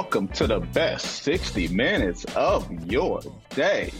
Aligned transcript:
Welcome 0.00 0.28
to 0.28 0.46
the 0.46 0.60
best 0.60 1.24
60 1.24 1.68
minutes 1.68 2.24
of 2.34 2.72
your 2.90 3.20
day. 3.50 3.92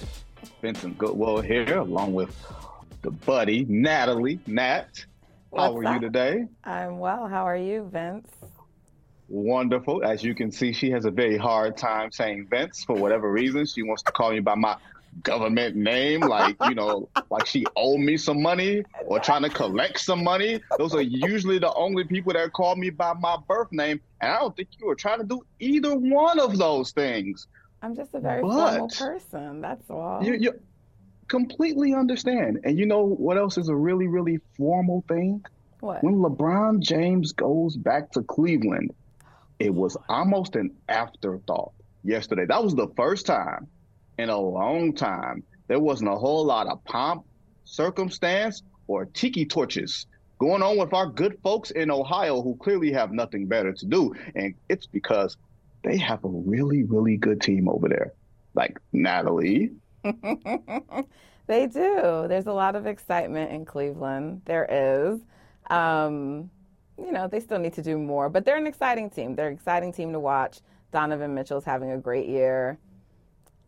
Vincent 0.63 0.97
Goodwill 0.97 1.43
here, 1.43 1.77
along 1.77 2.15
with 2.15 2.35
the 3.03 3.11
buddy 3.11 3.67
Natalie. 3.69 4.41
Nat, 4.47 5.05
how 5.55 5.73
What's 5.73 5.87
are 5.87 5.95
you 5.95 6.01
today? 6.01 6.47
I'm 6.65 6.99
well. 6.99 7.29
How 7.29 7.47
are 7.47 7.57
you, 7.57 7.87
Vince? 7.93 8.31
Wonderful. 9.29 10.03
As 10.03 10.25
you 10.25 10.35
can 10.35 10.51
see, 10.51 10.73
she 10.73 10.91
has 10.91 11.05
a 11.05 11.11
very 11.11 11.37
hard 11.37 11.77
time 11.77 12.11
saying 12.13 12.47
Vince 12.49 12.83
for 12.83 12.97
whatever 12.97 13.31
reason. 13.31 13.67
She 13.67 13.83
wants 13.83 14.03
to 14.05 14.13
call 14.13 14.33
me 14.33 14.41
by 14.41 14.55
my 14.55 14.79
government 15.23 15.77
name, 15.77 16.21
like, 16.21 16.57
you 16.69 16.75
know, 16.75 17.09
like 17.31 17.47
she 17.47 17.67
owed 17.77 18.01
me 18.01 18.17
some 18.17 18.43
money 18.43 18.83
or 19.07 19.19
trying 19.21 19.43
to 19.43 19.51
collect 19.51 20.01
some 20.01 20.25
money. 20.25 20.61
Those 20.79 20.95
are 20.95 21.03
usually 21.03 21.59
the 21.59 21.73
only 21.75 22.05
people 22.05 22.33
that 22.33 22.53
call 22.53 22.77
me 22.77 22.91
by 22.91 23.15
my 23.15 23.37
birth 23.49 23.73
name. 23.73 24.01
And 24.21 24.33
I 24.33 24.39
don't 24.39 24.57
think 24.57 24.69
you 24.79 24.87
were 24.87 24.95
trying 24.95 25.19
to 25.21 25.27
do 25.27 25.43
either 25.59 25.95
one 25.95 26.39
of 26.39 26.59
those 26.59 26.93
things. 26.93 27.47
I'm 27.83 27.95
just 27.95 28.15
a 28.15 28.21
very 28.21 28.43
But- 28.43 28.49
formal 28.51 28.89
person. 28.89 29.61
That's 29.61 29.89
all. 29.91 30.23
You, 30.23 30.35
you 30.35 30.53
completely 31.29 31.95
understand. 31.95 32.61
And 32.65 32.79
you 32.79 32.87
know 32.87 33.05
what 33.05 33.39
else 33.39 33.57
is 33.59 33.69
a 33.69 33.77
really, 33.77 34.07
really 34.07 34.41
formal 34.57 35.05
thing? 35.09 35.45
what? 35.81 36.05
When 36.05 36.17
LeBron 36.17 36.81
James 36.81 37.33
goes 37.33 37.77
back 37.77 38.13
to 38.13 38.23
Cleveland, 38.23 38.93
it 39.59 39.75
was 39.75 39.97
almost 40.09 40.57
an 40.57 40.77
afterthought 40.89 41.73
yesterday. 42.05 42.47
That 42.47 42.63
was 42.63 42.75
the 42.75 42.89
first 42.97 43.27
time 43.27 43.67
in 44.21 44.29
a 44.29 44.39
long 44.39 44.95
time 44.95 45.43
there 45.71 45.79
wasn't 45.79 46.11
a 46.11 46.17
whole 46.17 46.45
lot 46.45 46.67
of 46.67 46.85
pomp, 46.85 47.25
circumstance, 47.65 48.65
or 48.89 49.05
tiki 49.05 49.47
torches 49.47 50.07
going 50.41 50.63
on 50.63 50.77
with 50.77 50.93
our 50.93 51.07
good 51.07 51.39
folks 51.45 51.71
in 51.71 51.93
Ohio 51.93 52.43
who 52.43 52.57
clearly 52.57 52.91
have 52.91 53.13
nothing 53.13 53.47
better 53.47 53.73
to 53.73 53.87
do. 53.87 54.13
And 54.35 54.55
it's 54.69 54.87
because 54.87 55.37
they 55.85 55.97
have 55.99 56.25
a 56.25 56.29
really, 56.29 56.83
really 56.83 57.17
good 57.17 57.41
team 57.41 57.69
over 57.69 57.89
there. 57.89 58.15
Like 58.55 58.81
Natalie, 58.93 59.71
they 61.47 61.67
do. 61.69 62.25
There's 62.27 62.47
a 62.47 62.53
lot 62.53 62.75
of 62.75 62.87
excitement 62.87 63.53
in 63.53 63.65
Cleveland. 63.65 64.43
There 64.47 64.67
is. 64.69 65.21
Um, 65.71 66.51
you 66.99 67.13
know, 67.13 67.29
they 67.29 67.39
still 67.39 67.61
need 67.61 67.75
to 67.75 67.83
do 67.83 67.97
more, 67.97 68.29
but 68.29 68.45
they're 68.45 68.57
an 68.57 68.67
exciting 68.67 69.09
team. 69.09 69.37
They're 69.37 69.47
an 69.47 69.55
exciting 69.55 69.93
team 69.93 70.13
to 70.15 70.19
watch. 70.19 70.63
Donovan 70.91 71.33
Mitchell's 71.33 71.65
having 71.65 71.93
a 71.93 71.99
great 71.99 72.29
year. 72.29 72.77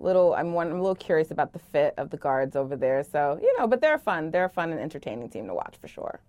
Little, 0.03 0.35
I'm, 0.35 0.53
one, 0.53 0.67
I'm 0.67 0.79
a 0.79 0.83
little 0.83 0.97
curious 0.97 1.31
about 1.31 1.53
the 1.53 1.61
fit 1.61 1.95
of 1.97 2.11
the 2.11 2.17
guards 2.17 2.57
over 2.57 2.77
there. 2.77 3.05
So, 3.05 3.39
you 3.41 3.57
know, 3.59 3.67
but 3.69 3.81
they're 3.81 3.99
fun. 3.99 4.33
They're 4.33 4.47
a 4.47 4.51
fun 4.51 4.73
and 4.73 4.81
entertaining 4.81 5.29
team 5.31 5.47
to 5.47 5.55
watch 5.55 5.77
for 5.81 5.87
sure. 5.87 6.21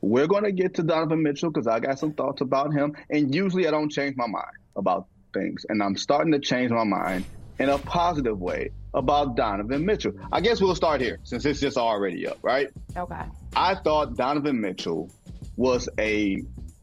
We're 0.00 0.28
going 0.28 0.44
to 0.44 0.52
get 0.52 0.74
to 0.74 0.84
Donovan 0.84 1.22
Mitchell 1.22 1.50
because 1.50 1.66
I 1.66 1.80
got 1.80 1.98
some 1.98 2.12
thoughts 2.12 2.40
about 2.40 2.72
him. 2.72 2.94
And 3.10 3.34
usually 3.34 3.66
I 3.66 3.72
don't 3.72 3.90
change 3.90 4.16
my 4.16 4.28
mind 4.28 4.56
about 4.76 5.08
things. 5.34 5.66
And 5.68 5.82
I'm 5.82 5.96
starting 5.96 6.32
to 6.32 6.38
change 6.38 6.70
my 6.70 6.84
mind 6.84 7.24
in 7.58 7.70
a 7.70 7.78
positive 7.78 8.38
way 8.38 8.70
about 8.94 9.36
Donovan 9.36 9.84
Mitchell. 9.84 10.12
I 10.30 10.40
guess 10.40 10.60
we'll 10.60 10.74
start 10.74 11.00
here 11.00 11.18
since 11.24 11.44
it's 11.44 11.60
just 11.60 11.76
already 11.76 12.28
up, 12.28 12.38
right? 12.42 12.68
Okay. 12.96 13.22
I 13.54 13.74
thought 13.74 14.16
Donovan 14.16 14.60
Mitchell 14.60 15.10
was 15.56 15.88
a 15.98 16.42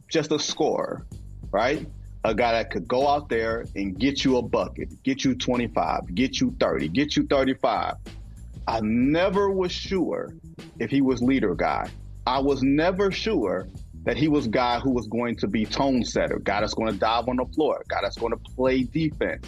just 0.10 0.32
a 0.32 0.40
scorer, 0.40 1.06
right? 1.52 1.88
A 2.26 2.34
guy 2.34 2.54
that 2.54 2.72
could 2.72 2.88
go 2.88 3.08
out 3.08 3.28
there 3.30 3.66
and 3.76 4.00
get 4.00 4.24
you 4.24 4.38
a 4.38 4.42
bucket, 4.42 5.04
get 5.04 5.26
you 5.26 5.36
25, 5.36 6.16
get 6.16 6.40
you 6.40 6.56
30, 6.60 6.88
get 6.90 7.18
you 7.18 7.28
35. 7.28 7.96
I 8.68 8.80
never 8.82 9.52
was 9.52 9.72
sure 9.72 10.34
if 10.80 10.90
he 10.90 11.02
was 11.02 11.22
leader 11.22 11.54
guy. 11.54 11.90
I 12.26 12.40
was 12.40 12.64
never 12.64 13.12
sure 13.12 13.68
that 14.04 14.18
he 14.18 14.28
was 14.28 14.48
guy 14.48 14.80
who 14.80 14.92
was 14.92 15.08
going 15.08 15.36
to 15.38 15.48
be 15.48 15.66
tone 15.66 16.04
setter, 16.04 16.40
guy 16.40 16.62
that's 16.62 16.74
going 16.74 16.92
to 16.92 16.98
dive 16.98 17.28
on 17.28 17.38
the 17.38 17.46
floor, 17.46 17.84
guy 17.90 18.00
that's 18.02 18.18
going 18.18 18.32
to 18.32 18.38
play 18.56 18.84
defense. 18.84 19.46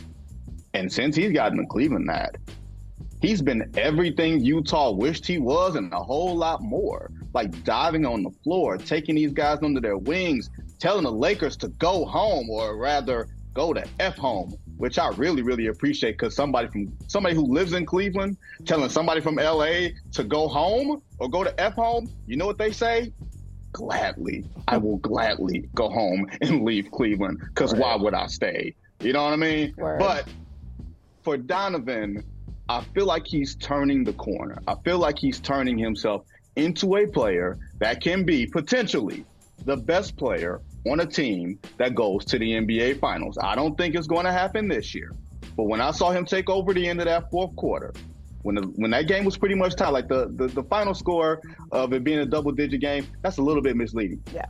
And 0.73 0.91
since 0.91 1.15
he's 1.15 1.31
gotten 1.31 1.57
to 1.59 1.65
Cleveland 1.65 2.09
that, 2.09 2.35
he's 3.21 3.41
been 3.41 3.71
everything 3.77 4.43
Utah 4.43 4.91
wished 4.91 5.25
he 5.25 5.37
was 5.37 5.75
and 5.75 5.93
a 5.93 6.03
whole 6.03 6.35
lot 6.35 6.61
more. 6.61 7.11
Like 7.33 7.63
diving 7.63 8.05
on 8.05 8.23
the 8.23 8.31
floor, 8.43 8.77
taking 8.77 9.15
these 9.15 9.33
guys 9.33 9.59
under 9.61 9.81
their 9.81 9.97
wings, 9.97 10.49
telling 10.79 11.03
the 11.03 11.11
Lakers 11.11 11.57
to 11.57 11.69
go 11.69 12.05
home 12.05 12.49
or 12.49 12.77
rather 12.77 13.27
go 13.53 13.73
to 13.73 13.83
F 13.99 14.17
home, 14.17 14.53
which 14.77 14.99
I 14.99 15.09
really, 15.09 15.41
really 15.41 15.67
appreciate 15.67 16.13
because 16.13 16.35
somebody 16.35 16.67
from 16.67 16.93
somebody 17.07 17.35
who 17.35 17.45
lives 17.51 17.73
in 17.73 17.85
Cleveland 17.85 18.37
telling 18.65 18.89
somebody 18.89 19.21
from 19.21 19.35
LA 19.35 19.89
to 20.11 20.23
go 20.23 20.47
home 20.47 21.01
or 21.19 21.29
go 21.29 21.43
to 21.43 21.59
F 21.59 21.73
home, 21.73 22.09
you 22.27 22.35
know 22.37 22.45
what 22.45 22.57
they 22.57 22.71
say? 22.71 23.11
Gladly. 23.71 24.45
I 24.67 24.77
will 24.77 24.97
gladly 24.97 25.69
go 25.73 25.89
home 25.89 26.27
and 26.41 26.63
leave 26.63 26.91
Cleveland 26.91 27.39
because 27.39 27.73
why 27.73 27.95
would 27.95 28.13
I 28.13 28.27
stay? 28.27 28.75
You 28.99 29.13
know 29.13 29.23
what 29.23 29.33
I 29.33 29.37
mean? 29.37 29.73
Word. 29.77 29.99
But 29.99 30.27
for 31.23 31.37
Donovan, 31.37 32.23
I 32.67 32.81
feel 32.93 33.05
like 33.05 33.25
he's 33.25 33.55
turning 33.55 34.03
the 34.03 34.13
corner. 34.13 34.57
I 34.67 34.75
feel 34.83 34.97
like 34.97 35.19
he's 35.19 35.39
turning 35.39 35.77
himself 35.77 36.25
into 36.55 36.95
a 36.95 37.05
player 37.05 37.57
that 37.79 38.01
can 38.01 38.23
be 38.23 38.45
potentially 38.47 39.25
the 39.65 39.75
best 39.75 40.15
player 40.15 40.61
on 40.87 40.99
a 40.99 41.05
team 41.05 41.59
that 41.77 41.95
goes 41.95 42.25
to 42.25 42.39
the 42.39 42.51
NBA 42.51 42.99
Finals. 42.99 43.37
I 43.41 43.55
don't 43.55 43.77
think 43.77 43.95
it's 43.95 44.07
going 44.07 44.25
to 44.25 44.31
happen 44.31 44.67
this 44.67 44.93
year. 44.93 45.11
But 45.57 45.63
when 45.63 45.81
I 45.81 45.91
saw 45.91 46.11
him 46.11 46.25
take 46.25 46.49
over 46.49 46.73
the 46.73 46.87
end 46.87 46.99
of 46.99 47.05
that 47.05 47.31
fourth 47.31 47.55
quarter, 47.55 47.93
when 48.43 48.55
the, 48.55 48.61
when 48.61 48.91
that 48.91 49.07
game 49.07 49.25
was 49.25 49.37
pretty 49.37 49.55
much 49.55 49.75
tied, 49.75 49.89
like 49.89 50.07
the, 50.07 50.31
the, 50.35 50.47
the 50.47 50.63
final 50.63 50.93
score 50.93 51.41
of 51.71 51.93
it 51.93 52.03
being 52.03 52.19
a 52.19 52.25
double 52.25 52.51
digit 52.51 52.79
game, 52.79 53.07
that's 53.23 53.37
a 53.37 53.41
little 53.41 53.63
bit 53.63 53.75
misleading. 53.75 54.21
Yeah. 54.33 54.45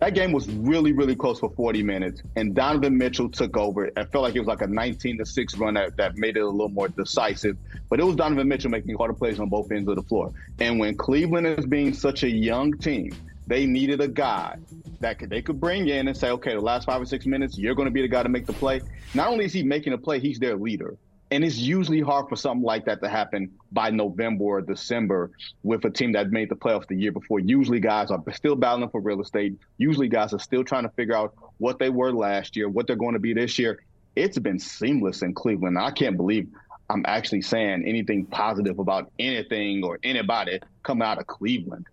That 0.00 0.14
game 0.14 0.32
was 0.32 0.48
really, 0.48 0.92
really 0.92 1.14
close 1.14 1.40
for 1.40 1.50
40 1.50 1.82
minutes, 1.82 2.22
and 2.34 2.54
Donovan 2.54 2.96
Mitchell 2.96 3.28
took 3.28 3.56
over. 3.58 3.90
I 3.98 4.04
felt 4.04 4.24
like 4.24 4.34
it 4.34 4.38
was 4.38 4.48
like 4.48 4.62
a 4.62 4.66
19 4.66 5.18
to 5.18 5.26
6 5.26 5.56
run 5.58 5.74
that, 5.74 5.96
that 5.98 6.16
made 6.16 6.38
it 6.38 6.40
a 6.40 6.48
little 6.48 6.70
more 6.70 6.88
decisive. 6.88 7.58
But 7.90 8.00
it 8.00 8.04
was 8.04 8.16
Donovan 8.16 8.48
Mitchell 8.48 8.70
making 8.70 8.96
harder 8.96 9.12
plays 9.12 9.38
on 9.38 9.50
both 9.50 9.70
ends 9.70 9.88
of 9.90 9.96
the 9.96 10.02
floor. 10.02 10.32
And 10.58 10.80
when 10.80 10.96
Cleveland 10.96 11.46
is 11.46 11.66
being 11.66 11.92
such 11.92 12.22
a 12.22 12.30
young 12.30 12.78
team, 12.78 13.12
they 13.50 13.66
needed 13.66 14.00
a 14.00 14.06
guy 14.06 14.56
that 15.00 15.18
could, 15.18 15.28
they 15.28 15.42
could 15.42 15.58
bring 15.58 15.88
in 15.88 16.06
and 16.06 16.16
say, 16.16 16.30
okay, 16.30 16.54
the 16.54 16.60
last 16.60 16.84
five 16.84 17.02
or 17.02 17.04
six 17.04 17.26
minutes, 17.26 17.58
you're 17.58 17.74
going 17.74 17.86
to 17.86 17.92
be 17.92 18.00
the 18.00 18.08
guy 18.08 18.22
to 18.22 18.28
make 18.28 18.46
the 18.46 18.52
play. 18.52 18.80
Not 19.12 19.26
only 19.26 19.44
is 19.44 19.52
he 19.52 19.64
making 19.64 19.92
a 19.92 19.98
play, 19.98 20.20
he's 20.20 20.38
their 20.38 20.54
leader. 20.54 20.96
And 21.32 21.42
it's 21.44 21.58
usually 21.58 22.00
hard 22.00 22.28
for 22.28 22.36
something 22.36 22.62
like 22.62 22.84
that 22.84 23.02
to 23.02 23.08
happen 23.08 23.50
by 23.72 23.90
November 23.90 24.44
or 24.44 24.60
December 24.60 25.32
with 25.64 25.84
a 25.84 25.90
team 25.90 26.12
that 26.12 26.30
made 26.30 26.48
the 26.48 26.54
playoffs 26.54 26.86
the 26.86 26.94
year 26.94 27.10
before. 27.10 27.40
Usually 27.40 27.80
guys 27.80 28.12
are 28.12 28.22
still 28.32 28.54
battling 28.54 28.88
for 28.88 29.00
real 29.00 29.20
estate. 29.20 29.58
Usually 29.78 30.06
guys 30.06 30.32
are 30.32 30.38
still 30.38 30.62
trying 30.62 30.84
to 30.84 30.90
figure 30.90 31.16
out 31.16 31.34
what 31.58 31.80
they 31.80 31.90
were 31.90 32.12
last 32.12 32.54
year, 32.54 32.68
what 32.68 32.86
they're 32.86 32.94
going 32.94 33.14
to 33.14 33.20
be 33.20 33.34
this 33.34 33.58
year. 33.58 33.82
It's 34.14 34.38
been 34.38 34.60
seamless 34.60 35.22
in 35.22 35.34
Cleveland. 35.34 35.76
I 35.76 35.90
can't 35.90 36.16
believe 36.16 36.48
I'm 36.88 37.04
actually 37.04 37.42
saying 37.42 37.82
anything 37.84 38.26
positive 38.26 38.78
about 38.78 39.10
anything 39.18 39.82
or 39.84 39.98
anybody 40.04 40.60
coming 40.84 41.06
out 41.06 41.18
of 41.18 41.26
Cleveland. 41.26 41.86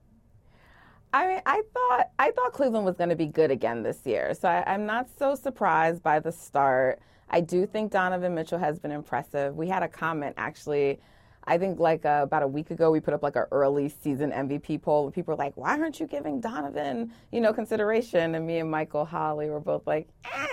I 1.17 1.27
mean, 1.27 1.41
I 1.47 1.63
thought 1.73 2.11
I 2.19 2.29
thought 2.29 2.53
Cleveland 2.53 2.85
was 2.85 2.95
going 2.95 3.09
to 3.09 3.15
be 3.15 3.25
good 3.25 3.49
again 3.49 3.81
this 3.81 4.05
year, 4.05 4.35
so 4.35 4.47
I, 4.47 4.63
I'm 4.71 4.85
not 4.85 5.07
so 5.17 5.33
surprised 5.33 6.03
by 6.03 6.19
the 6.19 6.31
start. 6.31 6.99
I 7.27 7.41
do 7.41 7.65
think 7.65 7.91
Donovan 7.91 8.35
Mitchell 8.35 8.59
has 8.59 8.77
been 8.77 8.91
impressive. 8.91 9.55
We 9.55 9.67
had 9.67 9.81
a 9.81 9.87
comment 9.87 10.35
actually. 10.37 10.99
I 11.45 11.57
think 11.57 11.79
like 11.79 12.05
uh, 12.05 12.19
about 12.21 12.43
a 12.43 12.47
week 12.47 12.69
ago, 12.69 12.91
we 12.91 12.99
put 12.99 13.15
up 13.15 13.23
like 13.23 13.35
our 13.35 13.47
early 13.51 13.89
season 13.89 14.31
MVP 14.31 14.79
poll, 14.83 15.05
and 15.05 15.13
people 15.13 15.31
were 15.31 15.37
like, 15.39 15.57
"Why 15.57 15.79
aren't 15.79 15.99
you 15.99 16.05
giving 16.05 16.39
Donovan, 16.39 17.11
you 17.31 17.41
know, 17.41 17.51
consideration?" 17.51 18.35
And 18.35 18.45
me 18.45 18.59
and 18.59 18.69
Michael 18.69 19.05
Holley 19.05 19.49
were 19.49 19.59
both 19.59 19.87
like, 19.87 20.07
"Eh." 20.25 20.47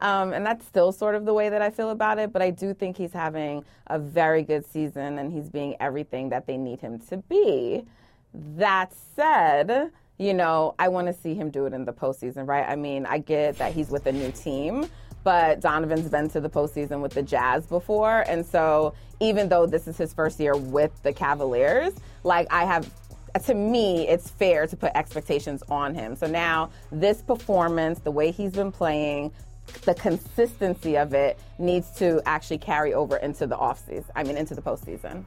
Um, 0.00 0.32
and 0.32 0.44
that's 0.44 0.66
still 0.66 0.90
sort 0.90 1.14
of 1.14 1.26
the 1.26 1.34
way 1.34 1.48
that 1.48 1.62
I 1.62 1.70
feel 1.70 1.90
about 1.90 2.18
it. 2.18 2.32
But 2.32 2.42
I 2.42 2.50
do 2.50 2.74
think 2.74 2.96
he's 2.96 3.12
having 3.12 3.64
a 3.86 4.00
very 4.00 4.42
good 4.42 4.66
season, 4.66 5.20
and 5.20 5.32
he's 5.32 5.48
being 5.48 5.76
everything 5.78 6.30
that 6.30 6.48
they 6.48 6.56
need 6.56 6.80
him 6.80 6.98
to 7.10 7.18
be. 7.18 7.84
That 8.34 8.92
said, 9.14 9.92
you 10.18 10.34
know, 10.34 10.74
I 10.78 10.88
want 10.88 11.06
to 11.06 11.12
see 11.12 11.34
him 11.34 11.50
do 11.50 11.66
it 11.66 11.72
in 11.72 11.84
the 11.84 11.92
postseason, 11.92 12.46
right? 12.46 12.68
I 12.68 12.76
mean, 12.76 13.06
I 13.06 13.18
get 13.18 13.58
that 13.58 13.72
he's 13.72 13.88
with 13.88 14.06
a 14.06 14.12
new 14.12 14.32
team, 14.32 14.86
but 15.22 15.60
Donovan's 15.60 16.08
been 16.08 16.28
to 16.30 16.40
the 16.40 16.50
postseason 16.50 17.00
with 17.00 17.12
the 17.12 17.22
Jazz 17.22 17.66
before. 17.66 18.24
And 18.28 18.44
so 18.44 18.94
even 19.20 19.48
though 19.48 19.66
this 19.66 19.86
is 19.86 19.96
his 19.96 20.12
first 20.12 20.40
year 20.40 20.56
with 20.56 21.02
the 21.02 21.12
Cavaliers, 21.12 21.94
like 22.24 22.48
I 22.50 22.64
have 22.64 22.90
to 23.44 23.54
me, 23.54 24.08
it's 24.08 24.30
fair 24.30 24.66
to 24.66 24.76
put 24.76 24.90
expectations 24.94 25.62
on 25.68 25.94
him. 25.94 26.16
So 26.16 26.26
now, 26.26 26.70
this 26.90 27.22
performance, 27.22 28.00
the 28.00 28.10
way 28.10 28.30
he's 28.30 28.52
been 28.52 28.72
playing, 28.72 29.32
the 29.82 29.94
consistency 29.94 30.96
of 30.96 31.14
it 31.14 31.38
needs 31.58 31.90
to 31.98 32.20
actually 32.26 32.58
carry 32.58 32.94
over 32.94 33.16
into 33.18 33.46
the 33.46 33.56
offseason. 33.56 34.06
I 34.16 34.24
mean, 34.24 34.36
into 34.36 34.54
the 34.54 34.62
postseason. 34.62 35.24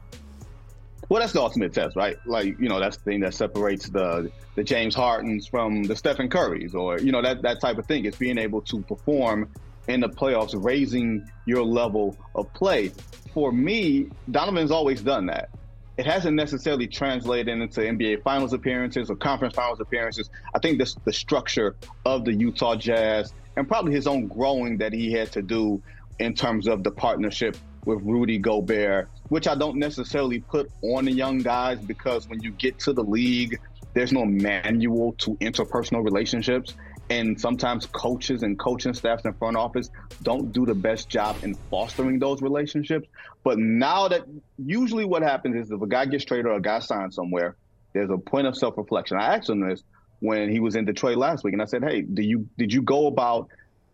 Well, 1.10 1.20
that's 1.20 1.34
the 1.34 1.42
ultimate 1.42 1.74
test, 1.74 1.96
right? 1.96 2.18
Like, 2.26 2.60
you 2.60 2.70
know, 2.70 2.80
that's 2.80 2.98
the 2.98 3.04
thing 3.04 3.20
that 3.22 3.34
separates 3.34 3.90
the 3.90 4.32
the 4.56 4.64
James 4.64 4.96
Hardens 4.96 5.48
from 5.48 5.84
the 5.84 5.96
Stephen 5.96 6.30
Currys, 6.30 6.76
or 6.76 7.00
you 7.00 7.12
know, 7.12 7.22
that 7.22 7.42
that 7.42 7.62
type 7.62 7.78
of 7.78 7.86
thing. 7.86 8.06
Is 8.06 8.16
being 8.16 8.38
able 8.38 8.62
to 8.64 8.82
perform 8.82 9.50
in 9.88 10.02
the 10.02 10.10
playoffs, 10.10 10.52
raising 10.54 11.30
your 11.46 11.64
level 11.64 12.18
of 12.36 12.54
play. 12.54 12.92
For 13.34 13.52
me, 13.52 14.10
Donovan's 14.30 14.72
always 14.72 15.02
done 15.02 15.28
that. 15.28 15.50
It 15.98 16.06
hasn't 16.06 16.36
necessarily 16.36 16.88
translated 16.88 17.48
into 17.48 17.82
NBA 17.82 18.24
Finals 18.24 18.54
appearances 18.54 19.10
or 19.10 19.16
Conference 19.16 19.56
Finals 19.56 19.80
appearances. 19.80 20.30
I 20.54 20.60
think 20.60 20.80
this 20.80 20.96
the 21.06 21.14
structure 21.14 21.76
of 22.06 22.26
the 22.26 22.34
Utah 22.34 22.76
Jazz 22.76 23.34
and 23.58 23.68
probably 23.68 23.94
his 23.94 24.08
own 24.08 24.28
growing 24.28 24.78
that 24.78 24.94
he 24.94 25.12
had 25.12 25.32
to 25.34 25.42
do 25.42 25.82
in 26.20 26.34
terms 26.34 26.68
of 26.68 26.84
the 26.84 26.92
partnership 26.92 27.58
with 27.86 28.00
Rudy 28.04 28.38
Gobert, 28.38 29.10
which 29.32 29.48
I 29.48 29.56
don't 29.56 29.78
necessarily 29.78 30.42
put 30.42 30.70
on 30.82 31.06
the 31.06 31.12
young 31.14 31.38
guys 31.38 31.80
because 31.80 32.28
when 32.28 32.42
you 32.42 32.52
get 32.52 32.80
to 32.80 32.92
the 32.92 33.02
league, 33.02 33.58
there's 33.94 34.12
no 34.12 34.26
manual 34.26 35.14
to 35.20 35.38
interpersonal 35.38 36.04
relationships. 36.04 36.76
And 37.10 37.40
sometimes 37.40 37.86
coaches 37.86 38.44
and 38.44 38.60
coaching 38.60 38.94
staffs 38.94 39.24
in 39.24 39.34
front 39.36 39.56
office 39.56 39.90
don't 40.22 40.52
do 40.52 40.66
the 40.66 40.76
best 40.76 41.08
job 41.08 41.38
in 41.44 41.56
fostering 41.70 42.20
those 42.20 42.42
relationships. 42.42 43.08
But 43.42 43.58
now 43.58 44.10
that 44.10 44.26
usually 44.58 45.06
what 45.06 45.22
happens 45.22 45.56
is 45.56 45.72
if 45.72 45.82
a 45.82 45.88
guy 45.88 46.08
gets 46.08 46.26
traded 46.26 46.48
or 46.48 46.56
a 46.56 46.62
guy 46.62 46.80
signs 46.80 47.16
somewhere, 47.16 47.56
there's 47.94 48.10
a 48.10 48.18
point 48.18 48.48
of 48.48 48.58
self 48.58 48.78
reflection. 48.78 49.16
I 49.16 49.38
asked 49.38 49.50
him 49.50 49.66
this 49.66 49.82
when 50.20 50.50
he 50.50 50.60
was 50.60 50.76
in 50.76 50.84
Detroit 50.84 51.16
last 51.16 51.46
week, 51.46 51.54
and 51.54 51.62
I 51.62 51.66
said, 51.66 51.86
"Hey, 51.86 52.02
do 52.02 52.22
you 52.22 52.50
did 52.58 52.74
you 52.74 52.82
go 52.82 53.08
about 53.08 53.48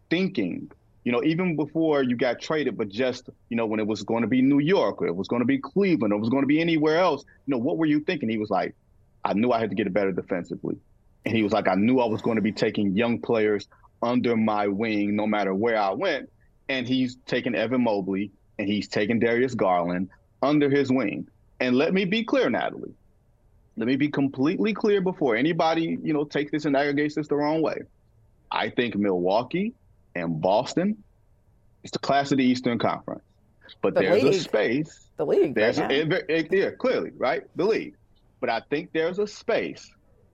thinking 0.09 0.71
you 1.07 1.13
know, 1.13 1.23
even 1.23 1.55
before 1.55 2.03
you 2.03 2.17
got 2.17 2.41
traded, 2.41 2.77
but 2.77 2.89
just, 2.89 3.29
you 3.47 3.55
know, 3.55 3.65
when 3.65 3.79
it 3.79 3.87
was 3.87 4.03
going 4.03 4.23
to 4.23 4.27
be 4.27 4.41
New 4.41 4.59
York 4.59 5.01
or 5.01 5.07
it 5.07 5.15
was 5.15 5.29
going 5.29 5.39
to 5.39 5.45
be 5.45 5.57
Cleveland 5.57 6.11
or 6.11 6.17
it 6.17 6.19
was 6.19 6.29
going 6.29 6.43
to 6.43 6.47
be 6.47 6.59
anywhere 6.59 6.97
else, 6.97 7.23
you 7.45 7.51
know, 7.53 7.59
what 7.59 7.77
were 7.77 7.85
you 7.85 8.01
thinking? 8.01 8.27
He 8.27 8.37
was 8.37 8.49
like, 8.49 8.75
I 9.23 9.31
knew 9.31 9.53
I 9.53 9.59
had 9.61 9.69
to 9.69 9.75
get 9.77 9.93
better 9.93 10.11
defensively. 10.11 10.75
And 11.23 11.33
he 11.33 11.43
was 11.43 11.53
like, 11.53 11.69
I 11.69 11.75
knew 11.75 12.01
I 12.01 12.07
was 12.07 12.21
going 12.21 12.35
to 12.35 12.41
be 12.41 12.51
taking 12.51 12.91
young 12.91 13.21
players 13.21 13.69
under 14.01 14.35
my 14.35 14.67
wing 14.67 15.15
no 15.15 15.25
matter 15.25 15.55
where 15.55 15.77
I 15.77 15.91
went. 15.91 16.29
And 16.67 16.85
he's 16.85 17.15
taken 17.25 17.55
Evan 17.55 17.85
Mobley 17.85 18.31
and 18.59 18.67
he's 18.67 18.89
taken 18.89 19.19
Darius 19.19 19.55
Garland 19.55 20.09
under 20.41 20.69
his 20.69 20.91
wing. 20.91 21.29
And 21.61 21.77
let 21.77 21.93
me 21.93 22.03
be 22.03 22.25
clear, 22.25 22.49
Natalie. 22.49 22.95
Let 23.77 23.87
me 23.87 23.95
be 23.95 24.09
completely 24.09 24.73
clear 24.73 24.99
before 24.99 25.37
anybody, 25.37 25.97
you 26.03 26.11
know, 26.11 26.25
takes 26.25 26.51
this 26.51 26.65
and 26.65 26.75
aggregates 26.75 27.15
this 27.15 27.29
the 27.29 27.37
wrong 27.37 27.61
way. 27.61 27.77
I 28.51 28.71
think 28.71 28.97
Milwaukee 28.97 29.73
and 30.19 30.41
Boston. 30.41 31.03
It's 31.83 31.91
the 31.91 31.99
class 31.99 32.31
of 32.31 32.37
the 32.37 32.43
Eastern 32.43 32.79
Conference. 32.79 33.23
But 33.81 33.95
the 33.95 34.01
there's 34.01 34.23
league. 34.23 34.33
a 34.33 34.39
space. 34.39 35.09
The 35.17 35.25
league. 35.25 35.55
There's 35.55 35.79
right 35.79 35.91
a, 35.91 36.35
it, 36.35 36.47
yeah, 36.51 36.71
clearly, 36.71 37.11
right? 37.17 37.43
The 37.55 37.65
league. 37.65 37.95
But 38.39 38.49
I 38.49 38.61
think 38.69 38.91
there's 38.93 39.19
a 39.19 39.27
space 39.27 39.89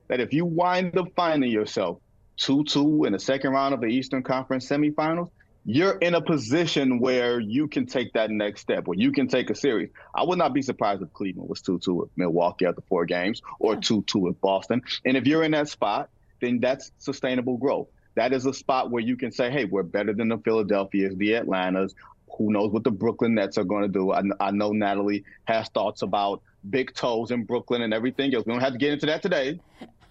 that 0.08 0.20
if 0.20 0.34
you 0.34 0.46
wind 0.46 0.98
up 0.98 1.08
finding 1.16 1.52
yourself 1.52 2.00
2 2.38 2.66
2 2.66 3.06
in 3.06 3.14
the 3.14 3.20
second 3.20 3.52
round 3.52 3.74
of 3.74 3.82
the 3.82 3.88
Eastern 3.88 4.24
Conference 4.24 4.68
semifinals, 4.68 5.30
you're 5.66 5.98
in 5.98 6.14
a 6.14 6.22
position 6.22 7.00
where 7.00 7.40
you 7.40 7.68
can 7.68 7.86
take 7.86 8.12
that 8.14 8.30
next 8.30 8.62
step, 8.62 8.86
where 8.86 8.98
you 8.98 9.12
can 9.12 9.28
take 9.28 9.50
a 9.50 9.56
series. 9.56 9.90
I 10.14 10.24
would 10.24 10.38
not 10.38 10.54
be 10.54 10.62
surprised 10.62 11.02
if 11.02 11.14
Cleveland 11.14 11.50
was 11.50 11.62
2 11.62 11.80
2 11.80 11.94
with 11.94 12.10
Milwaukee 12.18 12.66
after 12.66 12.82
four 12.82 13.06
games 13.06 13.42
or 13.60 13.76
2 13.78 14.04
2 14.04 14.20
with 14.20 14.42
Boston. 14.42 14.82
And 15.06 15.16
if 15.16 15.26
you're 15.26 15.44
in 15.44 15.52
that 15.52 15.70
spot, 15.70 16.10
then 16.42 16.60
that's 16.60 16.92
sustainable 16.98 17.58
growth 17.58 17.88
that 18.16 18.34
is 18.34 18.46
a 18.46 18.54
spot 18.54 18.92
where 18.92 19.02
you 19.02 19.16
can 19.16 19.32
say, 19.32 19.50
hey, 19.52 19.66
we're 19.66 19.84
better 19.84 20.14
than 20.14 20.30
the 20.30 20.38
Philadelphias, 20.38 21.16
the 21.16 21.36
Atlantas. 21.36 21.96
Who 22.38 22.52
knows 22.52 22.72
what 22.72 22.84
the 22.84 22.92
Brooklyn 22.92 23.36
Nets 23.36 23.58
are 23.58 23.64
going 23.64 23.84
to 23.84 23.88
do? 23.88 24.12
I, 24.12 24.24
I 24.40 24.52
know 24.52 24.72
Natalie 24.72 25.24
has 25.46 25.70
thoughts 25.70 26.02
about 26.02 26.42
big 26.70 26.94
toes 26.94 27.32
in 27.32 27.44
Brooklyn 27.44 27.82
and 27.82 27.94
everything 27.94 28.34
else. 28.34 28.46
We 28.46 28.54
don't 28.54 28.62
have 28.62 28.74
to 28.74 28.80
get 28.80 28.94
into 28.94 29.06
that 29.08 29.22
today 29.22 29.60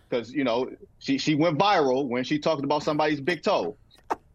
because, 0.08 0.32
you 0.32 0.44
know, 0.44 0.70
she, 0.98 1.18
she 1.18 1.34
went 1.34 1.58
viral 1.58 2.06
when 2.06 2.24
she 2.24 2.38
talked 2.38 2.64
about 2.64 2.82
somebody's 2.82 3.20
big 3.20 3.42
toe. 3.42 3.76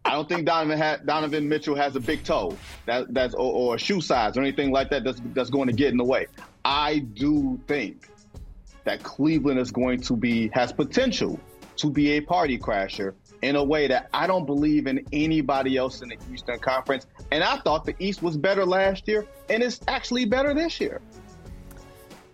I 0.07 0.11
don't 0.11 0.29
think 0.29 0.45
Donovan 0.45 0.79
ha- 0.79 0.99
Donovan 1.03 1.49
Mitchell 1.49 1.75
has 1.75 1.97
a 1.97 1.99
big 1.99 2.23
toe 2.23 2.57
that 2.85 3.13
that's 3.13 3.33
or, 3.33 3.51
or, 3.53 3.75
a 3.75 3.77
shoe 3.77 3.99
size 3.99 4.37
or 4.37 4.41
anything 4.41 4.71
like 4.71 4.89
that 4.91 5.03
that's 5.03 5.21
that's 5.33 5.49
going 5.49 5.67
to 5.67 5.73
get 5.73 5.91
in 5.91 5.97
the 5.97 6.05
way. 6.05 6.27
I 6.63 6.99
do 6.99 7.59
think 7.67 8.09
that 8.85 9.03
Cleveland 9.03 9.59
is 9.59 9.69
going 9.69 9.99
to 10.03 10.15
be 10.15 10.49
has 10.53 10.71
potential 10.71 11.37
to 11.75 11.89
be 11.89 12.11
a 12.11 12.21
party 12.21 12.57
crasher 12.57 13.15
in 13.41 13.55
a 13.55 13.63
way 13.63 13.87
that 13.87 14.09
I 14.13 14.27
don't 14.27 14.45
believe 14.45 14.87
in 14.87 15.05
anybody 15.11 15.77
else 15.77 16.01
in 16.01 16.09
the 16.09 16.17
Eastern 16.33 16.59
Conference. 16.59 17.07
And 17.31 17.43
I 17.43 17.57
thought 17.57 17.85
the 17.85 17.95
East 17.99 18.21
was 18.21 18.37
better 18.37 18.65
last 18.65 19.07
year, 19.07 19.27
and 19.49 19.61
it's 19.61 19.79
actually 19.87 20.25
better 20.25 20.53
this 20.53 20.79
year. 20.79 21.01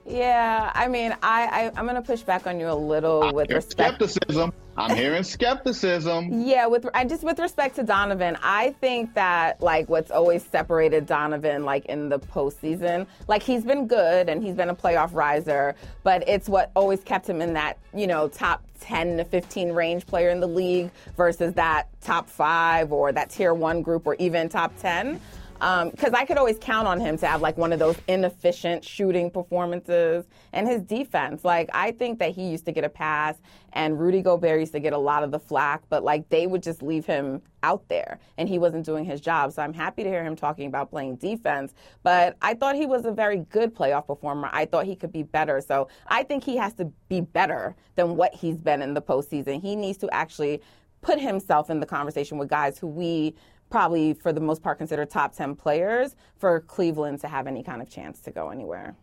Yeah, 0.06 0.72
I 0.74 0.88
mean, 0.88 1.16
I, 1.24 1.72
I 1.76 1.80
am 1.80 1.86
going 1.86 1.96
to 1.96 2.02
push 2.02 2.22
back 2.22 2.46
on 2.46 2.60
you 2.60 2.70
a 2.70 2.74
little 2.74 3.34
with 3.34 3.52
respect. 3.52 4.02
Skepticism. 4.02 4.54
I'm 4.76 4.96
hearing 4.96 5.24
skepticism. 5.24 6.42
Yeah, 6.46 6.66
with 6.66 6.88
just 7.08 7.24
with 7.24 7.40
respect 7.40 7.76
to 7.76 7.84
Donovan, 7.84 8.38
I 8.42 8.72
think 8.82 9.14
that 9.14 9.62
like 9.62 9.88
what's 9.88 10.12
always 10.12 10.44
separated 10.44 11.06
Donovan 11.06 11.64
like 11.64 11.86
in 11.86 12.10
the 12.10 12.20
postseason, 12.20 13.06
like 13.28 13.44
he's 13.44 13.64
been 13.64 13.88
good 13.88 14.30
and 14.30 14.44
he's 14.44 14.56
been 14.56 14.70
a 14.70 14.76
playoff 14.76 15.14
riser, 15.14 15.76
but 16.04 16.28
it's 16.28 16.50
what 16.50 16.72
always 16.76 17.02
kept 17.02 17.30
him 17.30 17.42
in 17.42 17.54
that 17.54 17.78
you 17.94 18.08
know 18.08 18.28
top 18.28 18.64
10 18.80 19.18
to 19.18 19.26
15 19.26 19.72
range 19.72 20.06
player 20.06 20.30
in 20.30 20.40
the 20.40 20.48
league 20.48 20.92
versus 21.16 21.54
that 21.54 21.88
top 22.02 22.30
five 22.30 22.92
or 22.92 23.12
that 23.12 23.30
tier 23.30 23.54
one 23.54 23.82
group 23.82 24.06
or 24.06 24.16
even 24.16 24.50
top 24.50 24.76
10 24.80 25.22
because 25.64 26.10
um, 26.10 26.16
I 26.16 26.26
could 26.26 26.38
always 26.38 26.58
count 26.60 26.90
on 26.90 27.00
him 27.00 27.18
to 27.20 27.26
have 27.26 27.40
like 27.40 27.58
one 27.58 27.72
of 27.72 27.80
those 27.80 27.96
inefficient 28.10 28.84
shooting 28.84 29.32
performances 29.32 30.26
and 30.52 30.68
his 30.68 30.82
defense. 30.82 31.46
Like 31.46 31.70
I 31.74 31.92
think 31.92 32.20
that 32.20 32.32
he 32.32 32.50
used 32.50 32.66
to 32.66 32.74
get 32.74 32.84
a 32.84 32.90
pass 32.90 33.38
and 33.72 33.98
Rudy 33.98 34.22
Gobert 34.22 34.60
used 34.60 34.74
to 34.74 34.82
get 34.82 34.92
a 34.92 34.98
lot 34.98 35.24
of 35.24 35.32
the 35.32 35.40
flack, 35.40 35.84
but 35.88 36.04
like 36.04 36.28
they 36.28 36.48
would 36.48 36.62
just 36.62 36.84
leave 36.84 37.06
him 37.06 37.42
out 37.64 37.88
there 37.88 38.20
and 38.38 38.50
he 38.50 38.60
wasn't 38.60 38.86
doing 38.86 39.06
his 39.06 39.22
job. 39.22 39.54
So 39.54 39.62
I'm 39.62 39.74
happy 39.74 40.04
to 40.04 40.10
hear 40.10 40.22
him 40.22 40.36
talking 40.36 40.68
about 40.68 40.90
playing 40.90 41.16
defense, 41.16 41.74
but 42.02 42.36
I 42.42 42.56
thought 42.56 42.76
he 42.76 42.86
was 42.86 43.06
a 43.06 43.14
very 43.14 43.38
good 43.50 43.74
playoff 43.74 44.08
performer. 44.08 44.50
I 44.52 44.66
thought 44.66 44.86
he 44.86 44.98
could 44.98 45.14
be 45.14 45.24
better. 45.24 45.62
So 45.62 45.88
I 46.08 46.24
think 46.24 46.44
he 46.44 46.58
has 46.58 46.74
to 46.74 46.92
be 47.08 47.22
better 47.22 47.74
than 47.96 48.18
what 48.18 48.36
he's 48.36 48.58
been 48.58 48.82
in 48.82 48.96
the 48.96 49.02
postseason. 49.02 49.62
He 49.62 49.78
needs 49.78 49.98
to 50.00 50.14
actually 50.14 50.62
put 51.04 51.22
himself 51.22 51.70
in 51.70 51.80
the 51.80 51.86
conversation 51.86 52.38
with 52.38 52.50
guys 52.50 52.78
who 52.78 52.88
we 52.88 53.36
probably 53.74 54.14
for 54.14 54.32
the 54.32 54.40
most 54.40 54.62
part 54.62 54.78
considered 54.78 55.10
top 55.10 55.36
10 55.36 55.56
players 55.56 56.16
for 56.38 56.62
Cleveland 56.62 57.20
to 57.20 57.28
have 57.28 57.48
any 57.48 57.64
kind 57.64 57.82
of 57.82 57.90
chance 57.90 58.20
to 58.20 58.30
go 58.30 58.50
anywhere. 58.50 58.96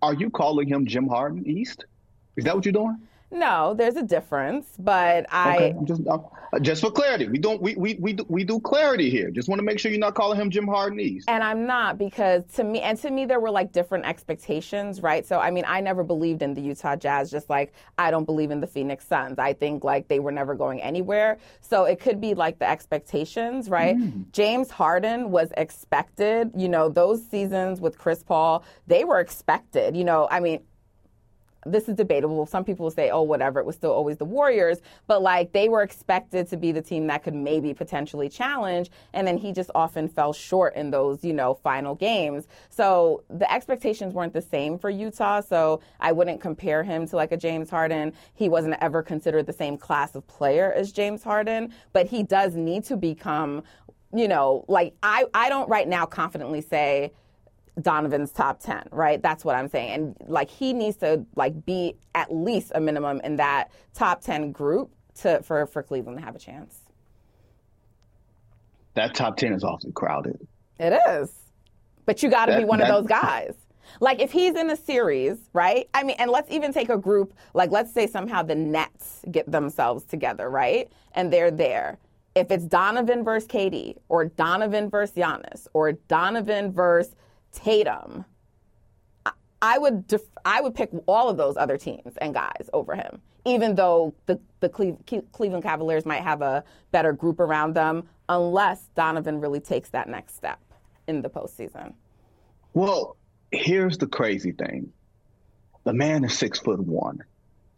Are 0.00 0.14
you 0.14 0.30
calling 0.30 0.68
him 0.68 0.86
Jim 0.86 1.08
Harden 1.08 1.44
East? 1.44 1.84
Is 2.36 2.44
that 2.44 2.54
what 2.54 2.64
you're 2.64 2.72
doing? 2.72 2.96
No, 3.34 3.74
there's 3.74 3.96
a 3.96 4.02
difference, 4.02 4.68
but 4.78 5.26
I 5.28 5.56
okay. 5.56 5.76
just 5.82 6.06
uh, 6.06 6.18
just 6.60 6.80
for 6.80 6.90
clarity, 6.92 7.26
we 7.26 7.38
don't 7.38 7.60
we 7.60 7.74
we 7.74 7.94
we 7.94 8.12
do, 8.12 8.24
we 8.28 8.44
do 8.44 8.60
clarity 8.60 9.10
here. 9.10 9.28
Just 9.28 9.48
want 9.48 9.58
to 9.58 9.64
make 9.64 9.80
sure 9.80 9.90
you're 9.90 9.98
not 9.98 10.14
calling 10.14 10.40
him 10.40 10.50
Jim 10.50 10.68
Harden 10.68 11.00
East. 11.00 11.28
And 11.28 11.42
I'm 11.42 11.66
not 11.66 11.98
because 11.98 12.44
to 12.54 12.62
me 12.62 12.80
and 12.80 12.96
to 13.00 13.10
me 13.10 13.26
there 13.26 13.40
were 13.40 13.50
like 13.50 13.72
different 13.72 14.04
expectations, 14.04 15.02
right? 15.02 15.26
So 15.26 15.40
I 15.40 15.50
mean, 15.50 15.64
I 15.66 15.80
never 15.80 16.04
believed 16.04 16.42
in 16.42 16.54
the 16.54 16.60
Utah 16.60 16.94
Jazz, 16.94 17.28
just 17.28 17.50
like 17.50 17.74
I 17.98 18.12
don't 18.12 18.24
believe 18.24 18.52
in 18.52 18.60
the 18.60 18.68
Phoenix 18.68 19.04
Suns. 19.04 19.40
I 19.40 19.52
think 19.52 19.82
like 19.82 20.06
they 20.06 20.20
were 20.20 20.32
never 20.32 20.54
going 20.54 20.80
anywhere. 20.80 21.38
So 21.60 21.86
it 21.86 21.98
could 21.98 22.20
be 22.20 22.34
like 22.34 22.60
the 22.60 22.70
expectations, 22.70 23.68
right? 23.68 23.96
Mm. 23.96 24.30
James 24.30 24.70
Harden 24.70 25.32
was 25.32 25.52
expected. 25.56 26.52
You 26.56 26.68
know, 26.68 26.88
those 26.88 27.26
seasons 27.26 27.80
with 27.80 27.98
Chris 27.98 28.22
Paul, 28.22 28.62
they 28.86 29.02
were 29.02 29.18
expected. 29.18 29.96
You 29.96 30.04
know, 30.04 30.28
I 30.30 30.38
mean 30.38 30.60
this 31.66 31.88
is 31.88 31.94
debatable. 31.94 32.46
Some 32.46 32.64
people 32.64 32.90
say, 32.90 33.10
oh, 33.10 33.22
whatever, 33.22 33.60
it 33.60 33.66
was 33.66 33.76
still 33.76 33.92
always 33.92 34.16
the 34.16 34.24
Warriors. 34.24 34.78
But 35.06 35.22
like 35.22 35.52
they 35.52 35.68
were 35.68 35.82
expected 35.82 36.48
to 36.48 36.56
be 36.56 36.72
the 36.72 36.82
team 36.82 37.06
that 37.08 37.22
could 37.22 37.34
maybe 37.34 37.74
potentially 37.74 38.28
challenge. 38.28 38.90
And 39.12 39.26
then 39.26 39.38
he 39.38 39.52
just 39.52 39.70
often 39.74 40.08
fell 40.08 40.32
short 40.32 40.74
in 40.76 40.90
those, 40.90 41.24
you 41.24 41.32
know, 41.32 41.54
final 41.54 41.94
games. 41.94 42.48
So 42.70 43.22
the 43.28 43.50
expectations 43.52 44.14
weren't 44.14 44.32
the 44.32 44.42
same 44.42 44.78
for 44.78 44.90
Utah. 44.90 45.40
So 45.40 45.80
I 46.00 46.12
wouldn't 46.12 46.40
compare 46.40 46.82
him 46.82 47.06
to 47.08 47.16
like 47.16 47.32
a 47.32 47.36
James 47.36 47.70
Harden. 47.70 48.12
He 48.34 48.48
wasn't 48.48 48.76
ever 48.80 49.02
considered 49.02 49.46
the 49.46 49.52
same 49.52 49.76
class 49.76 50.14
of 50.14 50.26
player 50.26 50.72
as 50.72 50.92
James 50.92 51.22
Harden, 51.22 51.72
but 51.92 52.06
he 52.06 52.22
does 52.22 52.54
need 52.54 52.84
to 52.84 52.96
become, 52.96 53.62
you 54.12 54.28
know, 54.28 54.64
like 54.68 54.94
I, 55.02 55.26
I 55.34 55.48
don't 55.48 55.68
right 55.68 55.88
now 55.88 56.06
confidently 56.06 56.60
say, 56.60 57.12
Donovan's 57.80 58.30
top 58.30 58.60
10, 58.60 58.88
right? 58.92 59.20
That's 59.20 59.44
what 59.44 59.56
I'm 59.56 59.68
saying. 59.68 59.90
And 59.90 60.16
like 60.28 60.50
he 60.50 60.72
needs 60.72 60.96
to 60.98 61.24
like 61.34 61.64
be 61.64 61.96
at 62.14 62.32
least 62.32 62.72
a 62.74 62.80
minimum 62.80 63.20
in 63.24 63.36
that 63.36 63.72
top 63.94 64.20
10 64.20 64.52
group 64.52 64.90
to 65.20 65.42
for 65.42 65.66
for 65.66 65.82
Cleveland 65.82 66.18
to 66.18 66.24
have 66.24 66.36
a 66.36 66.38
chance. 66.38 66.78
That 68.94 69.14
top 69.14 69.36
10 69.36 69.52
is 69.52 69.64
awfully 69.64 69.92
crowded. 69.92 70.46
It 70.78 70.98
is. 71.08 71.32
But 72.06 72.22
you 72.22 72.30
got 72.30 72.46
to 72.46 72.56
be 72.56 72.64
one 72.64 72.78
that, 72.78 72.90
of 72.90 73.02
those 73.02 73.08
guys. 73.08 73.54
Like 74.00 74.20
if 74.20 74.30
he's 74.30 74.54
in 74.54 74.70
a 74.70 74.76
series, 74.76 75.38
right? 75.52 75.88
I 75.94 76.04
mean, 76.04 76.16
and 76.18 76.30
let's 76.30 76.50
even 76.50 76.72
take 76.72 76.88
a 76.88 76.96
group, 76.96 77.34
like 77.54 77.70
let's 77.70 77.92
say 77.92 78.06
somehow 78.06 78.42
the 78.42 78.54
Nets 78.54 79.22
get 79.30 79.50
themselves 79.50 80.04
together, 80.04 80.48
right? 80.48 80.90
And 81.12 81.32
they're 81.32 81.50
there. 81.50 81.98
If 82.34 82.50
it's 82.50 82.64
Donovan 82.64 83.24
versus 83.24 83.48
KD 83.48 83.96
or 84.08 84.24
Donovan 84.26 84.90
versus 84.90 85.14
Giannis 85.16 85.66
or 85.72 85.92
Donovan 85.92 86.72
versus 86.72 87.14
Tatum, 87.54 88.24
I 89.62 89.78
would 89.78 90.06
def- 90.06 90.20
I 90.44 90.60
would 90.60 90.74
pick 90.74 90.90
all 91.06 91.30
of 91.30 91.38
those 91.38 91.56
other 91.56 91.78
teams 91.78 92.16
and 92.18 92.34
guys 92.34 92.68
over 92.74 92.94
him, 92.94 93.22
even 93.46 93.74
though 93.74 94.14
the 94.26 94.38
the 94.60 94.68
Cle- 94.68 94.98
Cleveland 95.32 95.62
Cavaliers 95.62 96.04
might 96.04 96.22
have 96.22 96.42
a 96.42 96.62
better 96.90 97.14
group 97.14 97.40
around 97.40 97.74
them, 97.74 98.06
unless 98.28 98.88
Donovan 98.94 99.40
really 99.40 99.60
takes 99.60 99.88
that 99.90 100.06
next 100.08 100.36
step 100.36 100.60
in 101.08 101.22
the 101.22 101.30
postseason. 101.30 101.94
Well, 102.74 103.16
here's 103.52 103.96
the 103.96 104.06
crazy 104.06 104.52
thing: 104.52 104.92
the 105.84 105.94
man 105.94 106.24
is 106.24 106.36
six 106.36 106.58
foot 106.58 106.80
one. 106.80 107.20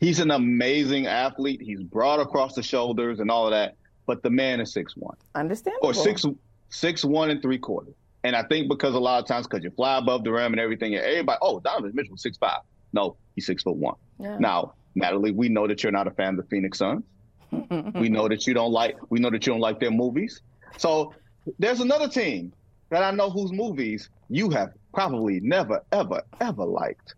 He's 0.01 0.19
an 0.19 0.33
amazing 0.33 1.07
athlete. 1.07 1.63
He's 1.63 1.83
broad 1.83 2.19
across 2.19 2.55
the 2.55 2.63
shoulders 2.65 3.21
and 3.21 3.31
all 3.31 3.47
of 3.47 3.53
that, 3.53 3.77
but 4.07 4.25
the 4.25 4.31
man 4.31 4.61
is 4.61 4.73
six 4.73 4.97
one. 4.97 5.17
Understandable. 5.37 5.87
Or 5.87 5.95
six 5.95 6.25
six 6.69 7.05
one 7.05 7.31
and 7.31 7.41
three 7.41 7.59
quarters. 7.59 7.95
And 8.27 8.35
I 8.35 8.43
think 8.43 8.69
because 8.69 8.93
a 8.97 8.99
lot 8.99 9.23
of 9.23 9.29
times 9.29 9.47
because 9.47 9.63
you 9.63 9.71
fly 9.71 9.99
above 9.99 10.25
the 10.25 10.33
rim 10.33 10.53
and 10.53 10.59
everything, 10.59 10.97
and 10.97 11.05
everybody, 11.05 11.39
oh, 11.43 11.61
Donovan 11.61 11.93
Mitchell 11.95 12.17
six 12.17 12.37
five. 12.37 12.59
No, 12.93 13.17
he's 13.37 13.47
six 13.47 13.63
foot 13.63 13.77
one. 13.77 13.95
Yeah. 14.19 14.37
Now, 14.41 14.75
Natalie, 14.97 15.31
we 15.31 15.49
know 15.49 15.69
that 15.69 15.85
you're 15.85 15.93
not 15.93 16.09
a 16.09 16.11
fan 16.11 16.31
of 16.31 16.37
the 16.39 16.43
Phoenix 16.51 16.79
Suns. 16.79 17.05
we 17.95 18.09
know 18.09 18.29
that 18.29 18.45
you 18.45 18.53
don't 18.53 18.73
like. 18.73 18.97
We 19.11 19.21
know 19.21 19.31
that 19.31 19.47
you 19.47 19.53
don't 19.53 19.61
like 19.61 19.79
their 19.79 19.93
movies. 19.93 20.43
So 20.77 21.15
there's 21.61 21.79
another 21.79 22.09
team 22.09 22.53
that 22.91 23.05
I 23.05 23.13
know 23.13 23.31
whose 23.31 23.53
movies 23.53 24.11
you 24.29 24.51
have 24.51 24.71
probably 24.93 25.39
never, 25.39 25.85
ever, 25.93 26.23
ever 26.41 26.65
liked. 26.65 27.15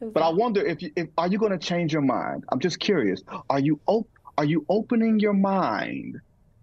but 0.00 0.22
I 0.22 0.30
wonder 0.30 0.64
if, 0.64 0.80
you, 0.80 0.92
if 0.96 1.08
are 1.18 1.28
you 1.28 1.36
going 1.36 1.52
to 1.52 1.58
change 1.58 1.92
your 1.92 2.00
mind? 2.00 2.44
I'm 2.50 2.58
just 2.58 2.80
curious. 2.80 3.22
Are 3.50 3.60
you 3.60 3.78
op- 3.86 4.08
Are 4.38 4.46
you 4.46 4.64
opening 4.70 5.20
your 5.20 5.34
mind? 5.34 6.18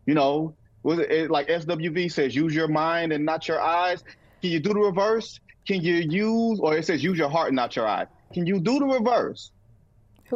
You 0.08 0.16
know, 0.16 0.56
was 0.84 1.00
it, 1.00 1.30
like 1.30 1.48
SWV 1.48 2.12
says, 2.12 2.36
use 2.36 2.56
your 2.56 2.68
mind 2.68 3.12
and 3.12 3.26
not 3.26 3.48
your 3.48 3.62
eyes. 3.62 4.04
Can 4.42 4.52
you 4.52 4.60
do 4.60 4.74
the 4.74 4.80
reverse? 4.80 5.40
Can 5.68 5.82
you 5.82 5.96
use, 5.96 6.60
or 6.60 6.78
it 6.78 6.86
says 6.86 7.04
use 7.04 7.18
your 7.18 7.30
heart 7.30 7.50
and 7.50 7.56
not 7.56 7.76
your 7.76 7.88
eyes? 7.88 8.08
Can 8.34 8.46
you 8.46 8.60
do 8.60 8.80
the 8.80 8.86
reverse? 8.86 9.52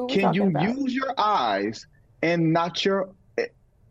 Can 0.10 0.34
you 0.34 0.48
about? 0.48 0.64
use 0.64 0.94
your 0.94 1.14
eyes 1.18 1.86
and 2.22 2.52
not 2.52 2.84
your 2.84 3.10
eh, 3.38 3.46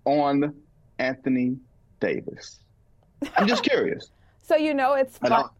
on 0.04 0.54
Anthony 0.98 1.56
Davis? 2.00 2.60
I'm 3.36 3.46
just 3.46 3.62
curious. 3.62 4.10
so 4.42 4.56
you 4.56 4.74
know 4.74 4.94
it's 4.94 5.18
fun. 5.18 5.48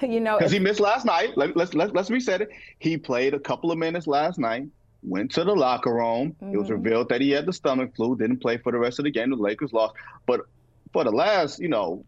You 0.00 0.18
know, 0.18 0.38
because 0.38 0.50
he 0.50 0.58
missed 0.58 0.80
last 0.80 1.04
night. 1.04 1.36
Let, 1.36 1.58
let's 1.58 1.74
let's 1.74 1.92
let's 1.92 2.10
reset 2.10 2.40
it. 2.40 2.48
He 2.78 2.96
played 2.96 3.34
a 3.34 3.38
couple 3.38 3.70
of 3.70 3.76
minutes 3.76 4.06
last 4.06 4.38
night 4.38 4.66
went 5.04 5.30
to 5.32 5.44
the 5.44 5.54
locker 5.54 5.92
room. 5.92 6.34
Mm-hmm. 6.42 6.54
It 6.54 6.58
was 6.58 6.68
mm-hmm. 6.68 6.82
revealed 6.82 7.08
that 7.10 7.20
he 7.20 7.30
had 7.30 7.46
the 7.46 7.52
stomach 7.52 7.94
flu, 7.94 8.16
didn't 8.16 8.38
play 8.38 8.58
for 8.58 8.72
the 8.72 8.78
rest 8.78 8.98
of 8.98 9.04
the 9.04 9.10
game. 9.10 9.30
The 9.30 9.36
Lakers 9.36 9.72
lost. 9.72 9.94
But 10.26 10.42
for 10.92 11.04
the 11.04 11.10
last, 11.10 11.60
you 11.60 11.68
know, 11.68 12.04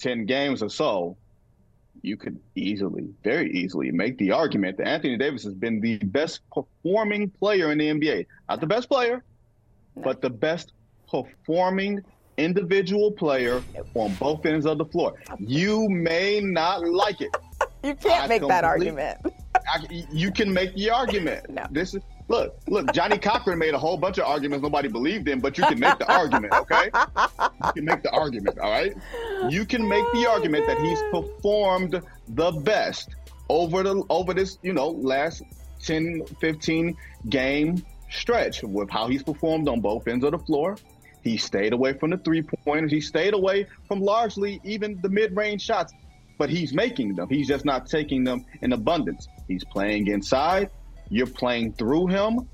10 0.00 0.26
games 0.26 0.62
or 0.62 0.70
so, 0.70 1.16
you 2.02 2.16
could 2.16 2.38
easily, 2.54 3.08
very 3.22 3.50
easily 3.52 3.90
make 3.90 4.16
the 4.18 4.32
argument 4.32 4.78
that 4.78 4.88
Anthony 4.88 5.16
Davis 5.16 5.44
has 5.44 5.54
been 5.54 5.80
the 5.80 5.98
best 5.98 6.40
performing 6.52 7.30
player 7.30 7.70
in 7.72 7.78
the 7.78 7.88
NBA. 7.88 8.26
Not 8.48 8.60
the 8.60 8.66
best 8.66 8.88
player, 8.88 9.22
no. 9.96 10.02
but 10.02 10.22
the 10.22 10.30
best 10.30 10.72
performing 11.10 12.02
individual 12.38 13.12
player 13.12 13.62
on 13.94 14.14
both 14.14 14.46
ends 14.46 14.64
of 14.64 14.78
the 14.78 14.84
floor. 14.86 15.14
You 15.38 15.88
may 15.88 16.40
not 16.40 16.86
like 16.88 17.20
it. 17.20 17.36
you 17.84 17.94
can't 17.94 18.24
I 18.24 18.26
make 18.26 18.46
that 18.48 18.64
argument. 18.64 19.18
I, 19.54 20.06
you 20.10 20.32
can 20.32 20.52
make 20.52 20.74
the 20.74 20.90
argument. 20.90 21.46
No. 21.50 21.66
This 21.70 21.94
is 21.94 22.02
Look, 22.30 22.54
look, 22.68 22.92
Johnnie 22.92 23.18
Cochran 23.18 23.58
made 23.58 23.74
a 23.74 23.78
whole 23.78 23.96
bunch 23.96 24.18
of 24.18 24.24
arguments 24.24 24.62
nobody 24.62 24.86
believed 24.86 25.28
in, 25.28 25.40
but 25.40 25.58
you 25.58 25.64
can 25.64 25.80
make 25.80 25.98
the 25.98 26.08
argument, 26.08 26.52
okay? 26.54 26.84
You 26.94 27.72
can 27.72 27.84
make 27.84 28.04
the 28.04 28.10
argument, 28.12 28.56
all 28.60 28.70
right? 28.70 28.94
You 29.48 29.64
can 29.64 29.88
make 29.88 30.04
the 30.12 30.26
oh, 30.28 30.34
argument 30.34 30.68
that 30.68 30.78
he's 30.78 31.02
performed 31.10 32.00
the 32.28 32.52
best 32.52 33.16
over 33.48 33.82
the 33.82 34.04
over 34.10 34.32
this, 34.32 34.58
you 34.62 34.72
know, 34.72 34.90
last 34.90 35.42
10, 35.82 36.24
15 36.40 36.96
game 37.28 37.84
stretch 38.10 38.62
with 38.62 38.88
how 38.90 39.08
he's 39.08 39.24
performed 39.24 39.68
on 39.68 39.80
both 39.80 40.06
ends 40.06 40.24
of 40.24 40.30
the 40.30 40.38
floor. 40.38 40.76
He 41.22 41.36
stayed 41.36 41.72
away 41.72 41.94
from 41.94 42.10
the 42.10 42.18
three 42.18 42.42
pointers. 42.42 42.92
He 42.92 43.00
stayed 43.00 43.34
away 43.34 43.66
from 43.88 44.02
largely 44.02 44.60
even 44.62 45.00
the 45.00 45.08
mid 45.08 45.36
range 45.36 45.62
shots, 45.62 45.92
but 46.38 46.48
he's 46.48 46.72
making 46.74 47.16
them. 47.16 47.28
He's 47.28 47.48
just 47.48 47.64
not 47.64 47.86
taking 47.86 48.22
them 48.22 48.46
in 48.62 48.72
abundance. 48.72 49.26
He's 49.48 49.64
playing 49.64 50.06
inside 50.06 50.70
you're 51.10 51.26
playing 51.26 51.74
through 51.74 52.06
him. 52.06 52.48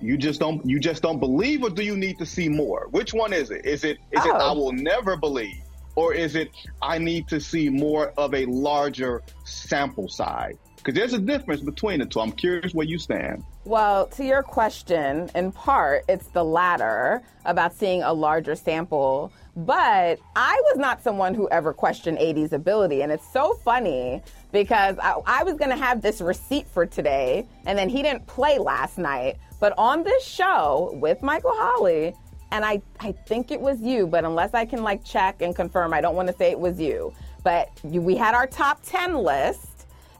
You 0.00 0.18
just 0.18 0.40
don't 0.40 0.68
you 0.68 0.80
just 0.80 1.02
don't 1.02 1.20
believe 1.20 1.62
or 1.62 1.70
do 1.70 1.82
you 1.82 1.96
need 1.96 2.18
to 2.18 2.26
see 2.26 2.48
more? 2.48 2.88
Which 2.90 3.14
one 3.14 3.32
is 3.32 3.50
it? 3.50 3.64
Is 3.64 3.84
it 3.84 3.98
is 4.10 4.20
oh. 4.24 4.28
it 4.28 4.34
i 4.34 4.50
oh. 4.50 4.54
will 4.54 4.72
never 4.72 5.16
believe 5.16 5.62
or 5.94 6.12
is 6.12 6.34
it 6.34 6.50
i 6.80 6.98
need 6.98 7.28
to 7.28 7.40
see 7.40 7.68
more 7.68 8.12
of 8.18 8.34
a 8.34 8.44
larger 8.46 9.22
sample 9.44 10.08
size? 10.08 10.56
Because 10.76 10.94
there's 10.94 11.12
a 11.12 11.18
difference 11.18 11.60
between 11.60 12.00
the 12.00 12.06
two. 12.06 12.20
I'm 12.20 12.32
curious 12.32 12.74
where 12.74 12.86
you 12.86 12.98
stand. 12.98 13.44
Well 13.64 14.08
to 14.08 14.24
your 14.24 14.42
question 14.42 15.30
in 15.34 15.52
part 15.52 16.04
it's 16.06 16.28
the 16.28 16.44
latter 16.44 17.22
about 17.46 17.72
seeing 17.74 18.02
a 18.02 18.12
larger 18.12 18.56
sample. 18.56 19.32
But 19.54 20.18
I 20.34 20.60
was 20.64 20.78
not 20.78 21.02
someone 21.02 21.34
who 21.34 21.48
ever 21.50 21.72
questioned 21.72 22.18
AD's 22.18 22.52
ability. 22.52 23.02
And 23.02 23.12
it's 23.12 23.30
so 23.32 23.54
funny 23.64 24.22
because 24.52 24.98
I, 24.98 25.14
I 25.26 25.42
was 25.42 25.54
going 25.54 25.70
to 25.70 25.76
have 25.76 26.02
this 26.02 26.20
receipt 26.20 26.66
for 26.68 26.86
today, 26.86 27.46
and 27.66 27.78
then 27.78 27.88
he 27.88 28.02
didn't 28.02 28.26
play 28.26 28.58
last 28.58 28.98
night. 28.98 29.38
But 29.58 29.74
on 29.78 30.02
this 30.02 30.24
show 30.24 30.90
with 31.00 31.22
Michael 31.22 31.54
Holley, 31.54 32.14
and 32.50 32.64
I, 32.64 32.82
I 33.00 33.12
think 33.12 33.50
it 33.50 33.60
was 33.60 33.80
you, 33.80 34.06
but 34.06 34.24
unless 34.24 34.52
I 34.54 34.66
can 34.66 34.82
like 34.82 35.04
check 35.04 35.40
and 35.40 35.56
confirm, 35.56 35.94
I 35.94 36.00
don't 36.00 36.14
want 36.14 36.28
to 36.28 36.34
say 36.34 36.50
it 36.50 36.58
was 36.58 36.78
you. 36.78 37.14
But 37.42 37.70
you, 37.82 38.02
we 38.02 38.14
had 38.14 38.34
our 38.34 38.46
top 38.46 38.80
10 38.84 39.16
list 39.16 39.72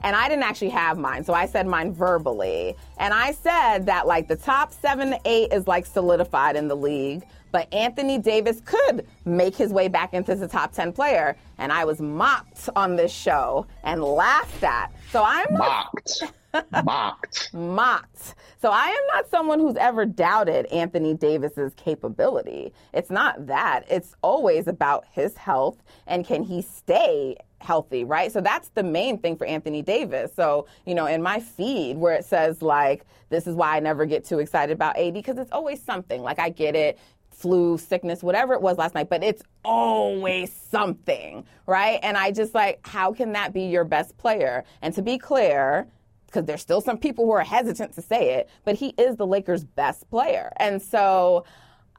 and 0.03 0.17
I 0.17 0.29
didn't 0.29 0.43
actually 0.43 0.71
have 0.71 0.99
mine, 0.99 1.25
so 1.25 1.33
I 1.33 1.47
said 1.47 1.67
mine 1.67 1.93
verbally. 1.93 2.77
And 2.99 3.15
I 3.15 3.33
said 3.33 3.87
that 3.87 4.07
like 4.07 4.29
the 4.29 4.37
top 4.37 4.73
seven 4.73 5.11
to 5.11 5.21
eight 5.25 5.53
is 5.53 5.69
like 5.69 5.87
solidified 5.87 6.57
in 6.57 6.69
the 6.69 6.77
league, 6.77 7.23
but 7.53 7.73
Anthony 7.73 8.19
Davis 8.19 8.61
could 8.65 9.07
make 9.25 9.55
his 9.55 9.73
way 9.73 9.89
back 9.89 10.15
into 10.15 10.35
the 10.35 10.49
top 10.49 10.73
10 10.73 10.93
player. 10.93 11.37
And 11.59 11.71
I 11.71 11.85
was 11.85 12.01
mocked 12.01 12.69
on 12.75 12.97
this 12.97 13.13
show 13.13 13.67
and 13.85 14.03
laughed 14.03 14.65
at. 14.65 14.93
So 15.11 15.23
I'm 15.25 15.47
mocked. 15.53 16.23
mocked. 16.85 17.55
mocked. 17.55 18.35
So 18.61 18.71
I 18.71 18.87
am 18.87 19.07
not 19.15 19.29
someone 19.29 19.61
who's 19.61 19.77
ever 19.77 20.07
doubted 20.07 20.67
Anthony 20.67 21.15
Davis's 21.15 21.75
capability. 21.75 22.73
It's 22.93 23.11
not 23.11 23.47
that. 23.47 23.85
It's 23.89 24.15
always 24.23 24.67
about 24.67 25.05
his 25.13 25.37
health 25.37 25.83
and 26.07 26.27
can 26.27 26.43
he 26.43 26.63
stay 26.63 27.37
healthy, 27.59 28.05
right? 28.05 28.31
So 28.33 28.41
that's 28.41 28.71
the 28.71 28.83
main 28.83 29.19
thing 29.19 29.37
for 29.37 29.47
Anthony 29.47 29.83
Davis. 29.83 30.33
So, 30.35 30.67
you 30.85 30.95
know, 30.95 31.07
in 31.07 31.23
my 31.23 31.41
feed 31.41 31.97
where 31.97 32.15
it 32.15 32.25
says 32.25 32.63
like, 32.63 33.05
this 33.31 33.47
is 33.47 33.55
why 33.55 33.77
I 33.77 33.81
never 33.81 34.05
get 34.05 34.25
too 34.25 34.41
excited 34.41 34.73
about 34.73 34.99
AD 34.99 35.15
because 35.15 35.39
it's 35.39 35.53
always 35.53 35.83
something. 35.83 36.23
Like 36.23 36.39
I 36.39 36.51
get 36.51 36.75
it, 36.75 36.99
flu, 37.33 37.79
sickness, 37.79 38.23
whatever 38.23 38.55
it 38.55 38.63
was 38.63 38.79
last 38.79 38.95
night, 38.95 39.09
but 39.11 39.23
it's 39.23 39.43
always 39.65 40.53
something, 40.53 41.45
right? 41.67 41.99
And 42.03 42.17
I 42.17 42.31
just 42.31 42.55
like, 42.55 42.87
how 42.87 43.13
can 43.13 43.33
that 43.33 43.53
be 43.53 43.63
your 43.63 43.85
best 43.85 44.17
player? 44.17 44.65
And 44.81 44.95
to 44.95 45.03
be 45.03 45.19
clear, 45.19 45.87
because 46.27 46.45
there's 46.45 46.63
still 46.63 46.81
some 46.81 46.99
people 46.99 47.25
who 47.27 47.33
are 47.33 47.45
hesitant 47.45 47.95
to 47.95 48.03
say 48.03 48.35
it, 48.35 48.49
but 48.65 48.77
he 48.77 48.95
is 48.99 49.17
the 49.17 49.27
Lakers' 49.27 49.65
best 49.65 50.09
player. 50.11 50.53
And 50.57 50.81
so, 50.81 51.45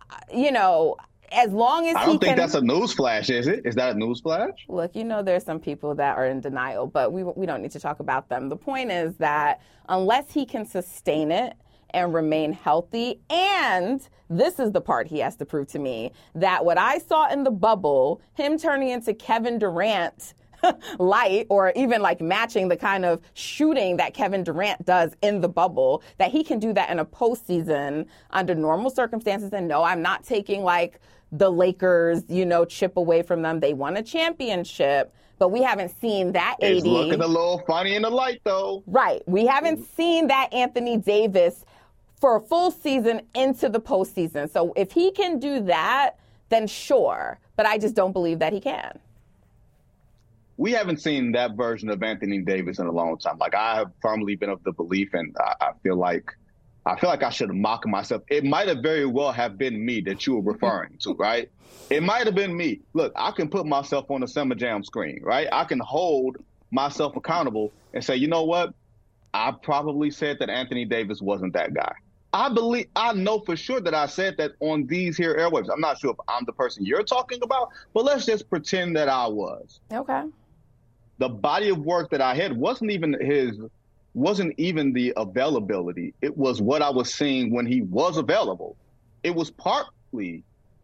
uh, 0.10 0.16
you 0.34 0.52
know, 0.52 0.98
as 1.32 1.52
long 1.52 1.88
as 1.88 1.96
I 1.96 2.06
don't 2.06 2.20
think 2.20 2.32
can, 2.32 2.38
that's 2.38 2.54
a 2.54 2.62
news 2.62 2.94
flash, 2.94 3.30
is 3.30 3.48
it? 3.48 3.62
Is 3.66 3.75
that 3.75 3.96
a 3.96 4.00
news 4.00 4.22
flash? 4.22 4.66
Look, 4.68 4.96
you 4.96 5.04
know, 5.04 5.24
there's 5.24 5.44
some 5.44 5.60
people 5.60 5.96
that 5.96 6.18
are 6.18 6.25
in 6.28 6.42
denial, 6.42 6.88
but 6.88 7.12
we 7.12 7.24
we 7.24 7.46
don't 7.46 7.62
need 7.62 7.72
to 7.72 7.80
talk 7.80 8.00
about 8.00 8.30
them. 8.30 8.50
The 8.50 8.56
point 8.56 8.92
is 8.92 9.16
that 9.18 9.62
unless 9.90 10.32
he 10.32 10.46
can 10.46 10.66
sustain 10.66 11.32
it 11.32 11.56
and 11.93 12.13
remain 12.13 12.53
healthy, 12.53 13.21
and 13.29 14.07
this 14.29 14.59
is 14.59 14.71
the 14.71 14.81
part 14.81 15.07
he 15.07 15.19
has 15.19 15.35
to 15.38 15.45
prove 15.45 15.67
to 15.67 15.79
me 15.79 16.12
that 16.35 16.65
what 16.65 16.77
I 16.77 16.97
saw 16.97 17.31
in 17.31 17.43
the 17.43 17.51
bubble, 17.51 18.21
him 18.33 18.57
turning 18.57 18.89
into 18.89 19.13
Kevin 19.13 19.59
Durant 19.59 20.33
light 21.00 21.45
or 21.50 21.71
even 21.75 22.01
like 22.01 22.21
matching 22.21 22.67
the 22.67 22.77
kind 22.77 23.05
of 23.05 23.21
shooting 23.33 23.97
that 23.97 24.13
Kevin 24.13 24.43
Durant 24.43 24.85
does 24.85 25.15
in 25.21 25.41
the 25.41 25.50
bubble, 25.50 26.03
that 26.17 26.31
he 26.31 26.43
can 26.43 26.59
do 26.59 26.73
that 26.73 26.89
in 26.89 27.00
a 27.00 27.05
postseason 27.05 28.07
under 28.31 28.55
normal 28.55 28.89
circumstances. 28.89 29.51
And 29.53 29.67
no, 29.67 29.83
I'm 29.83 30.01
not 30.01 30.23
taking 30.23 30.63
like 30.63 31.00
the 31.31 31.51
Lakers, 31.51 32.23
you 32.29 32.45
know, 32.45 32.63
chip 32.63 32.97
away 32.97 33.21
from 33.23 33.41
them. 33.41 33.59
They 33.59 33.73
won 33.73 33.97
a 33.97 34.03
championship, 34.03 35.13
but 35.39 35.50
we 35.50 35.62
haven't 35.63 35.89
seen 36.00 36.31
that 36.33 36.57
AD. 36.62 36.71
It's 36.71 36.85
looking 36.85 37.21
a 37.21 37.27
little 37.27 37.63
funny 37.67 37.95
in 37.95 38.03
the 38.03 38.09
light, 38.09 38.41
though. 38.43 38.83
Right. 38.85 39.21
We 39.27 39.45
haven't 39.47 39.83
seen 39.95 40.27
that 40.27 40.53
Anthony 40.53 40.97
Davis 40.97 41.65
for 42.24 42.38
a 42.38 42.42
full 42.42 42.72
season 42.72 43.22
into 43.36 43.68
the 43.68 43.82
postseason. 43.82 44.50
So 44.50 44.72
if 44.77 44.94
he 44.94 45.12
can 45.12 45.39
do 45.39 45.60
that, 45.63 46.12
then 46.48 46.68
sure. 46.68 47.38
But 47.58 47.65
I 47.65 47.77
just 47.77 47.96
don't 47.96 48.13
believe 48.13 48.39
that 48.39 48.53
he 48.53 48.62
can. 48.62 48.98
we 50.58 50.72
haven't 50.72 51.01
seen 51.01 51.34
that 51.34 51.56
version 51.56 51.89
of 51.89 52.01
Anthony 52.03 52.39
Davis 52.42 52.80
in 52.80 52.88
a 52.88 52.92
long 52.92 53.18
time. 53.18 53.38
Like 53.38 53.56
I 53.56 53.75
have 53.75 53.92
firmly 54.01 54.36
been 54.36 54.50
of 54.50 54.63
the 54.63 54.72
belief, 54.72 55.13
and 55.13 55.36
I, 55.39 55.56
I 55.60 55.72
feel 55.84 55.98
like 55.98 56.32
I 56.86 56.98
feel 57.00 57.10
like 57.10 57.24
I 57.24 57.30
should 57.30 57.53
mock 57.53 57.88
myself. 57.88 58.24
It 58.30 58.46
might 58.46 58.70
have 58.70 58.80
very 58.80 59.06
well 59.06 59.34
have 59.34 59.58
been 59.58 59.86
me 59.86 60.01
that 60.01 60.25
you 60.27 60.36
were 60.36 60.53
referring 60.53 60.98
to, 61.00 61.15
right? 61.15 61.50
It 61.89 62.03
might 62.03 62.25
have 62.25 62.36
been 62.36 62.56
me. 62.56 62.82
Look, 62.94 63.13
I 63.15 63.32
can 63.32 63.50
put 63.50 63.65
myself 63.65 64.10
on 64.12 64.22
the 64.22 64.27
Summer 64.27 64.56
Jam 64.56 64.84
screen, 64.84 65.20
right? 65.24 65.48
I 65.51 65.65
can 65.65 65.80
hold 65.80 66.38
myself 66.72 67.15
accountable 67.18 67.74
and 67.94 68.03
say, 68.03 68.15
you 68.15 68.27
know 68.30 68.44
what? 68.44 68.74
I 69.34 69.51
probably 69.51 70.12
said 70.12 70.38
that 70.39 70.50
Anthony 70.50 70.86
Davis 70.86 71.22
wasn't 71.22 71.53
that 71.53 71.74
guy. 71.74 71.94
I 72.34 72.50
believe 72.50 72.88
I 72.96 73.13
know 73.13 73.40
for 73.40 73.56
sure 73.56 73.80
that 73.82 73.94
I 73.94 74.08
said 74.08 74.38
that 74.38 74.54
on 74.60 74.88
these 74.88 75.16
here 75.16 75.38
airwaves. 75.38 75.70
I'm 75.72 75.80
not 75.80 76.00
sure 76.00 76.12
if 76.12 76.18
I'm 76.28 76.46
the 76.46 76.54
person 76.54 76.84
you're 76.84 77.04
talking 77.04 77.40
about, 77.44 77.70
but 77.94 78.06
let's 78.06 78.25
just 78.25 78.50
pretend 78.50 78.96
that 78.96 79.08
I 79.08 79.28
was. 79.28 79.80
Okay. 79.92 80.24
The 81.20 81.30
body 81.30 81.70
of 81.70 81.78
work 81.78 82.10
that 82.10 82.22
I 82.22 82.34
had 82.34 82.58
wasn't 82.58 82.90
even 82.92 83.16
his 83.22 83.60
wasn't 84.16 84.54
even 84.58 84.94
the 84.94 85.13
availability. 85.18 86.13
It 86.22 86.36
was 86.36 86.62
what 86.62 86.82
I 86.82 86.90
was 86.90 87.13
seeing 87.13 87.52
when 87.52 87.66
he 87.66 87.82
was 87.82 88.18
available. 88.18 88.75
It 89.24 89.34
was 89.34 89.50
partly 89.50 90.44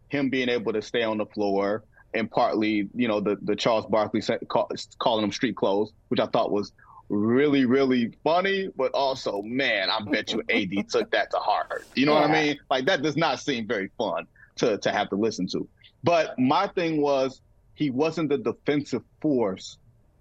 him 0.09 0.29
being 0.29 0.49
able 0.49 0.73
to 0.73 0.81
stay 0.81 1.03
on 1.03 1.17
the 1.17 1.25
floor 1.27 1.83
and 2.13 2.29
partly, 2.29 2.89
you 2.95 3.07
know, 3.07 3.19
the, 3.19 3.37
the 3.41 3.55
Charles 3.55 3.85
Barkley 3.85 4.21
call, 4.47 4.71
calling 4.97 5.23
him 5.23 5.31
street 5.31 5.55
clothes, 5.55 5.91
which 6.07 6.19
I 6.19 6.25
thought 6.25 6.51
was 6.51 6.73
really, 7.09 7.65
really 7.65 8.13
funny, 8.23 8.69
but 8.75 8.93
also, 8.93 9.41
man, 9.41 9.89
I 9.89 9.99
bet 10.01 10.31
you 10.31 10.41
AD 10.49 10.89
took 10.89 11.11
that 11.11 11.31
to 11.31 11.37
heart. 11.37 11.85
You 11.95 12.05
know 12.05 12.13
yeah. 12.13 12.21
what 12.21 12.29
I 12.31 12.43
mean? 12.43 12.59
Like 12.69 12.85
that 12.85 13.01
does 13.01 13.17
not 13.17 13.39
seem 13.39 13.67
very 13.67 13.89
fun 13.97 14.27
to, 14.57 14.77
to 14.77 14.91
have 14.91 15.09
to 15.09 15.15
listen 15.15 15.47
to. 15.47 15.67
But 16.03 16.37
my 16.39 16.67
thing 16.67 17.01
was 17.01 17.41
he 17.73 17.89
wasn't 17.89 18.29
the 18.29 18.37
defensive 18.37 19.03
force 19.21 19.77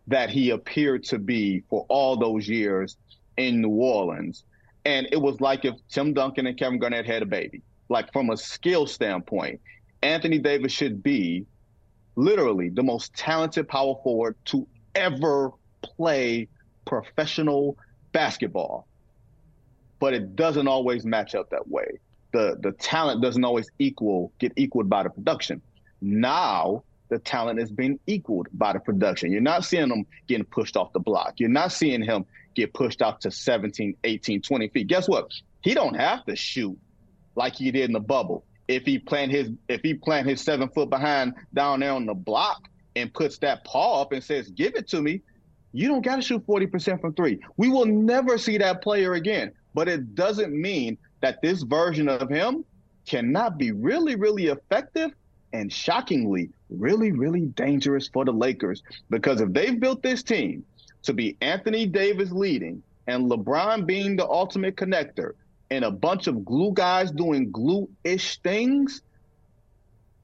that 0.07 0.31
he 0.31 0.51
appeared 0.51 1.05
to 1.05 1.19
be 1.19 1.63
for 1.69 1.85
all 1.89 2.17
those 2.17 2.49
years 2.49 2.97
in 3.37 3.61
New 3.61 3.69
Orleans. 3.69 4.45
And 4.85 5.07
it 5.13 5.21
was 5.21 5.41
like 5.41 5.65
if 5.65 5.75
Tim 5.91 6.15
Duncan 6.15 6.47
and 6.47 6.59
Kevin 6.59 6.79
Garnett 6.79 7.07
had 7.07 7.23
a 7.23 7.27
baby. 7.27 7.63
Like 7.91 8.13
from 8.13 8.31
a 8.31 8.37
skill 8.37 8.87
standpoint, 8.87 9.61
Anthony 10.03 10.39
Davis 10.39 10.73
should 10.73 11.03
be 11.03 11.47
literally 12.17 12.69
the 12.69 12.83
most 12.83 13.15
talented 13.15 13.69
power 13.69 13.95
forward 14.03 14.35
to 14.47 14.67
ever 14.95 15.53
play 15.83 16.49
professional 16.89 17.77
basketball. 18.13 18.89
But 20.01 20.15
it 20.15 20.35
doesn't 20.35 20.67
always 20.67 21.05
match 21.05 21.35
up 21.35 21.51
that 21.51 21.69
way. 21.69 22.01
The 22.33 22.59
the 22.61 22.73
talent 22.73 23.23
doesn't 23.23 23.45
always 23.45 23.71
equal 23.79 24.33
get 24.39 24.53
equaled 24.57 24.89
by 24.89 25.03
the 25.05 25.11
production. 25.11 25.63
Now 26.01 26.83
the 27.09 27.19
talent 27.19 27.61
is 27.61 27.71
being 27.71 27.99
equaled 28.07 28.49
by 28.53 28.73
the 28.73 28.81
production. 28.81 29.31
You're 29.33 29.41
not 29.41 29.65
seeing 29.65 29.91
him 29.91 30.07
getting 30.27 30.45
pushed 30.45 30.77
off 30.77 30.93
the 30.93 31.01
block. 31.01 31.35
You're 31.39 31.49
not 31.49 31.73
seeing 31.73 32.03
him 32.03 32.27
get 32.55 32.75
pushed 32.75 33.01
out 33.01 33.21
to 33.23 33.31
17, 33.31 33.97
18, 34.05 34.43
20 34.43 34.69
feet. 34.69 34.87
Guess 34.89 35.09
what? 35.09 35.31
He 35.63 35.75
don't 35.75 35.95
have 35.95 36.25
to 36.27 36.37
shoot 36.37 36.79
like 37.35 37.55
he 37.55 37.71
did 37.71 37.85
in 37.85 37.93
the 37.93 38.01
bubble. 38.01 38.45
If 38.67 38.85
he 38.85 38.99
plant 38.99 39.33
his 39.33 39.51
if 39.69 39.81
he 39.83 39.95
plant 39.95 40.27
his 40.27 40.41
seven 40.41 40.69
foot 40.69 40.91
behind 40.91 41.35
down 41.55 41.81
there 41.81 41.93
on 41.93 42.07
the 42.07 42.15
block 42.15 42.69
and 42.97 43.13
puts 43.13 43.39
that 43.39 43.65
paw 43.65 44.03
up 44.03 44.13
and 44.13 44.23
says, 44.23 44.51
"Give 44.51 44.75
it 44.75 44.89
to 44.89 45.01
me," 45.01 45.23
you 45.73 45.89
don't 45.89 46.05
got 46.05 46.17
to 46.17 46.23
shoot 46.23 46.47
40% 46.47 47.01
from 47.01 47.15
three. 47.15 47.41
We 47.57 47.69
will 47.69 47.87
never 47.87 48.39
see 48.39 48.59
that 48.59 48.83
player 48.83 49.15
again. 49.15 49.53
But 49.75 49.89
it 49.89 50.15
doesn't 50.15 50.53
mean 50.53 50.99
that 51.21 51.43
this 51.43 51.63
version 51.63 52.09
of 52.09 52.29
him 52.29 52.65
cannot 53.07 53.59
be 53.59 53.73
really, 53.73 54.17
really 54.17 54.47
effective 54.47 55.13
and 55.53 55.73
shockingly 55.73 56.51
really, 56.71 57.13
really 57.13 57.47
dangerous 57.47 58.09
for 58.09 58.25
the 58.25 58.33
Lakers 58.33 58.83
because 59.11 59.41
if 59.41 59.53
they've 59.53 59.79
built 59.79 60.03
this 60.03 60.23
team 60.23 60.65
to 61.03 61.13
be 61.13 61.37
Anthony 61.41 61.87
Davis 61.87 62.31
leading 62.31 62.83
and 63.07 63.31
LeBron 63.31 63.87
being 63.87 64.17
the 64.17 64.29
ultimate 64.29 64.77
connector 64.77 65.33
and 65.71 65.85
a 65.85 65.91
bunch 65.91 66.27
of 66.27 66.45
glue 66.45 66.73
guys 66.73 67.11
doing 67.11 67.51
glue 67.51 67.89
ish 68.05 68.39
things, 68.41 69.03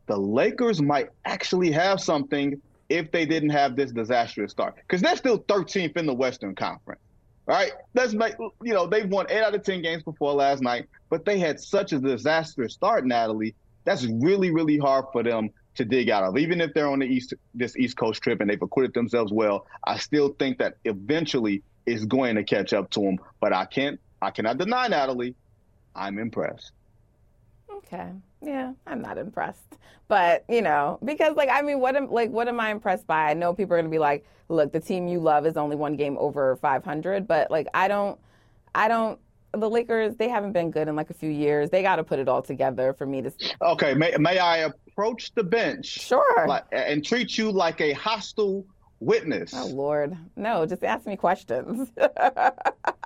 the 0.06 0.16
Lakers 0.16 0.82
might 0.82 1.08
actually 1.24 1.70
have 1.70 2.00
something 2.00 2.60
if 2.88 3.10
they 3.10 3.26
didn't 3.26 3.50
have 3.50 3.76
this 3.76 3.92
disastrous 3.92 4.52
start 4.52 4.74
because 4.76 5.00
they're 5.00 5.16
still 5.16 5.38
13th 5.38 5.96
in 5.96 6.06
the 6.06 6.14
Western 6.14 6.54
Conference. 6.54 7.00
Right? 7.46 7.72
Let's 7.92 8.14
make 8.14 8.34
you 8.62 8.72
know 8.72 8.86
they've 8.86 9.08
won 9.08 9.26
eight 9.28 9.42
out 9.42 9.54
of 9.54 9.62
ten 9.62 9.82
games 9.82 10.02
before 10.02 10.32
last 10.32 10.62
night, 10.62 10.88
but 11.10 11.26
they 11.26 11.38
had 11.38 11.60
such 11.60 11.92
a 11.92 11.98
disastrous 11.98 12.72
start, 12.72 13.04
Natalie. 13.04 13.54
That's 13.84 14.06
really, 14.06 14.50
really 14.50 14.78
hard 14.78 15.04
for 15.12 15.22
them 15.22 15.50
to 15.74 15.84
dig 15.84 16.08
out 16.08 16.24
of. 16.24 16.38
Even 16.38 16.62
if 16.62 16.72
they're 16.72 16.88
on 16.88 17.00
the 17.00 17.06
east 17.06 17.34
this 17.54 17.76
East 17.76 17.98
Coast 17.98 18.22
trip 18.22 18.40
and 18.40 18.48
they've 18.48 18.62
acquitted 18.62 18.94
themselves 18.94 19.30
well, 19.30 19.66
I 19.86 19.98
still 19.98 20.30
think 20.38 20.58
that 20.58 20.76
eventually 20.86 21.62
it's 21.84 22.06
going 22.06 22.36
to 22.36 22.44
catch 22.44 22.72
up 22.72 22.88
to 22.92 23.00
them. 23.00 23.18
But 23.40 23.52
I 23.52 23.66
can't 23.66 24.00
I 24.22 24.30
cannot 24.30 24.56
deny 24.56 24.88
Natalie, 24.88 25.34
I'm 25.94 26.18
impressed. 26.18 26.72
Okay. 27.70 28.10
Yeah, 28.44 28.72
I'm 28.86 29.00
not 29.00 29.18
impressed. 29.18 29.78
But, 30.06 30.44
you 30.48 30.62
know, 30.62 30.98
because 31.04 31.34
like 31.36 31.48
I 31.50 31.62
mean, 31.62 31.80
what 31.80 31.96
am 31.96 32.10
like 32.10 32.30
what 32.30 32.48
am 32.48 32.60
I 32.60 32.70
impressed 32.70 33.06
by? 33.06 33.30
I 33.30 33.34
know 33.34 33.54
people 33.54 33.74
are 33.74 33.78
going 33.78 33.90
to 33.90 33.94
be 33.94 33.98
like, 33.98 34.26
"Look, 34.48 34.72
the 34.72 34.80
team 34.80 35.08
you 35.08 35.18
love 35.18 35.46
is 35.46 35.56
only 35.56 35.76
one 35.76 35.96
game 35.96 36.16
over 36.18 36.56
500," 36.56 37.26
but 37.26 37.50
like 37.50 37.68
I 37.72 37.88
don't 37.88 38.18
I 38.74 38.88
don't 38.88 39.18
the 39.52 39.70
Lakers, 39.70 40.16
they 40.16 40.28
haven't 40.28 40.52
been 40.52 40.70
good 40.70 40.88
in 40.88 40.96
like 40.96 41.10
a 41.10 41.14
few 41.14 41.30
years. 41.30 41.70
They 41.70 41.82
got 41.82 41.96
to 41.96 42.04
put 42.04 42.18
it 42.18 42.28
all 42.28 42.42
together 42.42 42.92
for 42.92 43.06
me 43.06 43.22
to. 43.22 43.32
Okay, 43.62 43.94
may, 43.94 44.14
may 44.18 44.38
I 44.38 44.58
approach 44.58 45.32
the 45.34 45.44
bench? 45.44 45.86
Sure. 45.86 46.46
Like, 46.46 46.64
and 46.72 47.04
treat 47.04 47.38
you 47.38 47.50
like 47.50 47.80
a 47.80 47.92
hostile 47.92 48.66
witness. 49.00 49.52
Oh 49.54 49.66
Lord, 49.66 50.16
no! 50.36 50.66
Just 50.66 50.84
ask 50.84 51.06
me 51.06 51.16
questions. 51.16 51.90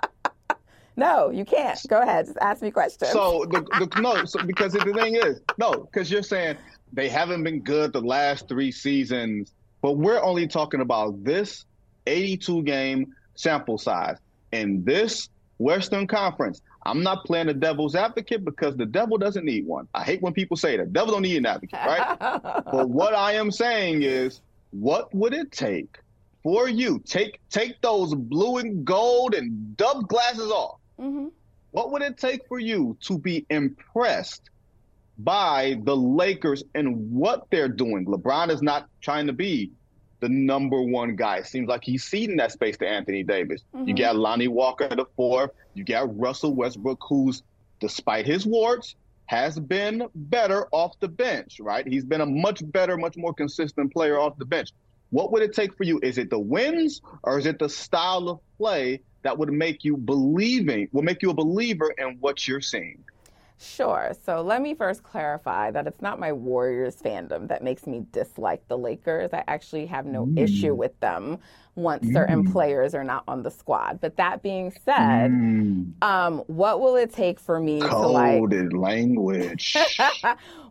no, 0.99 1.29
you 1.29 1.45
can't. 1.45 1.79
Go 1.87 2.01
ahead. 2.01 2.27
Just 2.27 2.37
ask 2.41 2.61
me 2.61 2.71
questions. 2.71 3.11
So 3.11 3.45
the, 3.49 3.61
the 3.79 4.01
no, 4.01 4.25
so, 4.25 4.43
because 4.45 4.73
the 4.73 4.79
thing 4.79 5.15
is, 5.15 5.41
no, 5.57 5.87
because 5.91 6.11
you're 6.11 6.23
saying 6.23 6.57
they 6.93 7.09
haven't 7.09 7.43
been 7.43 7.61
good 7.61 7.93
the 7.93 8.01
last 8.01 8.47
three 8.47 8.71
seasons, 8.71 9.53
but 9.81 9.93
we're 9.93 10.21
only 10.21 10.47
talking 10.47 10.81
about 10.81 11.23
this 11.23 11.65
82 12.07 12.63
game 12.63 13.13
sample 13.35 13.77
size 13.77 14.17
in 14.51 14.83
this 14.83 15.29
Western 15.57 16.07
Conference. 16.07 16.61
I'm 16.83 17.03
not 17.03 17.25
playing 17.25 17.47
the 17.47 17.53
devil's 17.53 17.95
advocate 17.95 18.43
because 18.43 18.75
the 18.75 18.85
devil 18.85 19.17
doesn't 19.17 19.45
need 19.45 19.65
one. 19.65 19.87
I 19.93 20.03
hate 20.03 20.21
when 20.21 20.33
people 20.33 20.57
say 20.57 20.77
that. 20.77 20.93
Devil 20.93 21.13
don't 21.13 21.21
need 21.21 21.37
an 21.37 21.45
advocate, 21.45 21.79
right? 21.79 22.17
but 22.19 22.89
what 22.89 23.13
I 23.13 23.33
am 23.33 23.51
saying 23.51 24.03
is, 24.03 24.41
what 24.71 25.13
would 25.13 25.33
it 25.33 25.51
take 25.51 25.97
for 26.41 26.69
you? 26.69 27.01
Take 27.05 27.39
take 27.49 27.81
those 27.81 28.13
blue 28.15 28.57
and 28.57 28.85
gold 28.85 29.35
and 29.35 29.75
dove 29.77 30.07
glasses 30.07 30.51
off. 30.51 30.78
Mm-hmm. 30.99 31.27
What 31.71 31.91
would 31.91 32.01
it 32.01 32.17
take 32.17 32.47
for 32.47 32.59
you 32.59 32.97
to 33.01 33.17
be 33.17 33.45
impressed 33.49 34.49
by 35.17 35.79
the 35.83 35.95
Lakers 35.95 36.63
and 36.73 37.11
what 37.11 37.47
they're 37.51 37.69
doing? 37.69 38.05
LeBron 38.05 38.49
is 38.49 38.61
not 38.61 38.89
trying 39.01 39.27
to 39.27 39.33
be 39.33 39.71
the 40.19 40.29
number 40.29 40.81
one 40.81 41.15
guy. 41.15 41.37
It 41.37 41.45
seems 41.45 41.69
like 41.69 41.83
he's 41.83 42.03
ceding 42.03 42.37
that 42.37 42.51
space 42.51 42.77
to 42.77 42.87
Anthony 42.87 43.23
Davis. 43.23 43.63
Mm-hmm. 43.73 43.87
You 43.87 43.95
got 43.95 44.15
Lonnie 44.15 44.47
Walker 44.47 44.85
at 44.85 44.97
the 44.97 45.05
four. 45.15 45.53
You 45.73 45.83
got 45.83 46.17
Russell 46.17 46.53
Westbrook, 46.53 46.99
who's, 47.07 47.43
despite 47.79 48.25
his 48.25 48.45
warts, 48.45 48.95
has 49.27 49.59
been 49.59 50.07
better 50.15 50.67
off 50.71 50.99
the 50.99 51.07
bench, 51.07 51.59
right? 51.59 51.87
He's 51.87 52.03
been 52.03 52.21
a 52.21 52.25
much 52.25 52.61
better, 52.71 52.97
much 52.97 53.15
more 53.15 53.33
consistent 53.33 53.93
player 53.93 54.19
off 54.19 54.37
the 54.37 54.45
bench. 54.45 54.71
What 55.11 55.31
would 55.31 55.41
it 55.41 55.53
take 55.53 55.77
for 55.77 55.83
you? 55.83 55.99
Is 56.01 56.17
it 56.17 56.29
the 56.29 56.39
wins 56.39 57.01
or 57.23 57.39
is 57.39 57.45
it 57.45 57.59
the 57.59 57.69
style 57.69 58.29
of 58.29 58.39
play 58.57 59.01
that 59.21 59.37
would 59.37 59.51
make 59.51 59.83
you 59.83 59.97
believing, 59.97 60.89
will 60.91 61.03
make 61.03 61.21
you 61.21 61.29
a 61.29 61.33
believer 61.33 61.93
in 61.97 62.17
what 62.19 62.47
you're 62.47 62.61
seeing? 62.61 63.03
Sure. 63.61 64.13
So 64.25 64.41
let 64.41 64.61
me 64.61 64.73
first 64.73 65.03
clarify 65.03 65.71
that 65.71 65.85
it's 65.85 66.01
not 66.01 66.17
my 66.17 66.31
Warriors 66.31 66.95
fandom 66.95 67.49
that 67.49 67.61
makes 67.61 67.85
me 67.85 68.05
dislike 68.13 68.65
the 68.69 68.77
Lakers. 68.77 69.31
I 69.33 69.43
actually 69.49 69.85
have 69.87 70.05
no 70.05 70.25
mm. 70.25 70.39
issue 70.39 70.73
with 70.73 70.97
them 71.01 71.39
once 71.75 72.05
mm. 72.05 72.13
certain 72.13 72.49
players 72.49 72.95
are 72.95 73.03
not 73.03 73.25
on 73.27 73.43
the 73.43 73.51
squad. 73.51 73.99
But 73.99 74.15
that 74.15 74.41
being 74.41 74.71
said, 74.85 75.31
mm. 75.31 75.91
um, 76.01 76.37
what 76.47 76.79
will 76.79 76.95
it 76.95 77.13
take 77.13 77.37
for 77.37 77.59
me 77.59 77.81
Coded 77.81 77.91
to 78.71 78.77
like 78.77 78.97
language? 78.97 79.75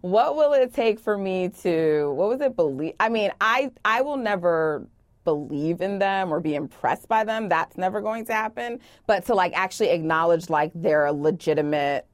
what 0.01 0.37
will 0.37 0.55
it 0.55 0.73
take 0.73 0.99
for 0.99 1.19
me 1.19 1.51
to 1.63 2.11
what 2.15 2.31
was 2.31 2.41
it 2.41 2.57
believe? 2.57 2.95
I 2.99 3.11
mean, 3.11 3.33
I 3.39 3.71
I 3.85 4.01
will 4.01 4.17
never 4.17 4.87
believe 5.29 5.83
in 5.83 5.99
them 5.99 6.33
or 6.33 6.41
be 6.41 6.55
impressed 6.55 7.07
by 7.07 7.23
them. 7.23 7.51
That's 7.51 7.77
never 7.77 8.01
going 8.01 8.25
to 8.27 8.33
happen. 8.33 8.81
But 9.07 9.27
to 9.27 9.35
like 9.35 9.53
actually 9.55 9.91
acknowledge 9.91 10.49
like 10.49 10.73
they're 10.75 11.05
a 11.05 11.13
legitimate 11.13 12.07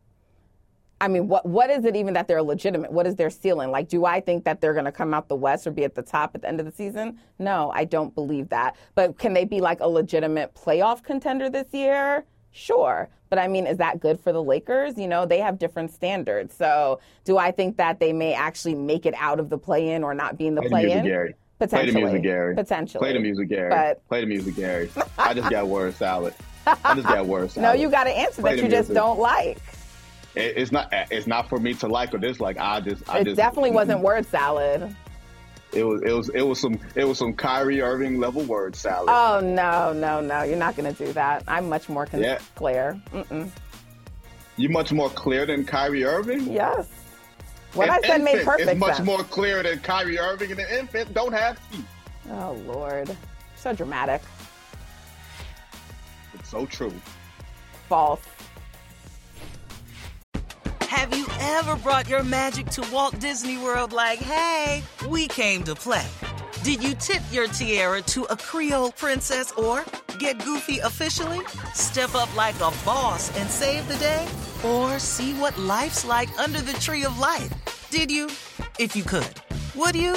I 1.01 1.09
mean, 1.09 1.29
what 1.29 1.45
what 1.45 1.71
is 1.71 1.85
it 1.85 1.97
even 1.97 2.15
that 2.15 2.29
they're 2.29 2.43
legitimate? 2.43 2.91
What 2.91 3.07
is 3.07 3.17
their 3.17 3.29
ceiling? 3.29 3.71
Like, 3.71 3.89
do 3.89 4.05
I 4.05 4.21
think 4.21 4.45
that 4.45 4.61
they're 4.61 4.73
going 4.73 4.87
to 4.87 4.93
come 4.93 5.13
out 5.13 5.29
the 5.29 5.37
West 5.37 5.67
or 5.67 5.71
be 5.71 5.85
at 5.85 5.95
the 5.95 6.03
top 6.03 6.35
at 6.35 6.43
the 6.43 6.49
end 6.49 6.61
of 6.61 6.67
the 6.67 6.73
season? 6.73 7.19
No, 7.39 7.71
I 7.75 7.85
don't 7.85 8.15
believe 8.15 8.49
that. 8.49 8.77
But 8.95 9.19
can 9.19 9.35
they 9.35 9.45
be 9.45 9.61
like 9.61 9.81
a 9.81 9.89
legitimate 9.89 10.55
playoff 10.55 11.03
contender 11.03 11.51
this 11.51 11.73
year? 11.73 12.25
Sure. 12.53 13.11
But 13.29 13.39
I 13.39 13.49
mean, 13.49 13.67
is 13.67 13.79
that 13.79 14.01
good 14.01 14.19
for 14.19 14.33
the 14.33 14.43
Lakers? 14.43 14.97
You 14.97 15.09
know, 15.09 15.27
they 15.27 15.41
have 15.41 15.59
different 15.59 15.93
standards. 15.93 16.55
So 16.55 17.01
do 17.25 17.37
I 17.37 17.51
think 17.51 17.77
that 17.77 18.01
they 18.01 18.13
may 18.13 18.33
actually 18.33 18.77
make 18.77 19.05
it 19.07 19.15
out 19.19 19.41
of 19.41 19.51
the 19.51 19.59
play 19.59 19.91
in 19.91 20.05
or 20.05 20.15
not 20.15 20.39
be 20.39 20.47
in 20.47 20.55
the 20.55 20.63
play 20.63 20.91
in? 20.93 21.35
Potentially. 21.59 21.93
Play 21.93 22.01
the 22.01 22.07
music, 22.07 22.23
Gary. 22.23 22.55
Potentially. 22.55 23.01
Play 23.01 23.13
the 23.13 23.21
music, 23.21 23.49
Gary. 23.49 23.71
But 23.71 24.09
Play 24.09 24.21
the 24.23 24.27
music, 24.27 24.57
Gary. 24.57 24.91
I 25.19 25.35
just 25.35 25.51
got 25.51 25.67
word 25.69 25.95
salad. 25.95 26.35
I 26.67 26.95
just 26.95 27.07
got 27.07 27.27
word 27.27 27.51
salad. 27.51 27.69
no, 27.69 27.81
you 27.81 27.91
got 27.91 28.07
an 28.07 28.15
answer 28.15 28.43
Play 28.43 28.57
that 28.57 28.63
you 28.65 28.69
just 28.71 28.93
don't 28.93 29.19
like. 29.19 29.59
It, 30.35 30.57
it's 30.57 30.73
not. 30.73 30.89
It's 30.93 31.27
not 31.27 31.49
for 31.49 31.59
me 31.61 31.75
to 31.75 31.87
like 31.89 32.13
or 32.13 32.19
dislike. 32.19 32.59
I 32.59 32.81
just. 32.81 33.09
I 33.09 33.21
It 33.21 33.25
just, 33.25 33.37
definitely 33.37 33.71
wasn't 33.71 34.01
word 34.01 34.27
salad. 34.27 34.95
It 35.73 35.85
was. 35.85 36.03
It 36.03 36.13
was. 36.13 36.29
It 36.31 36.43
was 36.43 36.61
some. 36.61 36.79
It 36.97 37.05
was 37.05 37.19
some 37.19 37.35
Kyrie 37.35 37.81
Irving 37.81 38.19
level 38.19 38.43
word 38.43 38.75
salad. 38.75 39.09
Oh 39.11 39.41
no, 39.41 39.93
no, 39.93 40.21
no! 40.21 40.43
You're 40.43 40.57
not 40.57 40.77
going 40.77 40.93
to 40.93 41.05
do 41.07 41.13
that. 41.13 41.45
I'm 41.47 41.69
much 41.69 41.89
more 41.89 42.07
con- 42.07 42.21
Yeah. 42.23 42.39
clear. 42.57 43.01
Mm-mm. 43.13 43.49
you 44.57 44.69
much 44.71 44.93
more 44.93 45.11
clear 45.11 45.47
than 45.47 45.65
Kyrie 45.65 46.05
Irving. 46.05 46.51
Yes. 46.53 46.89
What 47.75 47.89
An 47.89 47.95
I 48.03 48.07
said 48.07 48.23
made 48.23 48.39
infant 48.39 48.47
perfect 48.49 48.71
is 48.71 48.79
much 48.79 48.97
sense. 48.97 49.07
more 49.07 49.25
clear 49.25 49.63
than 49.63 49.81
Kyrie 49.81 50.19
Irving, 50.19 50.53
and 50.53 50.61
an 50.61 50.67
infant 50.79 51.13
don't 51.13 51.33
have 51.33 51.59
teeth. 51.71 51.85
Oh 52.31 52.53
Lord, 52.67 53.17
so 53.57 53.73
dramatic. 53.73 54.23
It's 56.35 56.49
so 56.51 56.67
true. 56.67 56.93
False. 57.89 58.21
Have 60.83 61.17
you 61.17 61.27
ever 61.41 61.75
brought 61.77 62.09
your 62.09 62.23
magic 62.23 62.67
to 62.71 62.83
Walt 62.93 63.19
Disney 63.19 63.59
World 63.59 63.93
like, 63.93 64.21
hey, 64.21 64.83
we 65.09 65.27
came 65.27 65.65
to 65.65 65.75
play? 65.75 66.07
Did 66.63 66.83
you 66.83 66.95
tip 66.95 67.21
your 67.31 67.49
tiara 67.49 68.01
to 68.03 68.23
a 68.25 68.37
Creole 68.37 68.93
princess 68.93 69.53
or 69.53 69.85
get 70.19 70.43
goofy 70.45 70.79
officially? 70.79 71.41
Step 71.75 72.15
up 72.15 72.35
like 72.37 72.55
a 72.57 72.73
boss 72.87 73.37
and 73.37 73.51
save 73.51 73.87
the 73.89 73.97
day? 73.97 74.27
Or 74.65 74.99
see 74.99 75.35
what 75.35 75.59
life's 75.59 76.07
like 76.07 76.31
under 76.39 76.61
the 76.61 76.73
tree 76.75 77.05
of 77.05 77.19
life? 77.19 77.53
Did 77.95 78.11
you? 78.11 78.27
If 78.81 78.97
you 78.97 79.05
could. 79.05 79.41
Would 79.77 79.95
you? 79.95 80.17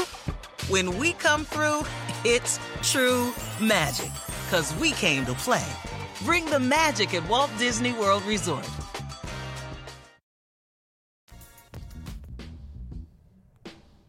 When 0.68 0.98
we 0.98 1.14
come 1.14 1.46
through, 1.46 1.86
it's 2.26 2.60
true 2.82 3.32
magic. 3.62 4.10
Cause 4.50 4.74
we 4.78 4.94
came 4.94 5.28
to 5.28 5.34
play. 5.36 5.64
Bring 6.26 6.44
the 6.46 6.60
magic 6.60 7.14
at 7.14 7.30
Walt 7.30 7.52
Disney 7.60 7.94
World 7.94 8.24
Resort. 8.24 8.68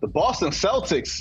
The 0.00 0.08
Boston 0.08 0.48
Celtics. 0.48 1.20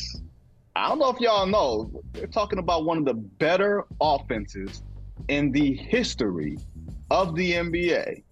I 0.74 0.88
don't 0.88 1.00
know 1.00 1.10
if 1.10 1.20
y'all 1.20 1.48
know. 1.48 1.92
They're 2.14 2.28
talking 2.28 2.60
about 2.60 2.86
one 2.86 2.98
of 2.98 3.04
the 3.04 3.16
better 3.16 3.84
offenses 4.00 4.84
in 5.28 5.52
the 5.52 5.74
history 5.74 6.58
of 7.12 7.36
the 7.36 7.52
NBA. 7.52 8.24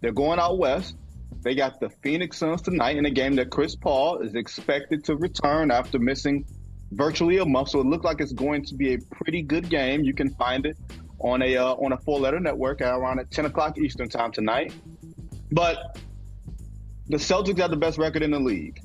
They're 0.00 0.10
going 0.10 0.40
out 0.40 0.58
west. 0.58 0.96
They 1.44 1.54
got 1.54 1.78
the 1.78 1.90
Phoenix 1.90 2.38
Suns 2.38 2.62
tonight 2.62 2.96
in 2.96 3.04
a 3.04 3.10
game 3.10 3.36
that 3.36 3.50
Chris 3.50 3.76
Paul 3.76 4.20
is 4.20 4.34
expected 4.34 5.04
to 5.04 5.16
return 5.16 5.70
after 5.70 5.98
missing 5.98 6.46
virtually 6.92 7.36
a 7.36 7.44
month. 7.44 7.68
So 7.68 7.80
it 7.80 7.86
looks 7.86 8.02
like 8.02 8.22
it's 8.22 8.32
going 8.32 8.64
to 8.64 8.74
be 8.74 8.94
a 8.94 8.98
pretty 8.98 9.42
good 9.42 9.68
game. 9.68 10.04
You 10.04 10.14
can 10.14 10.30
find 10.30 10.64
it 10.64 10.78
on 11.18 11.42
a 11.42 11.58
uh, 11.58 11.74
on 11.74 11.92
a 11.92 11.98
four 11.98 12.18
letter 12.18 12.40
network 12.40 12.80
around 12.80 13.18
at 13.18 13.30
10 13.30 13.44
o'clock 13.44 13.76
Eastern 13.76 14.08
time 14.08 14.32
tonight. 14.32 14.72
But 15.52 15.98
the 17.08 17.18
Celtics 17.18 17.58
have 17.58 17.70
the 17.70 17.76
best 17.76 17.98
record 17.98 18.22
in 18.22 18.30
the 18.30 18.40
league. 18.40 18.80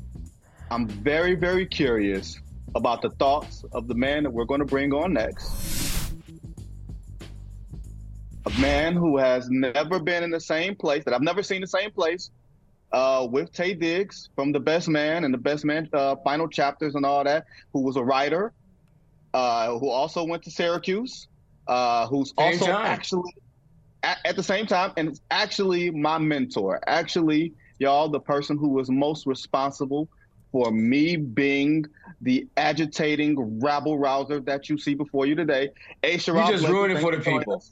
I'm 0.69 0.85
very, 0.85 1.35
very 1.35 1.65
curious 1.65 2.37
about 2.75 3.01
the 3.01 3.09
thoughts 3.11 3.63
of 3.71 3.87
the 3.87 3.95
man 3.95 4.23
that 4.23 4.31
we're 4.31 4.43
going 4.43 4.59
to 4.59 4.65
bring 4.65 4.93
on 4.93 5.13
next. 5.13 6.11
A 8.45 8.59
man 8.59 8.95
who 8.95 9.17
has 9.17 9.49
never 9.49 9.99
been 9.99 10.23
in 10.23 10.29
the 10.29 10.41
same 10.41 10.75
place, 10.75 11.05
that 11.05 11.13
I've 11.13 11.21
never 11.21 11.41
seen 11.41 11.61
the 11.61 11.67
same 11.67 11.91
place, 11.91 12.29
uh, 12.91 13.27
with 13.29 13.51
Taye 13.51 13.79
Diggs 13.79 14.29
from 14.35 14.51
The 14.51 14.59
Best 14.59 14.87
Man 14.87 15.23
and 15.23 15.33
The 15.33 15.37
Best 15.37 15.65
Man 15.65 15.89
uh, 15.93 16.15
Final 16.23 16.47
Chapters 16.47 16.95
and 16.95 17.05
all 17.05 17.23
that, 17.23 17.45
who 17.73 17.81
was 17.81 17.95
a 17.95 18.03
writer, 18.03 18.53
uh, 19.33 19.77
who 19.77 19.89
also 19.89 20.23
went 20.23 20.43
to 20.43 20.51
Syracuse, 20.51 21.27
uh, 21.67 22.07
who's 22.07 22.33
Same 22.37 22.53
also 22.53 22.65
time. 22.67 22.85
actually 22.85 23.33
at, 24.03 24.17
at 24.25 24.35
the 24.35 24.43
same 24.43 24.65
time, 24.65 24.91
and 24.97 25.09
it's 25.09 25.21
actually 25.31 25.91
my 25.91 26.17
mentor. 26.17 26.79
Actually, 26.87 27.53
y'all, 27.79 28.09
the 28.09 28.19
person 28.19 28.57
who 28.57 28.69
was 28.69 28.89
most 28.89 29.25
responsible 29.25 30.07
for 30.51 30.71
me 30.71 31.15
being 31.15 31.85
the 32.21 32.47
agitating 32.57 33.59
rabble 33.59 33.99
rouser 33.99 34.39
that 34.41 34.67
you 34.69 34.77
see 34.77 34.95
before 34.95 35.25
you 35.25 35.35
today. 35.35 35.69
A. 36.03 36.13
You 36.13 36.17
just 36.17 36.67
ruined 36.67 36.97
it 36.97 37.01
for 37.01 37.15
the 37.15 37.21
people. 37.21 37.63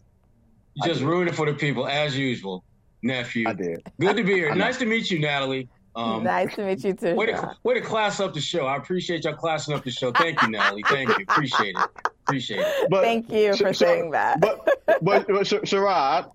You 0.75 0.86
just 0.86 1.01
ruined 1.01 1.30
it 1.30 1.36
for 1.36 1.47
the 1.47 1.53
people, 1.53 1.88
as 1.88 2.17
usual, 2.17 2.63
nephew. 3.01 3.47
I 3.47 3.53
did. 3.53 3.83
Good 3.99 4.17
to 4.17 4.23
be 4.23 4.33
here. 4.33 4.53
Nice 4.55 4.77
to 4.77 4.86
meet 4.86 5.10
you, 5.12 5.19
Natalie. 5.19 5.69
Um, 5.95 6.23
nice 6.23 6.53
to 6.55 6.63
meet 6.63 6.83
you 6.83 6.93
too. 6.93 7.15
way, 7.15 7.27
Sean. 7.27 7.41
to, 7.41 7.55
way 7.63 7.73
to 7.73 7.81
class 7.81 8.19
up 8.19 8.33
the 8.36 8.41
show. 8.41 8.67
I 8.67 8.77
appreciate 8.77 9.23
y'all 9.23 9.33
classing 9.33 9.73
up 9.73 9.83
the 9.83 9.89
show. 9.89 10.12
Thank 10.12 10.41
you, 10.43 10.49
Natalie. 10.49 10.83
Thank 10.88 11.10
you. 11.10 11.25
Appreciate 11.27 11.75
it. 11.75 11.89
Appreciate 12.27 12.60
it. 12.60 12.89
But, 12.89 13.03
Thank 13.03 13.31
you 13.31 13.55
for 13.55 13.73
Sh- 13.73 13.77
Sh- 13.77 13.79
saying 13.79 14.12
that. 14.12 14.39
But 14.39 14.63
but, 15.01 15.27
but 15.27 15.47
Sh- 15.47 15.53
Sherrod, 15.65 16.29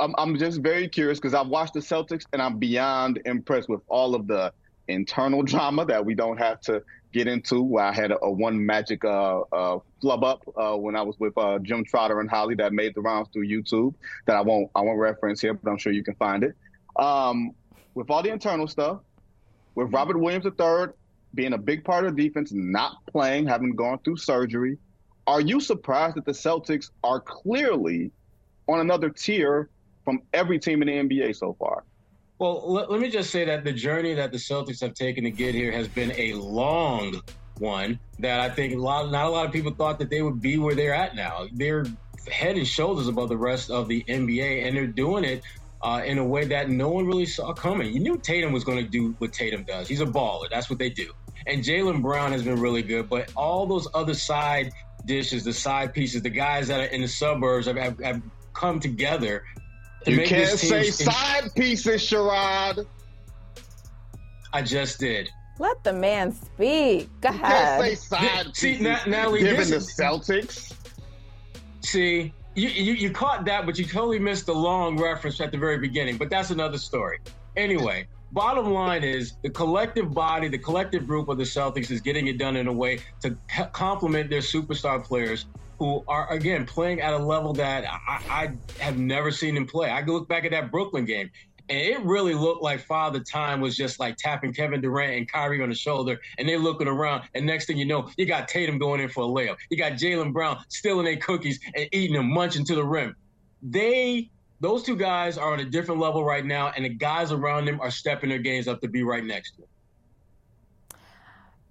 I'm 0.00 0.14
I'm 0.16 0.38
just 0.38 0.60
very 0.60 0.88
curious 0.88 1.18
because 1.18 1.34
I've 1.34 1.48
watched 1.48 1.74
the 1.74 1.80
Celtics 1.80 2.24
and 2.32 2.40
I'm 2.40 2.58
beyond 2.58 3.20
impressed 3.26 3.68
with 3.68 3.82
all 3.88 4.14
of 4.14 4.26
the 4.26 4.50
internal 4.88 5.42
drama 5.42 5.84
that 5.86 6.04
we 6.04 6.14
don't 6.14 6.38
have 6.38 6.60
to 6.62 6.82
get 7.12 7.26
into. 7.26 7.62
Where 7.62 7.84
I 7.84 7.92
had 7.92 8.10
a, 8.12 8.18
a 8.22 8.30
one 8.30 8.64
magic 8.64 9.04
uh, 9.04 9.40
uh, 9.52 9.78
flub 10.00 10.24
up 10.24 10.42
uh, 10.56 10.76
when 10.76 10.96
I 10.96 11.02
was 11.02 11.18
with 11.18 11.36
uh, 11.36 11.58
Jim 11.60 11.84
Trotter 11.84 12.20
and 12.20 12.30
Holley 12.30 12.54
that 12.56 12.72
made 12.72 12.94
the 12.94 13.00
rounds 13.00 13.28
through 13.32 13.46
YouTube 13.46 13.94
that 14.26 14.36
I 14.36 14.40
won't 14.40 14.70
I 14.74 14.80
won't 14.80 14.98
reference 14.98 15.40
here, 15.40 15.54
but 15.54 15.70
I'm 15.70 15.78
sure 15.78 15.92
you 15.92 16.04
can 16.04 16.14
find 16.14 16.44
it. 16.44 16.54
Um, 16.96 17.52
with 17.94 18.10
all 18.10 18.22
the 18.22 18.30
internal 18.30 18.66
stuff, 18.66 19.00
with 19.74 19.92
Robert 19.92 20.18
Williams 20.18 20.46
III 20.46 20.88
being 21.34 21.52
a 21.52 21.58
big 21.58 21.84
part 21.84 22.04
of 22.04 22.16
the 22.16 22.28
defense, 22.28 22.50
not 22.52 22.96
playing, 23.06 23.46
having 23.46 23.74
gone 23.76 23.98
through 24.04 24.16
surgery, 24.16 24.78
are 25.26 25.40
you 25.40 25.60
surprised 25.60 26.16
that 26.16 26.24
the 26.24 26.32
Celtics 26.32 26.90
are 27.04 27.20
clearly 27.20 28.10
on 28.68 28.80
another 28.80 29.10
tier 29.10 29.68
from 30.04 30.22
every 30.32 30.58
team 30.58 30.82
in 30.82 30.88
the 30.88 31.16
NBA 31.16 31.36
so 31.36 31.54
far? 31.58 31.84
Well, 32.40 32.72
let, 32.72 32.90
let 32.90 33.00
me 33.00 33.10
just 33.10 33.28
say 33.28 33.44
that 33.44 33.64
the 33.64 33.72
journey 33.72 34.14
that 34.14 34.32
the 34.32 34.38
Celtics 34.38 34.80
have 34.80 34.94
taken 34.94 35.24
to 35.24 35.30
get 35.30 35.54
here 35.54 35.70
has 35.72 35.86
been 35.88 36.10
a 36.16 36.32
long 36.32 37.20
one. 37.58 38.00
That 38.18 38.40
I 38.40 38.48
think 38.48 38.72
a 38.72 38.78
lot, 38.78 39.10
not 39.10 39.26
a 39.26 39.28
lot 39.28 39.44
of 39.44 39.52
people 39.52 39.74
thought 39.74 39.98
that 39.98 40.08
they 40.08 40.22
would 40.22 40.40
be 40.40 40.56
where 40.56 40.74
they're 40.74 40.94
at 40.94 41.14
now. 41.14 41.48
They're 41.52 41.84
head 42.30 42.56
and 42.56 42.66
shoulders 42.66 43.08
above 43.08 43.28
the 43.28 43.36
rest 43.36 43.70
of 43.70 43.88
the 43.88 44.02
NBA, 44.08 44.66
and 44.66 44.74
they're 44.74 44.86
doing 44.86 45.24
it 45.24 45.42
uh, 45.82 46.00
in 46.02 46.16
a 46.16 46.24
way 46.24 46.46
that 46.46 46.70
no 46.70 46.88
one 46.88 47.06
really 47.06 47.26
saw 47.26 47.52
coming. 47.52 47.92
You 47.92 48.00
knew 48.00 48.16
Tatum 48.16 48.52
was 48.52 48.64
going 48.64 48.82
to 48.82 48.90
do 48.90 49.14
what 49.18 49.34
Tatum 49.34 49.64
does. 49.64 49.86
He's 49.86 50.00
a 50.00 50.06
baller. 50.06 50.48
That's 50.50 50.70
what 50.70 50.78
they 50.78 50.88
do. 50.88 51.12
And 51.46 51.62
Jaylen 51.62 52.00
Brown 52.00 52.32
has 52.32 52.42
been 52.42 52.58
really 52.58 52.82
good, 52.82 53.10
but 53.10 53.30
all 53.36 53.66
those 53.66 53.86
other 53.92 54.14
side 54.14 54.72
dishes, 55.04 55.44
the 55.44 55.52
side 55.52 55.92
pieces, 55.92 56.22
the 56.22 56.30
guys 56.30 56.68
that 56.68 56.80
are 56.80 56.84
in 56.84 57.02
the 57.02 57.08
suburbs 57.08 57.66
have, 57.66 57.76
have, 57.76 58.00
have 58.00 58.22
come 58.54 58.80
together. 58.80 59.44
To 60.04 60.10
You 60.12 60.18
can't 60.18 60.30
this 60.50 60.60
team 60.62 60.70
say 60.70 60.90
side 60.90 61.54
pieces, 61.54 62.00
Sherrod. 62.02 62.86
I 64.52 64.62
just 64.62 64.98
did. 64.98 65.28
Let 65.58 65.82
the 65.84 65.92
man 65.92 66.32
speak. 66.32 67.08
Go 67.20 67.30
You 67.30 67.38
can't 67.38 67.80
say 67.82 67.86
ahead. 67.92 67.98
side 67.98 68.56
See, 68.56 68.68
pieces. 68.78 68.82
Na- 68.82 69.04
Natalie, 69.06 69.40
given 69.40 69.68
the 69.68 69.76
Celtics. 69.76 70.74
See, 71.82 72.32
you, 72.54 72.68
you 72.68 72.92
you 72.94 73.10
caught 73.10 73.44
that, 73.44 73.66
but 73.66 73.78
you 73.78 73.84
totally 73.84 74.18
missed 74.18 74.46
the 74.46 74.54
long 74.54 74.98
reference 74.98 75.40
at 75.40 75.52
the 75.52 75.58
very 75.58 75.78
beginning. 75.78 76.16
But 76.16 76.30
that's 76.30 76.50
another 76.50 76.78
story. 76.78 77.18
Anyway, 77.56 78.06
bottom 78.32 78.72
line 78.72 79.04
is 79.04 79.34
the 79.42 79.50
collective 79.50 80.14
body, 80.14 80.48
the 80.48 80.58
collective 80.58 81.06
group 81.06 81.28
of 81.28 81.36
the 81.36 81.44
Celtics 81.44 81.90
is 81.90 82.00
getting 82.00 82.26
it 82.28 82.38
done 82.38 82.56
in 82.56 82.66
a 82.66 82.72
way 82.72 83.00
to 83.20 83.36
complement 83.72 84.30
their 84.30 84.40
superstar 84.40 85.02
players 85.02 85.46
who 85.80 86.04
are 86.06 86.30
again 86.30 86.66
playing 86.66 87.00
at 87.00 87.14
a 87.14 87.18
level 87.18 87.54
that 87.54 87.86
I, 87.86 88.20
I 88.28 88.52
have 88.82 88.98
never 88.98 89.30
seen 89.30 89.56
him 89.56 89.66
play. 89.66 89.90
I 89.90 90.02
can 90.02 90.12
look 90.12 90.28
back 90.28 90.44
at 90.44 90.50
that 90.50 90.70
Brooklyn 90.70 91.06
game. 91.06 91.30
And 91.70 91.78
it 91.78 92.04
really 92.04 92.34
looked 92.34 92.62
like 92.62 92.80
Father 92.80 93.20
Time 93.20 93.62
was 93.62 93.76
just 93.76 93.98
like 93.98 94.16
tapping 94.18 94.52
Kevin 94.52 94.82
Durant 94.82 95.14
and 95.14 95.32
Kyrie 95.32 95.62
on 95.62 95.70
the 95.70 95.74
shoulder, 95.74 96.20
and 96.36 96.46
they're 96.46 96.58
looking 96.58 96.86
around. 96.86 97.22
And 97.34 97.46
next 97.46 97.64
thing 97.64 97.78
you 97.78 97.86
know, 97.86 98.10
you 98.18 98.26
got 98.26 98.46
Tatum 98.46 98.76
going 98.76 99.00
in 99.00 99.08
for 99.08 99.24
a 99.24 99.26
layup. 99.26 99.56
You 99.70 99.78
got 99.78 99.92
Jaylen 99.92 100.34
Brown 100.34 100.58
stealing 100.68 101.06
their 101.06 101.16
cookies 101.16 101.58
and 101.74 101.88
eating 101.92 102.16
them, 102.16 102.30
munching 102.30 102.66
to 102.66 102.74
the 102.74 102.84
rim. 102.84 103.16
They, 103.62 104.30
those 104.60 104.82
two 104.82 104.96
guys 104.96 105.38
are 105.38 105.50
on 105.50 105.60
a 105.60 105.64
different 105.64 106.00
level 106.00 106.24
right 106.24 106.44
now, 106.44 106.72
and 106.76 106.84
the 106.84 106.90
guys 106.90 107.32
around 107.32 107.64
them 107.64 107.80
are 107.80 107.90
stepping 107.90 108.28
their 108.28 108.38
games 108.38 108.68
up 108.68 108.82
to 108.82 108.88
be 108.88 109.02
right 109.02 109.24
next 109.24 109.52
to 109.52 109.62
them. 109.62 109.68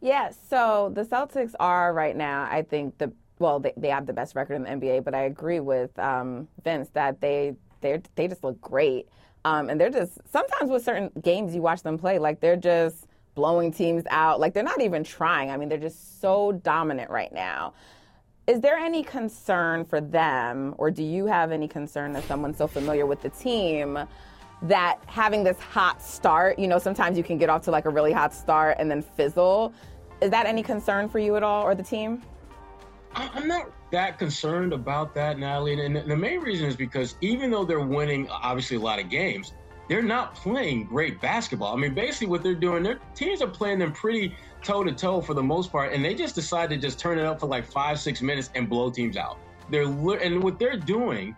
Yeah, 0.01 0.31
so 0.49 0.91
the 0.95 1.03
Celtics 1.03 1.53
are 1.59 1.93
right 1.93 2.15
now, 2.15 2.47
I 2.49 2.63
think 2.63 2.97
the 2.97 3.11
well, 3.39 3.59
they, 3.59 3.73
they 3.77 3.89
have 3.89 4.05
the 4.05 4.13
best 4.13 4.35
record 4.35 4.55
in 4.55 4.63
the 4.63 4.69
NBA, 4.69 5.03
but 5.03 5.15
I 5.15 5.23
agree 5.23 5.59
with 5.61 5.97
um, 5.97 6.47
Vince 6.63 6.89
that 6.93 7.21
they 7.21 7.55
they 7.81 8.01
they 8.15 8.27
just 8.27 8.43
look 8.43 8.59
great. 8.61 9.07
Um, 9.45 9.69
and 9.69 9.79
they're 9.79 9.89
just 9.89 10.19
sometimes 10.31 10.69
with 10.69 10.83
certain 10.83 11.09
games 11.21 11.55
you 11.55 11.61
watch 11.61 11.81
them 11.81 11.97
play, 11.97 12.19
like 12.19 12.41
they're 12.41 12.57
just 12.57 13.07
blowing 13.35 13.71
teams 13.71 14.03
out. 14.09 14.39
Like 14.39 14.53
they're 14.53 14.63
not 14.63 14.81
even 14.81 15.03
trying. 15.03 15.49
I 15.49 15.57
mean, 15.57 15.69
they're 15.69 15.77
just 15.77 16.19
so 16.19 16.51
dominant 16.51 17.09
right 17.09 17.31
now. 17.33 17.73
Is 18.47 18.59
there 18.61 18.77
any 18.77 19.03
concern 19.03 19.85
for 19.85 20.01
them, 20.01 20.75
or 20.77 20.91
do 20.91 21.03
you 21.03 21.27
have 21.27 21.51
any 21.51 21.67
concern 21.67 22.15
as 22.15 22.25
someone 22.25 22.53
so 22.53 22.67
familiar 22.67 23.05
with 23.05 23.21
the 23.21 23.29
team 23.29 23.99
that 24.63 24.99
having 25.05 25.43
this 25.43 25.57
hot 25.59 26.01
start, 26.01 26.59
you 26.59 26.67
know, 26.67 26.79
sometimes 26.79 27.17
you 27.17 27.23
can 27.23 27.37
get 27.37 27.49
off 27.49 27.61
to 27.63 27.71
like 27.71 27.85
a 27.85 27.89
really 27.89 28.11
hot 28.11 28.33
start 28.33 28.75
and 28.79 28.91
then 28.91 29.01
fizzle. 29.01 29.73
Is 30.21 30.31
that 30.31 30.45
any 30.45 30.63
concern 30.63 31.07
for 31.07 31.19
you 31.19 31.35
at 31.37 31.43
all 31.43 31.63
or 31.63 31.75
the 31.75 31.83
team? 31.83 32.21
I'm 33.15 33.47
not 33.47 33.71
that 33.91 34.19
concerned 34.19 34.73
about 34.73 35.13
that, 35.15 35.39
Natalie. 35.39 35.83
And 35.83 35.95
the 35.95 36.15
main 36.15 36.39
reason 36.39 36.67
is 36.67 36.75
because 36.75 37.15
even 37.21 37.51
though 37.51 37.65
they're 37.65 37.79
winning, 37.79 38.29
obviously, 38.29 38.77
a 38.77 38.79
lot 38.79 38.99
of 38.99 39.09
games, 39.09 39.53
they're 39.87 40.03
not 40.03 40.35
playing 40.35 40.85
great 40.85 41.19
basketball. 41.19 41.75
I 41.75 41.79
mean, 41.79 41.93
basically, 41.93 42.27
what 42.27 42.43
they're 42.43 42.53
doing, 42.53 42.83
their 42.83 42.99
teams 43.15 43.41
are 43.41 43.47
playing 43.47 43.79
them 43.79 43.91
pretty 43.91 44.35
toe 44.63 44.83
to 44.83 44.91
toe 44.91 45.21
for 45.21 45.33
the 45.33 45.43
most 45.43 45.71
part, 45.71 45.93
and 45.93 46.05
they 46.05 46.13
just 46.13 46.35
decide 46.35 46.69
to 46.69 46.77
just 46.77 46.99
turn 46.99 47.17
it 47.17 47.25
up 47.25 47.39
for 47.39 47.47
like 47.47 47.65
five, 47.65 47.99
six 47.99 48.21
minutes 48.21 48.51
and 48.55 48.69
blow 48.69 48.91
teams 48.91 49.17
out. 49.17 49.39
They're 49.71 49.83
and 49.83 50.43
what 50.43 50.59
they're 50.59 50.77
doing 50.77 51.35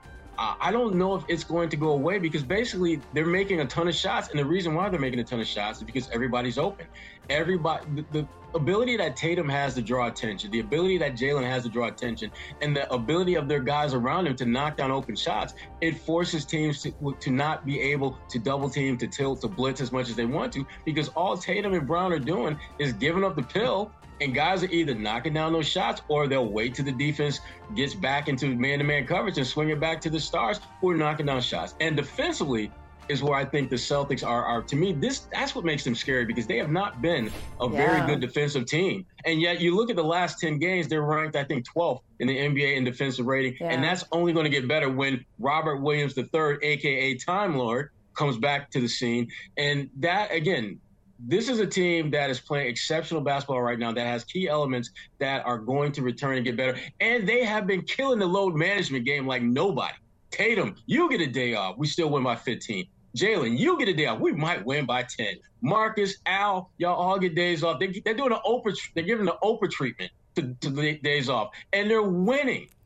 I 0.60 0.72
don't 0.72 0.96
know 0.96 1.14
if 1.16 1.24
it's 1.28 1.44
going 1.44 1.70
to 1.70 1.78
go 1.78 1.92
away 1.92 2.18
because 2.18 2.42
basically 2.42 3.00
they're 3.14 3.26
making 3.26 3.60
a 3.60 3.66
ton 3.66 3.88
of 3.88 3.94
shots, 3.94 4.30
and 4.30 4.40
the 4.40 4.46
reason 4.46 4.74
why 4.74 4.90
they're 4.90 5.00
making 5.00 5.20
a 5.20 5.24
ton 5.24 5.40
of 5.40 5.48
shots 5.48 5.80
is 5.80 5.84
because 5.84 6.10
everybody's 6.10 6.58
open. 6.58 6.88
Everybody, 7.32 7.86
the, 7.96 8.06
the 8.12 8.28
ability 8.56 8.98
that 8.98 9.16
Tatum 9.16 9.48
has 9.48 9.74
to 9.76 9.82
draw 9.82 10.08
attention, 10.08 10.52
the 10.52 10.60
ability 10.60 10.98
that 10.98 11.14
Jaylen 11.14 11.44
has 11.44 11.64
to 11.64 11.70
draw 11.70 11.88
attention, 11.88 12.30
and 12.62 12.76
the 12.76 12.92
ability 12.94 13.36
of 13.36 13.48
their 13.48 13.62
guys 13.62 13.94
around 13.94 14.28
him 14.28 14.36
to 14.36 14.46
knock 14.46 14.76
down 14.76 14.92
open 14.92 15.16
shots, 15.16 15.54
it 15.80 15.98
forces 15.98 16.44
teams 16.44 16.82
to, 16.82 16.92
to 17.22 17.32
not 17.32 17.66
be 17.66 17.80
able 17.80 18.18
to 18.30 18.38
double 18.38 18.70
team, 18.70 18.98
to 18.98 19.08
tilt, 19.08 19.40
to 19.42 19.48
blitz 19.48 19.80
as 19.80 19.94
much 19.94 20.10
as 20.10 20.16
they 20.16 20.26
want 20.26 20.52
to, 20.54 20.68
because 20.84 21.08
all 21.10 21.38
Tatum 21.38 21.74
and 21.74 21.88
Brown 21.88 22.12
are 22.12 22.20
doing 22.20 22.60
is 22.80 22.92
giving 22.92 23.24
up 23.24 23.38
the 23.38 23.44
pill 23.44 23.92
and 24.22 24.36
guys 24.36 24.64
are 24.64 24.70
either 24.70 24.94
knocking 24.94 25.34
down 25.34 25.52
those 25.52 25.68
shots 25.68 26.02
or 26.08 26.28
they'll 26.28 26.46
wait 26.46 26.76
till 26.76 26.86
the 26.86 26.92
defense 26.92 27.40
gets 27.76 27.96
back 27.96 28.28
into 28.28 28.56
man 28.56 28.78
to 28.78 28.86
man 28.86 29.06
coverage 29.08 29.38
and 29.38 29.48
swing 29.48 29.70
it 29.70 29.80
back 29.80 30.00
to 30.02 30.12
the 30.12 30.20
stars 30.20 30.60
who 30.80 30.92
are 30.92 30.96
knocking 30.96 31.26
down 31.26 31.42
shots. 31.42 31.74
And 31.80 31.98
defensively, 31.98 32.72
is 33.10 33.22
where 33.24 33.36
I 33.36 33.46
think 33.46 33.70
the 33.70 33.76
Celtics 33.76 34.26
are, 34.26 34.46
are 34.46 34.62
to 34.64 34.76
me 34.76 34.94
this 34.94 35.20
that's 35.32 35.56
what 35.56 35.66
makes 35.66 35.84
them 35.84 35.96
scary 35.96 36.26
because 36.26 36.48
they 36.48 36.58
have 36.58 36.72
not 36.72 37.02
been 37.02 37.32
a 37.60 37.70
yeah. 37.70 37.70
very 37.70 38.08
good 38.08 38.20
defensive 38.20 38.66
team. 38.66 39.06
And 39.26 39.42
yet 39.42 39.62
you 39.62 39.76
look 39.76 39.90
at 39.90 39.96
the 39.96 40.04
last 40.04 40.40
10 40.40 40.60
games 40.60 40.88
they're 40.88 41.02
ranked 41.02 41.36
I 41.36 41.44
think 41.44 41.66
12th 41.70 42.02
in 42.20 42.28
the 42.28 42.38
NBA 42.38 42.76
in 42.76 42.84
defensive 42.84 43.26
rating 43.26 43.56
yeah. 43.60 43.70
and 43.70 43.84
that's 43.84 44.04
only 44.12 44.34
going 44.34 44.46
to 44.46 44.50
get 44.50 44.68
better 44.68 44.90
when 44.90 45.24
Robert 45.40 45.78
Williams 45.78 46.18
III 46.18 46.58
aka 46.62 47.16
Time 47.18 47.58
Lord 47.58 47.90
comes 48.14 48.38
back 48.38 48.70
to 48.72 48.82
the 48.82 48.88
scene 48.88 49.30
and 49.58 49.90
that 50.00 50.32
again 50.32 50.80
this 51.28 51.50
is 51.50 51.60
a 51.60 51.68
team 51.68 52.10
that 52.12 52.30
is 52.30 52.40
playing 52.40 52.68
exceptional 52.68 53.22
basketball 53.22 53.62
right 53.62 53.78
now 53.78 53.92
that 53.92 54.06
has 54.06 54.24
key 54.24 54.48
elements 54.48 54.90
that 55.20 55.46
are 55.46 55.58
going 55.58 55.92
to 55.92 56.02
return 56.02 56.36
and 56.36 56.46
get 56.46 56.58
better. 56.58 56.80
And 57.00 57.28
they 57.28 57.44
have 57.44 57.68
been 57.68 57.84
killing 57.84 58.20
the 58.20 58.26
load 58.26 58.56
management 58.56 59.06
game 59.06 59.28
like 59.28 59.44
nobody. 59.44 59.94
Tatum, 60.32 60.76
you 60.86 61.10
get 61.10 61.22
a 61.22 61.28
day 61.28 61.54
off. 61.56 61.78
We 61.78 61.88
still 61.88 62.10
win 62.10 62.24
by 62.24 62.36
15. 62.36 62.88
Jaylen, 63.16 63.58
you 63.58 63.78
get 63.78 63.90
a 63.90 63.94
day 63.94 64.06
off. 64.06 64.20
We 64.20 64.32
might 64.32 64.66
win 64.66 64.86
by 64.86 65.04
10. 65.04 65.36
Marcus, 65.62 66.18
Al, 66.26 66.72
y'all 66.78 66.96
all 66.96 67.20
get 67.20 67.36
days 67.36 67.64
off. 67.64 67.80
They, 67.80 67.88
are 67.88 68.14
doing 68.14 68.32
an 68.32 68.40
Oprah, 68.46 68.76
they're 68.96 69.04
giving 69.04 69.26
the 69.26 69.36
Oprah 69.44 69.70
treatment 69.70 70.12
to, 70.36 70.56
to 70.62 70.70
the 70.70 70.98
days 71.00 71.30
off. 71.30 71.50
And 71.74 71.90
they're 71.90 72.02
winning. 72.02 72.70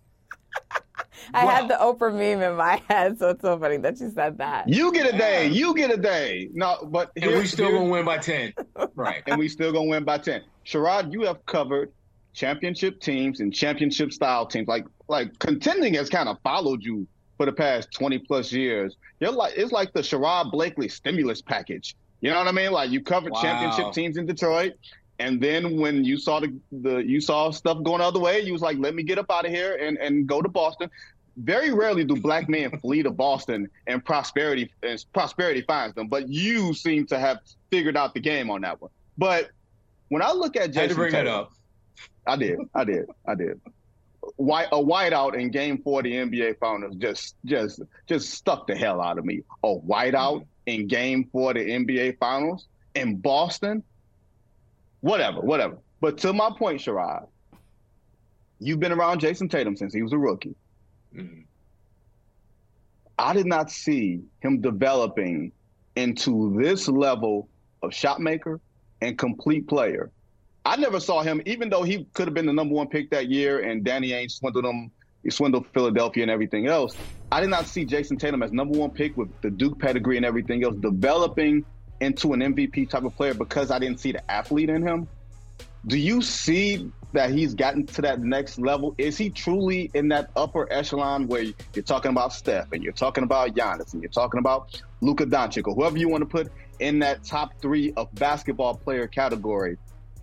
I 1.34 1.46
wow. 1.46 1.52
had 1.52 1.70
the 1.70 1.76
Oprah 1.76 2.14
meme 2.14 2.42
in 2.42 2.56
my 2.56 2.82
head, 2.88 3.20
so 3.20 3.30
it's 3.30 3.42
so 3.42 3.58
funny 3.60 3.78
that 3.78 4.00
you 4.00 4.12
said 4.12 4.38
that. 4.38 4.68
You 4.68 4.92
get 4.92 5.14
a 5.14 5.18
day. 5.18 5.48
You 5.48 5.74
get 5.74 5.92
a 5.92 5.98
day. 5.98 6.50
No, 6.54 6.88
but 6.90 7.12
and 7.16 7.32
we 7.32 7.46
still 7.46 7.72
gonna 7.72 7.90
win 7.90 8.06
by 8.06 8.18
ten, 8.18 8.54
right? 8.96 9.24
And 9.26 9.40
we 9.40 9.48
still 9.48 9.72
gonna 9.72 9.90
win 9.90 10.04
by 10.04 10.18
ten. 10.18 10.44
Sherrod, 10.66 11.12
you 11.12 11.22
have 11.24 11.46
covered 11.46 11.92
championship 12.34 13.00
teams 13.02 13.40
and 13.40 13.54
championship 13.54 14.14
style 14.14 14.46
teams. 14.46 14.68
Like 14.68 14.86
like 15.08 15.38
contending 15.40 15.96
has 15.96 16.10
kind 16.10 16.30
of 16.30 16.38
followed 16.44 16.84
you 16.84 17.08
for 17.38 17.46
the 17.46 17.54
past 17.54 17.92
twenty 17.92 18.18
plus 18.18 18.52
years. 18.52 18.98
You're 19.20 19.32
like 19.32 19.54
it's 19.58 19.72
like 19.72 19.94
the 19.94 20.02
Sherrod 20.02 20.52
Blakely 20.52 20.90
stimulus 20.90 21.42
package. 21.42 21.96
You 22.22 22.32
know 22.32 22.38
what 22.38 22.48
I 22.48 22.52
mean? 22.52 22.72
Like 22.72 22.90
you 22.90 23.02
covered 23.02 23.34
wow. 23.34 23.42
championship 23.42 23.94
teams 23.94 24.18
in 24.18 24.26
Detroit. 24.26 24.74
And 25.20 25.40
then 25.40 25.80
when 25.80 26.04
you 26.04 26.18
saw 26.18 26.40
the, 26.42 26.54
the 26.72 26.98
you 26.98 27.22
saw 27.22 27.52
stuff 27.52 27.82
going 27.84 28.00
the 28.00 28.06
other 28.06 28.20
way, 28.20 28.42
you 28.42 28.52
was 28.52 28.62
like, 28.62 28.78
let 28.80 28.96
me 28.96 29.04
get 29.04 29.18
up 29.18 29.32
out 29.32 29.46
of 29.46 29.52
here 29.52 29.76
and, 29.76 29.98
and 29.98 30.28
go 30.28 30.42
to 30.42 30.50
Boston. 30.50 30.90
Very 31.38 31.72
rarely 31.72 32.04
do 32.04 32.16
black 32.16 32.50
men 32.50 32.78
flee 32.82 33.04
to 33.04 33.12
Boston 33.12 33.70
and 33.88 34.04
prosperity 34.04 34.72
and 34.84 35.04
prosperity 35.14 35.62
finds 35.62 35.96
them. 35.96 36.08
But 36.08 36.30
you 36.30 36.74
seem 36.74 37.06
to 37.08 37.20
have 37.20 37.40
figured 37.70 37.96
out 37.96 38.14
the 38.14 38.20
game 38.20 38.50
on 38.50 38.62
that 38.62 38.82
one. 38.82 38.92
But 39.18 39.52
when 40.10 40.22
I 40.22 40.32
look 40.32 40.56
at 40.56 40.72
Jayson 40.72 40.78
I 40.78 40.82
had 40.82 40.90
to 40.90 40.96
bring 40.96 41.12
Taylor, 41.12 41.24
that 41.26 41.32
up. 41.32 41.52
I 42.28 42.36
did, 42.36 42.60
I 42.74 42.84
did, 42.84 43.06
I 43.26 43.36
did. 43.36 43.62
White 44.38 44.68
a 44.72 44.78
whiteout 44.78 45.36
in 45.36 45.50
Game 45.50 45.82
Four 45.82 46.00
of 46.00 46.06
the 46.06 46.14
NBA 46.14 46.58
Finals 46.60 46.96
just 46.98 47.36
just 47.46 47.82
just 48.08 48.32
stuck 48.32 48.68
the 48.68 48.76
hell 48.76 49.02
out 49.02 49.18
of 49.18 49.26
me. 49.26 49.42
A 49.64 49.76
whiteout 49.76 50.46
in 50.66 50.88
Game 50.88 51.30
Four 51.32 51.52
of 51.52 51.58
the 51.58 51.70
NBA 51.70 52.18
Finals 52.18 52.68
in 52.96 53.18
Boston 53.18 53.84
whatever, 55.06 55.40
whatever. 55.40 55.78
But 56.02 56.18
to 56.20 56.34
my 56.34 56.50
point, 56.58 56.82
Sherrod, 56.82 57.28
you've 58.60 58.80
been 58.80 58.92
around 58.92 59.20
Jayson 59.20 59.50
Tatum 59.50 59.76
since 59.76 59.94
he 59.94 60.02
was 60.02 60.14
a 60.14 60.18
rookie. 60.18 60.56
Mm-hmm. 61.16 61.42
I 63.18 63.34
did 63.34 63.46
not 63.46 63.70
see 63.70 64.22
him 64.42 64.62
developing 64.62 65.52
into 65.96 66.60
this 66.60 66.88
level 66.88 67.48
of 67.84 67.94
shot 67.94 68.20
maker 68.20 68.60
and 69.00 69.18
complete 69.18 69.68
player. 69.68 70.10
I 70.66 70.78
never 70.78 71.00
saw 71.00 71.22
him, 71.22 71.44
even 71.46 71.70
though 71.70 71.84
he 71.84 72.06
could 72.14 72.28
have 72.28 72.34
been 72.34 72.48
the 72.48 72.54
number 72.54 72.74
one 72.74 72.88
pick 72.88 73.12
that 73.12 73.30
year 73.30 73.60
and 73.60 73.84
Danny 73.84 74.10
Ainge 74.10 74.32
swindled 74.32 74.66
him, 74.66 74.90
he 75.24 75.30
swindled 75.30 75.68
Philadelphia 75.74 76.24
and 76.24 76.32
everything 76.32 76.66
else. 76.66 76.96
I 77.32 77.40
did 77.40 77.52
not 77.52 77.68
see 77.68 77.86
Jayson 77.86 78.18
Tatum 78.18 78.42
as 78.42 78.52
number 78.52 78.78
one 78.78 78.90
pick 78.90 79.16
with 79.16 79.30
the 79.42 79.52
Duke 79.52 79.78
pedigree 79.80 80.18
and 80.18 80.26
everything 80.26 80.64
else, 80.64 80.76
developing 80.78 81.64
into 82.02 82.34
an 82.34 82.40
MVP 82.40 82.90
type 82.90 83.04
of 83.04 83.16
player 83.16 83.36
because 83.36 83.70
I 83.70 83.78
didn't 83.78 84.00
see 84.00 84.12
the 84.12 84.32
athlete 84.32 84.70
in 84.70 84.82
him. 84.82 85.08
Do 85.86 86.00
you 86.00 86.24
see 86.24 86.90
that 87.14 87.30
he's 87.30 87.54
gotten 87.54 87.86
to 87.86 88.02
that 88.02 88.22
next 88.22 88.58
level? 88.58 88.96
Is 88.98 89.20
he 89.20 89.30
truly 89.30 89.92
in 89.94 90.08
that 90.08 90.32
upper 90.36 90.72
echelon 90.74 91.28
where 91.28 91.44
you're 91.74 91.84
talking 91.84 92.10
about 92.10 92.34
Steph 92.34 92.72
and 92.72 92.84
you're 92.84 92.92
talking 92.92 93.24
about 93.24 93.56
Giannis 93.56 93.94
and 93.94 94.02
you're 94.02 94.12
talking 94.12 94.40
about 94.40 94.82
Luka 95.02 95.28
Doncic 95.28 95.68
or 95.68 95.76
whoever 95.76 95.98
you 95.98 96.10
want 96.10 96.22
to 96.22 96.26
put 96.28 96.52
in 96.80 97.00
that 97.00 97.24
top 97.24 97.52
three 97.62 97.94
of 97.98 98.14
basketball 98.16 98.76
player 98.76 99.06
category? 99.06 99.78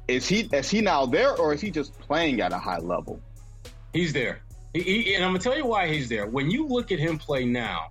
Is 0.08 0.26
he 0.26 0.48
is 0.52 0.70
he 0.70 0.80
now 0.80 1.06
there 1.06 1.36
or 1.36 1.54
is 1.54 1.60
he 1.60 1.70
just 1.70 1.98
playing 1.98 2.40
at 2.40 2.52
a 2.52 2.58
high 2.58 2.78
level? 2.78 3.20
He's 3.92 4.12
there. 4.12 4.42
He, 4.72 4.82
he, 4.82 5.14
and 5.14 5.24
I'm 5.24 5.30
gonna 5.30 5.38
tell 5.40 5.56
you 5.56 5.66
why 5.66 5.86
he's 5.86 6.08
there. 6.08 6.26
When 6.26 6.50
you 6.50 6.66
look 6.66 6.92
at 6.92 6.98
him 6.98 7.18
play 7.18 7.44
now, 7.44 7.88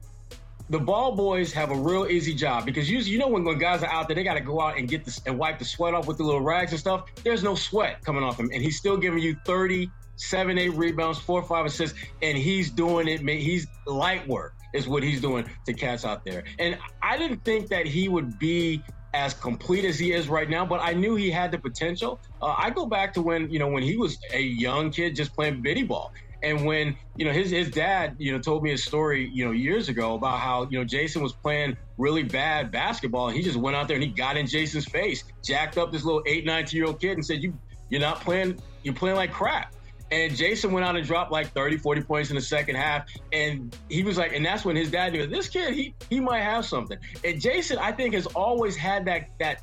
the 0.69 0.79
ball 0.79 1.15
boys 1.15 1.51
have 1.53 1.71
a 1.71 1.75
real 1.75 2.07
easy 2.07 2.33
job 2.33 2.65
because 2.65 2.89
usually, 2.89 3.11
you 3.11 3.19
know, 3.19 3.27
when, 3.27 3.43
when 3.43 3.57
guys 3.57 3.83
are 3.83 3.91
out 3.91 4.07
there, 4.07 4.15
they 4.15 4.23
got 4.23 4.35
to 4.35 4.41
go 4.41 4.61
out 4.61 4.77
and 4.77 4.87
get 4.87 5.03
this 5.03 5.21
and 5.25 5.37
wipe 5.37 5.59
the 5.59 5.65
sweat 5.65 5.93
off 5.93 6.07
with 6.07 6.17
the 6.17 6.23
little 6.23 6.41
rags 6.41 6.71
and 6.71 6.79
stuff. 6.79 7.05
There's 7.23 7.43
no 7.43 7.55
sweat 7.55 8.03
coming 8.03 8.23
off 8.23 8.39
him, 8.39 8.49
and 8.53 8.63
he's 8.63 8.77
still 8.77 8.95
giving 8.97 9.19
you 9.19 9.35
30, 9.45 9.91
seven, 10.15 10.57
eight 10.57 10.73
rebounds, 10.73 11.19
four, 11.19 11.43
five 11.43 11.65
assists, 11.65 11.97
and 12.21 12.37
he's 12.37 12.69
doing 12.71 13.07
it. 13.07 13.19
He's 13.19 13.67
light 13.85 14.27
work 14.27 14.53
is 14.73 14.87
what 14.87 15.03
he's 15.03 15.19
doing 15.19 15.45
to 15.65 15.73
cats 15.73 16.05
out 16.05 16.23
there. 16.23 16.43
And 16.57 16.77
I 17.01 17.17
didn't 17.17 17.43
think 17.43 17.67
that 17.67 17.85
he 17.85 18.07
would 18.07 18.39
be 18.39 18.81
as 19.13 19.33
complete 19.33 19.85
as 19.85 19.99
he 19.99 20.13
is 20.13 20.29
right 20.29 20.49
now, 20.49 20.65
but 20.65 20.79
I 20.81 20.93
knew 20.93 21.15
he 21.15 21.29
had 21.29 21.51
the 21.51 21.57
potential. 21.57 22.19
Uh, 22.41 22.55
I 22.57 22.69
go 22.69 22.85
back 22.85 23.13
to 23.15 23.21
when 23.21 23.49
you 23.49 23.59
know 23.59 23.67
when 23.67 23.83
he 23.83 23.97
was 23.97 24.17
a 24.33 24.41
young 24.41 24.91
kid 24.91 25.15
just 25.15 25.35
playing 25.35 25.61
biddy 25.61 25.83
ball, 25.83 26.11
and 26.43 26.65
when 26.65 26.95
you 27.17 27.25
know 27.25 27.31
his 27.31 27.51
his 27.51 27.69
dad, 27.71 28.15
you 28.19 28.31
know, 28.31 28.39
told 28.39 28.63
me 28.63 28.71
a 28.71 28.77
story, 28.77 29.29
you 29.33 29.45
know, 29.45 29.51
years 29.51 29.89
ago 29.89 30.15
about 30.15 30.39
how 30.39 30.67
you 30.69 30.79
know 30.79 30.85
Jayson 30.85 31.21
was 31.21 31.33
playing 31.33 31.75
really 31.97 32.23
bad 32.23 32.71
basketball, 32.71 33.27
and 33.27 33.37
he 33.37 33.43
just 33.43 33.57
went 33.57 33.75
out 33.75 33.87
there 33.87 33.95
and 33.95 34.03
he 34.03 34.09
got 34.11 34.37
in 34.37 34.45
Jayson's 34.45 34.85
face, 34.85 35.23
jacked 35.43 35.77
up 35.77 35.91
this 35.91 36.03
little 36.03 36.23
eight, 36.25 36.45
19 36.45 36.77
year 36.77 36.87
old 36.87 37.01
kid, 37.01 37.13
and 37.13 37.25
said, 37.25 37.43
"You 37.43 37.53
you're 37.89 38.01
not 38.01 38.21
playing, 38.21 38.61
you're 38.83 38.95
playing 38.95 39.17
like 39.17 39.31
crap." 39.31 39.73
And 40.11 40.33
Jayson 40.33 40.71
went 40.71 40.85
out 40.85 40.95
and 40.95 41.05
dropped 41.05 41.31
like 41.31 41.51
30, 41.53 41.77
40 41.77 42.01
points 42.01 42.29
in 42.29 42.35
the 42.35 42.41
second 42.41 42.75
half. 42.75 43.07
And 43.31 43.75
he 43.89 44.03
was 44.03 44.17
like, 44.17 44.33
and 44.33 44.45
that's 44.45 44.65
when 44.65 44.75
his 44.75 44.91
dad 44.91 45.13
knew 45.13 45.25
this 45.25 45.47
kid, 45.47 45.73
he 45.73 45.93
he 46.09 46.19
might 46.19 46.41
have 46.41 46.65
something. 46.65 46.97
And 47.23 47.41
Jayson, 47.41 47.77
I 47.77 47.91
think, 47.91 48.13
has 48.13 48.25
always 48.27 48.75
had 48.75 49.05
that 49.05 49.29
that 49.39 49.61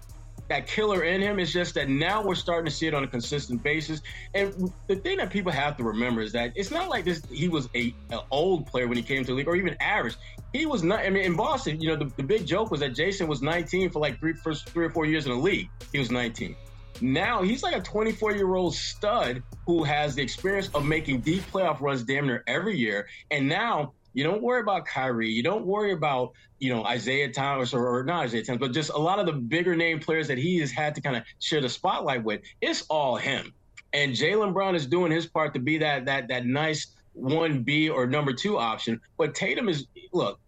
that 0.49 0.67
killer 0.67 1.05
in 1.05 1.21
him. 1.21 1.39
It's 1.39 1.53
just 1.53 1.75
that 1.75 1.89
now 1.89 2.23
we're 2.23 2.35
starting 2.35 2.65
to 2.65 2.71
see 2.71 2.87
it 2.87 2.95
on 2.95 3.05
a 3.05 3.07
consistent 3.07 3.63
basis. 3.63 4.01
And 4.35 4.73
the 4.87 4.97
thing 4.97 5.19
that 5.19 5.31
people 5.31 5.53
have 5.53 5.77
to 5.77 5.85
remember 5.85 6.23
is 6.23 6.33
that 6.33 6.53
it's 6.57 6.71
not 6.71 6.89
like 6.89 7.05
this. 7.05 7.23
He 7.31 7.49
was 7.49 7.69
a 7.75 7.95
an 8.11 8.21
old 8.31 8.67
player 8.67 8.89
when 8.89 8.97
he 8.97 9.03
came 9.03 9.23
to 9.25 9.27
the 9.27 9.35
league, 9.35 9.49
or 9.49 9.57
even 9.57 9.77
average. 9.81 10.17
He 10.53 10.67
was 10.67 10.83
not. 10.83 11.01
I 11.01 11.11
mean, 11.11 11.25
in 11.25 11.37
Boston, 11.37 11.81
you 11.81 11.89
know, 11.89 11.97
the, 11.97 12.11
the 12.17 12.23
big 12.23 12.47
joke 12.47 12.71
was 12.71 12.81
that 12.81 12.95
Jayson 12.95 13.29
was 13.29 13.43
19 13.43 13.91
for 13.91 14.01
like 14.01 14.19
three 14.19 14.33
first 14.33 14.69
three 14.71 14.87
or 14.87 14.91
four 14.91 15.05
years 15.05 15.27
in 15.27 15.33
the 15.33 15.39
league. 15.39 15.69
He 15.93 15.99
was 15.99 16.11
19. 16.11 16.57
Now 17.01 17.43
he's 17.43 17.63
like 17.63 17.77
a 17.77 17.81
24 17.81 18.33
year 18.33 18.55
old 18.55 18.75
stud 18.75 19.43
who 19.67 19.85
has 19.85 20.15
the 20.15 20.23
experience 20.23 20.69
of 20.75 20.85
making 20.85 21.23
deep 21.23 21.51
playoff 21.51 21.81
runs 21.81 22.03
damn 22.03 22.27
near 22.27 22.43
every 22.47 22.77
year. 22.77 23.07
And 23.31 23.49
now 23.49 23.95
you 24.15 24.25
don't 24.25 24.43
worry 24.43 24.61
about 24.61 24.87
Kyrie. 24.87 25.31
You 25.31 25.43
don't 25.43 25.67
worry 25.67 25.93
about, 25.93 26.33
you 26.59 26.75
know, 26.75 26.85
Isaiah 26.85 27.31
Thomas 27.33 27.73
or, 27.75 27.87
or 27.87 28.05
not 28.05 28.25
Isaiah 28.25 28.45
Thomas, 28.45 28.61
but 28.61 28.73
just 28.73 28.91
a 28.91 28.99
lot 28.99 29.19
of 29.19 29.27
the 29.27 29.33
bigger 29.33 29.77
name 29.77 30.01
players 30.01 30.29
that 30.29 30.39
he 30.39 30.59
has 30.59 30.71
had 30.71 30.95
to 30.95 31.01
kind 31.01 31.17
of 31.17 31.23
share 31.39 31.61
the 31.61 31.69
spotlight 31.69 32.25
with. 32.25 32.41
It's 32.61 32.83
all 32.89 33.17
him. 33.17 33.55
And 33.93 34.13
Jaylen 34.13 34.53
Brown 34.53 34.75
is 34.75 34.87
doing 34.87 35.13
his 35.13 35.27
part 35.27 35.55
to 35.55 35.61
be 35.61 35.79
that 35.79 36.07
that 36.07 36.29
that 36.29 36.47
nice 36.47 36.95
one 37.13 37.63
B 37.63 37.89
or 37.89 38.07
number 38.07 38.33
two 38.33 38.59
option. 38.59 39.01
But 39.17 39.35
Tatum 39.35 39.69
is 39.69 39.87
look, 40.13 40.41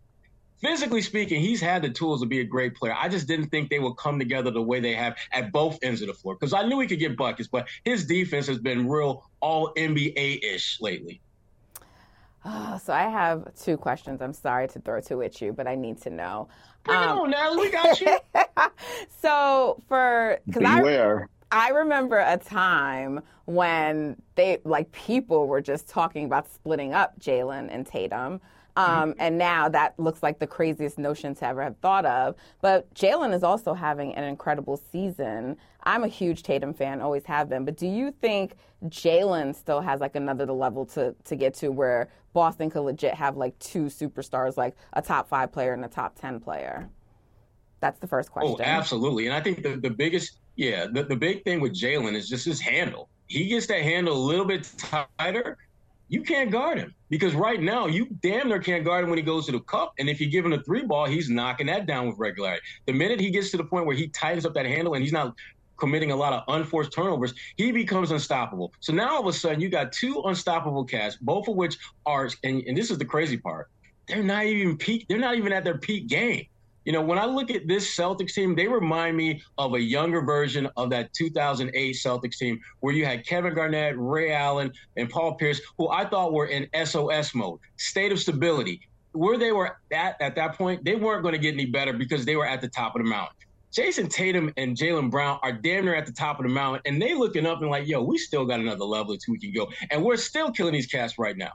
physically 0.60 1.02
speaking, 1.02 1.40
he's 1.40 1.60
had 1.60 1.82
the 1.82 1.90
tools 1.90 2.20
to 2.20 2.26
be 2.26 2.40
a 2.40 2.44
great 2.44 2.74
player. 2.74 2.94
I 2.96 3.08
just 3.08 3.26
didn't 3.26 3.48
think 3.48 3.70
they 3.70 3.78
would 3.78 3.94
come 3.94 4.18
together 4.18 4.50
the 4.50 4.62
way 4.62 4.80
they 4.80 4.94
have 4.94 5.16
at 5.32 5.52
both 5.52 5.78
ends 5.82 6.00
of 6.02 6.08
the 6.08 6.14
floor 6.14 6.34
because 6.34 6.52
I 6.52 6.66
knew 6.66 6.80
he 6.80 6.86
could 6.86 6.98
get 6.98 7.16
buckets, 7.16 7.48
but 7.48 7.68
his 7.84 8.06
defense 8.06 8.46
has 8.46 8.58
been 8.58 8.88
real 8.88 9.28
all 9.40 9.72
NBA 9.74 10.44
ish 10.44 10.80
lately. 10.80 11.20
Oh, 12.44 12.80
so 12.82 12.92
I 12.92 13.02
have 13.02 13.54
two 13.54 13.76
questions. 13.76 14.22
I'm 14.22 14.32
sorry 14.32 14.66
to 14.68 14.80
throw 14.80 15.00
two 15.00 15.22
at 15.22 15.40
you, 15.42 15.52
but 15.52 15.66
I 15.66 15.74
need 15.74 16.00
to 16.02 16.10
know. 16.10 16.48
Bring 16.84 16.96
um, 16.96 17.04
it 17.04 17.20
on, 17.20 17.30
Natalie. 17.30 17.58
We 17.58 17.70
got 17.70 18.00
you. 18.00 18.18
so 19.20 19.82
for 19.88 20.38
because 20.46 20.62
I 20.64 21.26
I 21.52 21.70
remember 21.70 22.18
a 22.18 22.38
time 22.38 23.20
when 23.44 24.16
they 24.36 24.58
like 24.64 24.90
people 24.92 25.48
were 25.48 25.60
just 25.60 25.88
talking 25.88 26.24
about 26.24 26.50
splitting 26.50 26.94
up 26.94 27.18
Jaylen 27.18 27.68
and 27.70 27.86
Tatum. 27.86 28.40
Um, 28.76 29.14
and 29.18 29.36
now 29.38 29.68
that 29.68 29.98
looks 29.98 30.22
like 30.22 30.38
the 30.38 30.46
craziest 30.46 30.98
notion 30.98 31.34
to 31.36 31.46
ever 31.46 31.62
have 31.62 31.76
thought 31.78 32.06
of. 32.06 32.36
But 32.60 32.92
Jaylen 32.94 33.34
is 33.34 33.42
also 33.42 33.74
having 33.74 34.14
an 34.14 34.24
incredible 34.24 34.76
season. 34.76 35.56
I'm 35.82 36.04
a 36.04 36.08
huge 36.08 36.42
Tatum 36.42 36.74
fan, 36.74 37.00
always 37.00 37.24
have 37.24 37.48
been. 37.48 37.64
But 37.64 37.76
do 37.76 37.86
you 37.86 38.12
think 38.20 38.54
Jaylen 38.86 39.54
still 39.54 39.80
has 39.80 40.00
like 40.00 40.16
another 40.16 40.46
level 40.46 40.86
to, 40.86 41.14
to 41.24 41.36
get 41.36 41.54
to 41.54 41.70
where 41.70 42.08
Boston 42.32 42.70
could 42.70 42.82
legit 42.82 43.14
have 43.14 43.36
like 43.36 43.58
two 43.58 43.84
superstars, 43.84 44.56
like 44.56 44.76
a 44.92 45.02
top 45.02 45.28
five 45.28 45.52
player 45.52 45.72
and 45.72 45.84
a 45.84 45.88
top 45.88 46.18
10 46.18 46.40
player? 46.40 46.88
That's 47.80 47.98
the 47.98 48.06
first 48.06 48.30
oh, 48.30 48.32
question. 48.32 48.56
Oh, 48.60 48.62
absolutely. 48.64 49.26
And 49.26 49.34
I 49.34 49.40
think 49.40 49.62
the, 49.62 49.76
the 49.76 49.90
biggest, 49.90 50.38
yeah, 50.56 50.86
the, 50.86 51.02
the 51.02 51.16
big 51.16 51.44
thing 51.44 51.60
with 51.60 51.72
Jaylen 51.72 52.14
is 52.14 52.28
just 52.28 52.44
his 52.44 52.60
handle. 52.60 53.08
He 53.26 53.46
gets 53.46 53.66
that 53.66 53.82
handle 53.82 54.16
a 54.16 54.24
little 54.24 54.44
bit 54.44 54.70
tighter. 55.18 55.58
You 56.10 56.22
can't 56.22 56.50
guard 56.50 56.76
him 56.76 56.92
because 57.08 57.36
right 57.36 57.62
now 57.62 57.86
you 57.86 58.08
damn 58.20 58.48
near 58.48 58.58
can't 58.58 58.84
guard 58.84 59.04
him 59.04 59.10
when 59.10 59.18
he 59.18 59.22
goes 59.22 59.46
to 59.46 59.52
the 59.52 59.60
cup. 59.60 59.94
And 60.00 60.10
if 60.10 60.20
you 60.20 60.28
give 60.28 60.44
him 60.44 60.52
a 60.52 60.60
three 60.60 60.82
ball, 60.82 61.06
he's 61.06 61.30
knocking 61.30 61.68
that 61.68 61.86
down 61.86 62.08
with 62.08 62.18
regularity. 62.18 62.62
The 62.86 62.92
minute 62.92 63.20
he 63.20 63.30
gets 63.30 63.52
to 63.52 63.56
the 63.56 63.64
point 63.64 63.86
where 63.86 63.94
he 63.94 64.08
tightens 64.08 64.44
up 64.44 64.52
that 64.54 64.66
handle 64.66 64.94
and 64.94 65.04
he's 65.04 65.12
not 65.12 65.36
committing 65.76 66.10
a 66.10 66.16
lot 66.16 66.32
of 66.32 66.42
unforced 66.48 66.92
turnovers, 66.92 67.32
he 67.56 67.70
becomes 67.70 68.10
unstoppable. 68.10 68.72
So 68.80 68.92
now 68.92 69.14
all 69.14 69.20
of 69.20 69.26
a 69.28 69.32
sudden 69.32 69.60
you 69.60 69.68
got 69.68 69.92
two 69.92 70.20
unstoppable 70.26 70.84
cats, 70.84 71.16
both 71.20 71.46
of 71.46 71.54
which 71.54 71.78
are, 72.04 72.28
and, 72.42 72.60
and 72.66 72.76
this 72.76 72.90
is 72.90 72.98
the 72.98 73.04
crazy 73.04 73.36
part, 73.36 73.70
they're 74.08 74.24
not 74.24 74.44
even 74.46 74.76
peak, 74.76 75.06
they're 75.08 75.16
not 75.16 75.36
even 75.36 75.52
at 75.52 75.62
their 75.62 75.78
peak 75.78 76.08
game. 76.08 76.44
You 76.90 76.94
know, 76.94 77.02
when 77.02 77.20
I 77.20 77.24
look 77.24 77.52
at 77.52 77.68
this 77.68 77.96
Celtics 77.96 78.32
team, 78.32 78.56
they 78.56 78.66
remind 78.66 79.16
me 79.16 79.40
of 79.58 79.74
a 79.74 79.80
younger 79.80 80.22
version 80.22 80.68
of 80.76 80.90
that 80.90 81.12
2008 81.12 81.94
Celtics 81.94 82.36
team 82.36 82.58
where 82.80 82.92
you 82.92 83.04
had 83.04 83.24
Kevin 83.24 83.54
Garnett, 83.54 83.94
Ray 83.96 84.32
Allen, 84.32 84.72
and 84.96 85.08
Paul 85.08 85.36
Pierce, 85.36 85.60
who 85.78 85.88
I 85.88 86.04
thought 86.04 86.32
were 86.32 86.46
in 86.46 86.66
SOS 86.84 87.32
mode, 87.32 87.60
state 87.76 88.10
of 88.10 88.18
stability. 88.18 88.88
Where 89.12 89.38
they 89.38 89.52
were 89.52 89.78
at 89.92 90.20
at 90.20 90.34
that 90.34 90.58
point, 90.58 90.84
they 90.84 90.96
weren't 90.96 91.22
going 91.22 91.34
to 91.34 91.38
get 91.38 91.54
any 91.54 91.66
better 91.66 91.92
because 91.92 92.24
they 92.24 92.34
were 92.34 92.44
at 92.44 92.60
the 92.60 92.68
top 92.68 92.96
of 92.96 93.04
the 93.04 93.08
mountain. 93.08 93.36
Jayson 93.72 94.08
Tatum 94.08 94.52
and 94.56 94.76
Jaylen 94.76 95.12
Brown 95.12 95.38
are 95.44 95.52
damn 95.52 95.84
near 95.84 95.94
at 95.94 96.06
the 96.06 96.12
top 96.12 96.40
of 96.40 96.42
the 96.42 96.52
mountain, 96.52 96.82
and 96.86 97.00
they 97.00 97.14
looking 97.14 97.46
up 97.46 97.60
and 97.60 97.70
like, 97.70 97.86
yo, 97.86 98.02
we 98.02 98.18
still 98.18 98.44
got 98.44 98.58
another 98.58 98.84
level 98.84 99.16
two 99.16 99.30
we 99.30 99.38
can 99.38 99.52
go, 99.52 99.70
and 99.92 100.02
we're 100.02 100.16
still 100.16 100.50
killing 100.50 100.72
these 100.72 100.88
cats 100.88 101.20
right 101.20 101.36
now. 101.36 101.52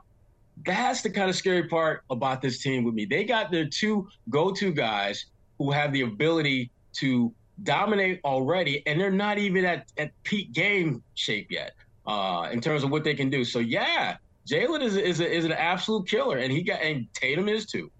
That's 0.64 1.02
the 1.02 1.10
kind 1.10 1.28
of 1.28 1.36
scary 1.36 1.68
part 1.68 2.02
about 2.10 2.40
this 2.40 2.62
team 2.62 2.84
with 2.84 2.94
me. 2.94 3.04
They 3.04 3.24
got 3.24 3.50
their 3.50 3.66
two 3.66 4.08
go-to 4.30 4.72
guys 4.72 5.26
who 5.58 5.70
have 5.70 5.92
the 5.92 6.02
ability 6.02 6.70
to 6.94 7.32
dominate 7.62 8.20
already, 8.24 8.82
and 8.86 9.00
they're 9.00 9.10
not 9.10 9.38
even 9.38 9.64
at, 9.64 9.86
at 9.98 10.10
peak 10.22 10.52
game 10.52 11.02
shape 11.14 11.50
yet 11.50 11.72
uh, 12.06 12.48
in 12.52 12.60
terms 12.60 12.84
of 12.84 12.90
what 12.90 13.04
they 13.04 13.14
can 13.14 13.30
do. 13.30 13.44
So 13.44 13.58
yeah, 13.58 14.16
Jaylen 14.46 14.82
is 14.82 14.96
is, 14.96 15.20
is 15.20 15.44
an 15.44 15.52
absolute 15.52 16.08
killer, 16.08 16.38
and 16.38 16.52
he 16.52 16.62
got 16.62 16.80
and 16.82 17.06
Tatum 17.14 17.48
is 17.48 17.66
too. 17.66 17.90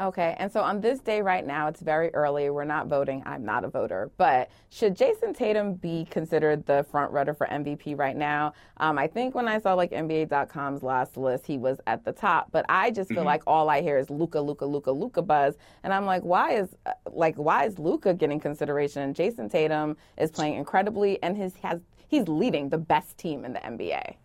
Okay, 0.00 0.34
and 0.38 0.50
so 0.50 0.60
on 0.62 0.80
this 0.80 1.00
day 1.00 1.20
right 1.20 1.46
now, 1.46 1.68
it's 1.68 1.82
very 1.82 2.08
early. 2.14 2.48
We're 2.48 2.64
not 2.64 2.86
voting. 2.86 3.22
I'm 3.26 3.44
not 3.44 3.64
a 3.64 3.68
voter. 3.68 4.10
But 4.16 4.50
should 4.70 4.96
Jayson 4.96 5.34
Tatum 5.34 5.74
be 5.74 6.06
considered 6.10 6.64
the 6.64 6.86
front 6.90 7.12
runner 7.12 7.34
for 7.34 7.46
MVP 7.46 7.98
right 7.98 8.16
now? 8.16 8.54
Um, 8.78 8.98
I 8.98 9.06
think 9.06 9.34
when 9.34 9.46
I 9.46 9.60
saw 9.60 9.74
like 9.74 9.90
NBA.com's 9.90 10.82
last 10.82 11.18
list, 11.18 11.46
he 11.46 11.58
was 11.58 11.80
at 11.86 12.02
the 12.06 12.12
top. 12.12 12.50
But 12.50 12.64
I 12.70 12.90
just 12.90 13.10
feel 13.10 13.18
mm-hmm. 13.18 13.26
like 13.26 13.42
all 13.46 13.68
I 13.68 13.82
hear 13.82 13.98
is 13.98 14.08
Luka, 14.08 14.40
Luka, 14.40 14.64
Luka, 14.64 14.90
Luka 14.90 15.20
buzz, 15.20 15.56
and 15.82 15.92
I'm 15.92 16.06
like, 16.06 16.22
why 16.22 16.52
is 16.52 16.74
like 17.12 17.36
why 17.36 17.66
is 17.66 17.78
Luka 17.78 18.14
getting 18.14 18.40
consideration? 18.40 19.12
Jayson 19.12 19.50
Tatum 19.50 19.98
is 20.16 20.30
playing 20.30 20.54
incredibly, 20.54 21.22
and 21.22 21.36
his 21.36 21.54
has 21.56 21.80
he's 22.08 22.26
leading 22.26 22.70
the 22.70 22.78
best 22.78 23.18
team 23.18 23.44
in 23.44 23.52
the 23.52 23.60
NBA. 23.60 24.16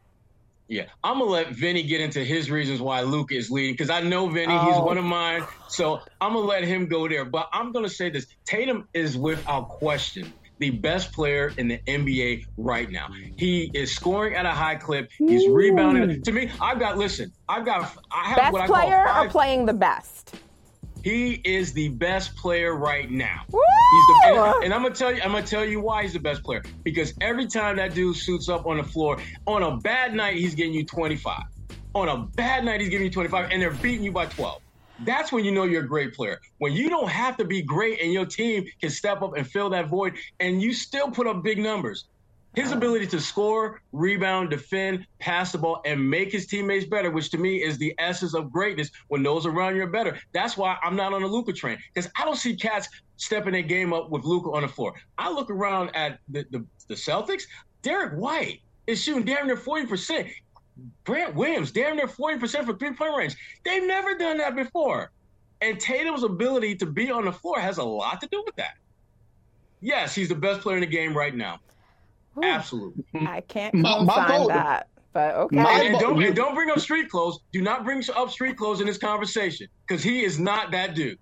Yeah, 0.68 0.86
I'm 1.04 1.20
gonna 1.20 1.30
let 1.30 1.50
Vinny 1.50 1.84
get 1.84 2.02
into 2.02 2.24
his 2.24 2.50
reasons 2.50 2.82
why 2.82 3.02
Luke 3.02 3.32
is 3.32 3.52
leading 3.52 3.74
because 3.74 3.92
I 3.92 4.02
know 4.02 4.28
Vinny, 4.28 4.54
oh. 4.54 4.66
he's 4.66 4.78
one 4.78 4.98
of 4.98 5.06
mine. 5.06 5.44
So 5.68 6.02
I'm 6.20 6.34
gonna 6.34 6.46
let 6.46 6.64
him 6.64 6.88
go 6.88 7.08
there. 7.08 7.24
But 7.26 7.50
I'm 7.54 7.72
gonna 7.72 7.90
say 7.90 8.10
this: 8.10 8.26
Tatum 8.46 8.88
is 8.94 9.16
without 9.16 9.70
question 9.70 10.34
the 10.60 10.72
best 10.72 11.12
player 11.12 11.54
in 11.58 11.68
the 11.68 11.80
NBA 11.88 12.46
right 12.58 12.90
now. 12.90 13.10
He 13.38 13.70
is 13.74 13.94
scoring 13.94 14.36
at 14.36 14.46
a 14.46 14.52
high 14.52 14.76
clip. 14.76 15.10
He's 15.18 15.44
Ooh. 15.44 15.54
rebounding. 15.54 16.22
To 16.22 16.32
me, 16.32 16.50
I've 16.62 16.80
got 16.80 16.98
listen. 16.98 17.32
I've 17.48 17.66
got 17.66 17.96
I 18.12 18.30
have 18.30 18.38
best 18.38 18.54
what 18.54 18.62
I 18.62 18.68
player 18.68 19.06
call 19.06 19.26
or 19.26 19.30
playing 19.30 19.66
the 19.66 19.74
best. 19.74 20.36
He 21.06 21.40
is 21.44 21.72
the 21.72 21.90
best 21.90 22.36
player 22.36 22.76
right 22.76 23.12
now. 23.12 23.42
He's 23.48 23.52
the, 23.52 24.22
and, 24.26 24.64
and, 24.64 24.74
I'm 24.74 24.82
gonna 24.82 24.96
tell 24.96 25.14
you, 25.14 25.22
I'm 25.22 25.34
gonna 25.34 25.46
tell 25.46 25.64
you 25.64 25.80
why 25.80 26.02
he's 26.02 26.14
the 26.14 26.20
best 26.20 26.44
player. 26.44 26.64
Because 26.84 27.14
every 27.22 27.46
time 27.46 27.76
that 27.76 27.94
dude 27.94 28.16
suits 28.16 28.50
up 28.50 28.66
on 28.66 28.78
the 28.78 28.84
floor, 28.84 29.20
on 29.46 29.62
a 29.62 29.78
bad 29.78 30.16
night, 30.16 30.38
he's 30.38 30.56
getting 30.56 30.74
you 30.74 30.84
25. 30.84 31.44
On 31.94 32.10
a 32.10 32.18
bad 32.36 32.66
night, 32.66 32.82
he's 32.82 32.90
giving 32.90 33.06
you 33.06 33.12
25, 33.12 33.52
and 33.52 33.62
they're 33.62 33.70
beating 33.70 34.04
you 34.04 34.12
by 34.12 34.26
12. 34.26 34.60
That's 35.02 35.32
when 35.32 35.46
you 35.46 35.52
know 35.52 35.66
you're 35.66 35.84
a 35.84 35.88
great 35.88 36.16
player. 36.16 36.40
When 36.58 36.74
you 36.74 36.90
don't 36.90 37.10
have 37.10 37.38
to 37.38 37.46
be 37.46 37.62
great 37.62 38.02
and 38.02 38.12
your 38.12 38.26
team 38.26 38.66
can 38.82 38.90
step 38.90 39.22
up 39.22 39.38
and 39.38 39.46
fill 39.46 39.70
that 39.70 39.90
void, 39.90 40.18
and 40.40 40.60
you 40.60 40.74
still 40.74 41.12
put 41.12 41.28
up 41.28 41.44
big 41.44 41.60
numbers. 41.60 42.06
His 42.56 42.72
ability 42.72 43.08
to 43.08 43.20
score, 43.20 43.82
rebound, 43.92 44.50
defend, 44.50 45.06
pass 45.20 45.52
the 45.52 45.58
ball, 45.58 45.82
and 45.86 46.10
make 46.10 46.32
his 46.32 46.48
teammates 46.48 46.86
better, 46.86 47.12
which 47.12 47.30
to 47.32 47.38
me 47.38 47.62
is 47.62 47.78
the 47.78 47.94
essence 47.98 48.34
of 48.34 48.52
greatness 48.52 48.92
when 49.10 49.24
those 49.24 49.46
around 49.46 49.76
you 49.76 49.84
are 49.84 49.88
better. 49.88 50.18
That's 50.32 50.56
why 50.56 50.78
I'm 50.82 50.96
not 50.96 51.14
on 51.14 51.22
the 51.22 51.28
Luka 51.28 51.52
train 51.52 51.78
because 51.94 52.10
I 52.18 52.24
don't 52.24 52.38
see 52.38 52.56
cats 52.56 52.88
stepping 53.18 53.54
their 53.54 53.62
game 53.62 53.94
up 53.94 54.10
with 54.10 54.24
Luka 54.24 54.52
on 54.52 54.62
the 54.62 54.68
floor. 54.68 54.94
I 55.18 55.32
look 55.32 55.50
around 55.50 55.96
at 55.96 56.20
the, 56.30 56.46
the, 56.52 56.66
the 56.88 56.96
Celtics. 56.96 57.44
Derrick 57.82 58.14
White 58.14 58.62
is 58.88 59.04
shooting 59.04 59.26
damn 59.26 59.48
near 59.48 59.58
40%. 59.58 60.32
Grant 61.04 61.36
Williams, 61.36 61.72
damn 61.72 61.96
near 61.98 62.08
40% 62.08 62.66
for 62.66 62.78
three 62.78 62.94
point 62.94 63.18
range. 63.18 63.36
They've 63.64 63.86
never 63.86 64.16
done 64.18 64.38
that 64.38 64.56
before. 64.56 65.12
And 65.62 65.80
Tatum's 65.80 66.24
ability 66.24 66.76
to 66.78 66.86
be 66.86 67.12
on 67.12 67.26
the 67.26 67.32
floor 67.32 67.60
has 67.60 67.78
a 67.78 67.84
lot 67.84 68.22
to 68.22 68.28
do 68.28 68.44
with 68.46 68.56
that. 68.56 68.76
Yes, 69.82 70.16
he's 70.16 70.30
the 70.30 70.36
best 70.36 70.62
player 70.62 70.78
in 70.78 70.82
the 70.82 70.88
game 70.88 71.16
right 71.16 71.34
now. 71.34 71.60
Absolutely. 72.44 73.04
I 73.14 73.42
can't 73.42 73.74
co-sign 73.74 74.48
that. 74.48 74.88
But 75.14 75.36
okay. 75.36 75.58
And, 75.58 75.68
and, 75.68 76.00
don't, 76.00 76.22
and 76.22 76.36
don't 76.36 76.56
bring 76.56 76.70
up 76.70 76.80
street 76.80 77.10
clothes. 77.10 77.40
Do 77.54 77.62
not 77.62 77.86
bring 77.86 78.04
up 78.16 78.32
street 78.32 78.58
clothes 78.58 78.82
in 78.82 78.88
this 78.88 78.98
conversation 78.98 79.68
because 79.88 80.04
he 80.04 80.26
is 80.26 80.40
not 80.40 80.72
that 80.72 80.94
dude. 80.94 81.18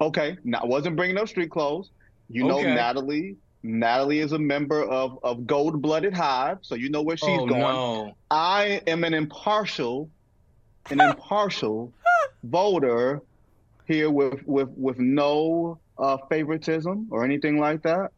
Okay, 0.00 0.36
now 0.44 0.60
I 0.62 0.66
wasn't 0.66 0.96
bringing 0.96 1.18
up 1.18 1.28
street 1.28 1.50
clothes. 1.50 1.90
You 2.28 2.50
okay. 2.50 2.62
know, 2.64 2.74
Natalie. 2.74 3.36
Natalie 3.62 4.18
is 4.20 4.32
a 4.32 4.38
member 4.38 4.82
of 4.84 5.18
of 5.22 5.46
Gold 5.46 5.80
Blooded 5.80 6.14
Hive, 6.14 6.58
so 6.62 6.74
you 6.74 6.90
know 6.90 7.02
where 7.02 7.16
she's 7.16 7.28
oh, 7.28 7.46
going. 7.46 7.60
No. 7.60 8.14
I 8.30 8.82
am 8.86 9.04
an 9.04 9.14
impartial, 9.14 10.10
an 10.90 11.00
impartial 11.00 11.92
voter 12.42 13.22
here 13.86 14.10
with 14.10 14.44
with 14.46 14.68
with 14.70 14.98
no 14.98 15.78
uh, 15.98 16.18
favoritism 16.28 17.08
or 17.10 17.24
anything 17.24 17.58
like 17.58 17.82
that. 17.82 18.12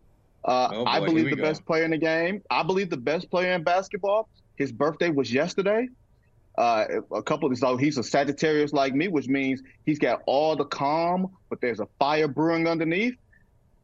Uh, 0.44 0.68
oh 0.72 0.85
boy, 0.85 0.90
I 0.90 1.00
believe 1.00 1.31
the 1.31 1.37
go. 1.37 1.42
best 1.42 1.64
player 1.66 1.85
in 1.85 1.90
the 1.90 1.98
game. 1.98 2.42
I 2.50 2.62
believe 2.62 2.90
the 2.90 2.96
best 2.96 3.31
player 3.31 3.53
in 3.53 3.62
basketball. 3.62 4.29
His 4.57 4.72
birthday 4.72 5.11
was 5.11 5.33
yesterday. 5.33 5.88
Uh, 6.59 6.85
a 7.12 7.22
couple 7.22 7.50
of 7.50 7.57
so 7.57 7.76
he's 7.76 7.96
a 7.96 8.03
Sagittarius 8.03 8.72
like 8.72 8.94
me, 8.94 9.09
which 9.09 9.29
means 9.29 9.62
he's 9.87 9.98
got 9.98 10.22
all 10.26 10.57
the 10.57 10.64
calm, 10.64 11.31
but 11.48 11.61
there's 11.61 11.81
a 11.81 11.87
fire 11.98 12.29
brewing 12.29 12.66
underneath. 12.66 13.14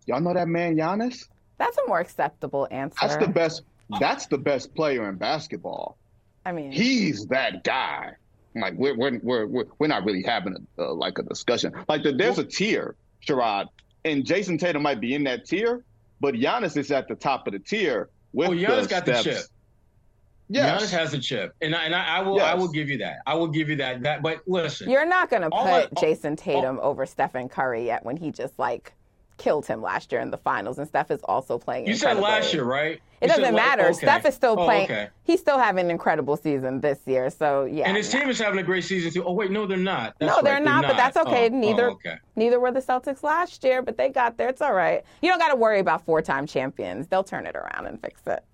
Y'all 0.06 0.20
know 0.20 0.34
that 0.34 0.48
man 0.48 0.76
Giannis? 0.76 1.28
That's 1.58 1.78
a 1.78 1.86
more 1.86 2.00
acceptable 2.00 2.68
answer. 2.70 2.98
That's 3.00 3.16
the 3.16 3.28
best. 3.28 3.62
That's 4.00 4.26
the 4.26 4.38
best 4.38 4.74
player 4.74 5.08
in 5.08 5.16
basketball. 5.16 5.96
I 6.44 6.52
mean, 6.52 6.72
he's 6.72 7.26
that 7.26 7.64
guy. 7.64 8.12
Like 8.54 8.74
we're 8.76 8.96
we're 8.96 9.18
we're 9.22 9.66
we're, 9.78 9.86
not 9.86 10.04
really 10.04 10.22
having 10.22 10.56
a 10.78 10.82
uh, 10.82 10.94
like 10.94 11.18
a 11.18 11.22
discussion. 11.22 11.72
Like 11.88 12.02
the, 12.02 12.12
there's 12.12 12.38
a 12.38 12.44
tier, 12.44 12.94
Sherrod, 13.26 13.68
and 14.04 14.24
Jayson 14.24 14.58
Tatum 14.58 14.82
might 14.82 15.00
be 15.00 15.14
in 15.14 15.24
that 15.24 15.46
tier, 15.46 15.84
but 16.20 16.34
Giannis 16.34 16.76
is 16.76 16.90
at 16.90 17.08
the 17.08 17.14
top 17.14 17.46
of 17.46 17.52
the 17.52 17.58
tier. 17.58 18.10
With 18.32 18.50
oh, 18.50 18.52
Giannis 18.52 18.82
the 18.82 18.88
got 18.88 19.02
steps. 19.04 19.24
the 19.24 19.30
chip. 19.30 19.42
Yes. 20.48 20.82
Giannis 20.82 20.96
has 20.96 21.14
a 21.14 21.18
chip, 21.18 21.54
and 21.60 21.74
I, 21.74 21.84
and 21.84 21.94
I, 21.94 22.18
I 22.18 22.20
will 22.20 22.36
yes. 22.36 22.44
I 22.44 22.54
will 22.54 22.68
give 22.68 22.88
you 22.88 22.98
that. 22.98 23.18
I 23.26 23.34
will 23.34 23.48
give 23.48 23.68
you 23.68 23.76
that. 23.76 24.02
That, 24.02 24.22
but 24.22 24.42
listen, 24.46 24.88
you're 24.88 25.06
not 25.06 25.28
going 25.28 25.42
to 25.42 25.50
put 25.50 25.58
I, 25.58 25.86
Jayson 25.96 26.36
Tatum 26.36 26.78
all, 26.78 26.90
over 26.90 27.04
Stephen 27.04 27.48
Curry 27.48 27.84
yet 27.84 28.04
when 28.04 28.16
he 28.16 28.30
just 28.30 28.58
like 28.58 28.92
killed 29.38 29.66
him 29.66 29.82
last 29.82 30.12
year 30.12 30.20
in 30.20 30.30
the 30.30 30.38
finals, 30.38 30.78
and 30.78 30.86
Steph 30.86 31.10
is 31.10 31.20
also 31.24 31.58
playing. 31.58 31.86
You 31.86 31.96
said 31.96 32.18
last 32.18 32.54
year, 32.54 32.64
right? 32.64 33.00
It 33.20 33.28
doesn't 33.28 33.54
matter. 33.54 33.84
okay. 33.84 33.92
Steph 33.94 34.26
is 34.26 34.34
still 34.34 34.56
Oh, 34.58 34.64
playing. 34.64 34.84
okay. 34.84 35.08
He's 35.24 35.40
still 35.40 35.58
having 35.58 35.86
an 35.86 35.90
incredible 35.90 36.36
season 36.36 36.80
this 36.80 37.00
year. 37.06 37.30
So 37.30 37.64
yeah. 37.64 37.88
And 37.88 37.96
his 37.96 38.10
team 38.10 38.28
is 38.28 38.38
having 38.38 38.58
a 38.58 38.62
great 38.62 38.84
season 38.84 39.10
too. 39.12 39.24
Oh 39.24 39.32
wait, 39.32 39.50
no, 39.50 39.66
they're 39.66 39.76
not. 39.76 40.16
That's 40.18 40.30
no, 40.30 40.36
right, 40.36 40.44
they're 40.44 40.60
not, 40.60 40.82
but 40.86 40.96
that's 40.96 41.16
okay. 41.16 41.44
Oh, 41.44 41.54
oh, 41.54 41.58
neither 41.58 41.90
okay. 41.92 42.16
neither 42.36 42.60
were 42.60 42.72
the 42.72 42.80
Celtics 42.80 43.22
last 43.22 43.64
year, 43.64 43.82
but 43.82 43.96
they 43.96 44.08
got 44.10 44.36
there. 44.36 44.48
It's 44.48 44.62
all 44.62 44.74
right. 44.74 45.02
You 45.22 45.30
don't 45.30 45.38
got 45.38 45.48
to 45.48 45.56
worry 45.56 45.80
about 45.80 46.04
four-time 46.04 46.46
champions. 46.46 47.06
They'll 47.06 47.24
turn 47.24 47.46
it 47.46 47.56
around 47.56 47.86
and 47.86 48.00
fix 48.00 48.20
it. 48.26 48.44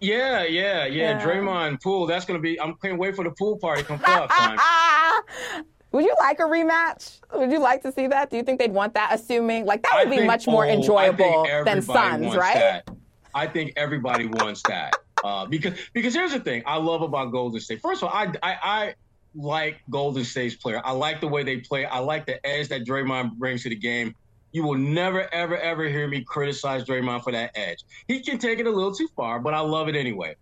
Yeah, 0.00 0.44
yeah, 0.44 0.84
yeah. 0.84 1.18
Yeah. 1.18 1.24
Draymond 1.24 1.82
Poole. 1.82 2.06
That's 2.06 2.24
gonna 2.24 2.38
be. 2.40 2.60
I'm 2.60 2.74
can't 2.74 2.98
wait 2.98 3.16
for 3.16 3.24
the 3.24 3.30
pool 3.30 3.56
party 3.56 3.82
come 3.82 3.98
playoff 3.98 4.28
time. 4.28 4.58
Would 5.92 6.04
you 6.04 6.14
like 6.18 6.40
a 6.40 6.42
rematch? 6.42 7.20
Would 7.32 7.52
you 7.52 7.60
like 7.60 7.80
to 7.82 7.92
see 7.92 8.08
that? 8.08 8.28
Do 8.28 8.36
you 8.36 8.42
think 8.42 8.58
they'd 8.58 8.72
want 8.72 8.94
that? 8.94 9.10
Assuming 9.12 9.64
like 9.64 9.84
that 9.84 9.94
I 9.94 10.02
would 10.02 10.10
be 10.10 10.16
think- 10.16 10.26
much 10.26 10.46
more 10.48 10.66
oh, 10.66 10.68
enjoyable 10.68 11.46
than 11.64 11.80
Suns, 11.82 12.34
right? 12.34 12.54
that. 12.54 12.88
I 13.34 13.46
think 13.46 13.72
everybody 13.76 14.26
wants 14.26 14.64
that 14.64 14.96
uh, 15.22 15.46
because 15.46 15.78
because 15.92 16.14
here's 16.14 16.32
the 16.32 16.40
thing 16.40 16.62
I 16.66 16.76
love 16.76 17.02
about 17.02 17.32
Golden 17.32 17.60
State. 17.60 17.80
First 17.80 18.02
of 18.02 18.10
all, 18.10 18.14
I, 18.14 18.32
I 18.42 18.58
I 18.62 18.94
like 19.34 19.80
Golden 19.90 20.24
State's 20.24 20.56
player. 20.56 20.80
I 20.84 20.92
like 20.92 21.20
the 21.20 21.28
way 21.28 21.42
they 21.42 21.58
play. 21.60 21.84
I 21.86 21.98
like 21.98 22.26
the 22.26 22.44
edge 22.46 22.68
that 22.68 22.84
Draymond 22.84 23.36
brings 23.36 23.62
to 23.64 23.70
the 23.70 23.76
game. 23.76 24.14
You 24.52 24.62
will 24.62 24.78
never 24.78 25.32
ever 25.34 25.56
ever 25.56 25.88
hear 25.88 26.06
me 26.06 26.22
criticize 26.24 26.84
Draymond 26.84 27.24
for 27.24 27.32
that 27.32 27.50
edge. 27.54 27.78
He 28.06 28.20
can 28.20 28.38
take 28.38 28.60
it 28.60 28.66
a 28.66 28.70
little 28.70 28.94
too 28.94 29.08
far, 29.16 29.40
but 29.40 29.54
I 29.54 29.60
love 29.60 29.88
it 29.88 29.96
anyway. 29.96 30.36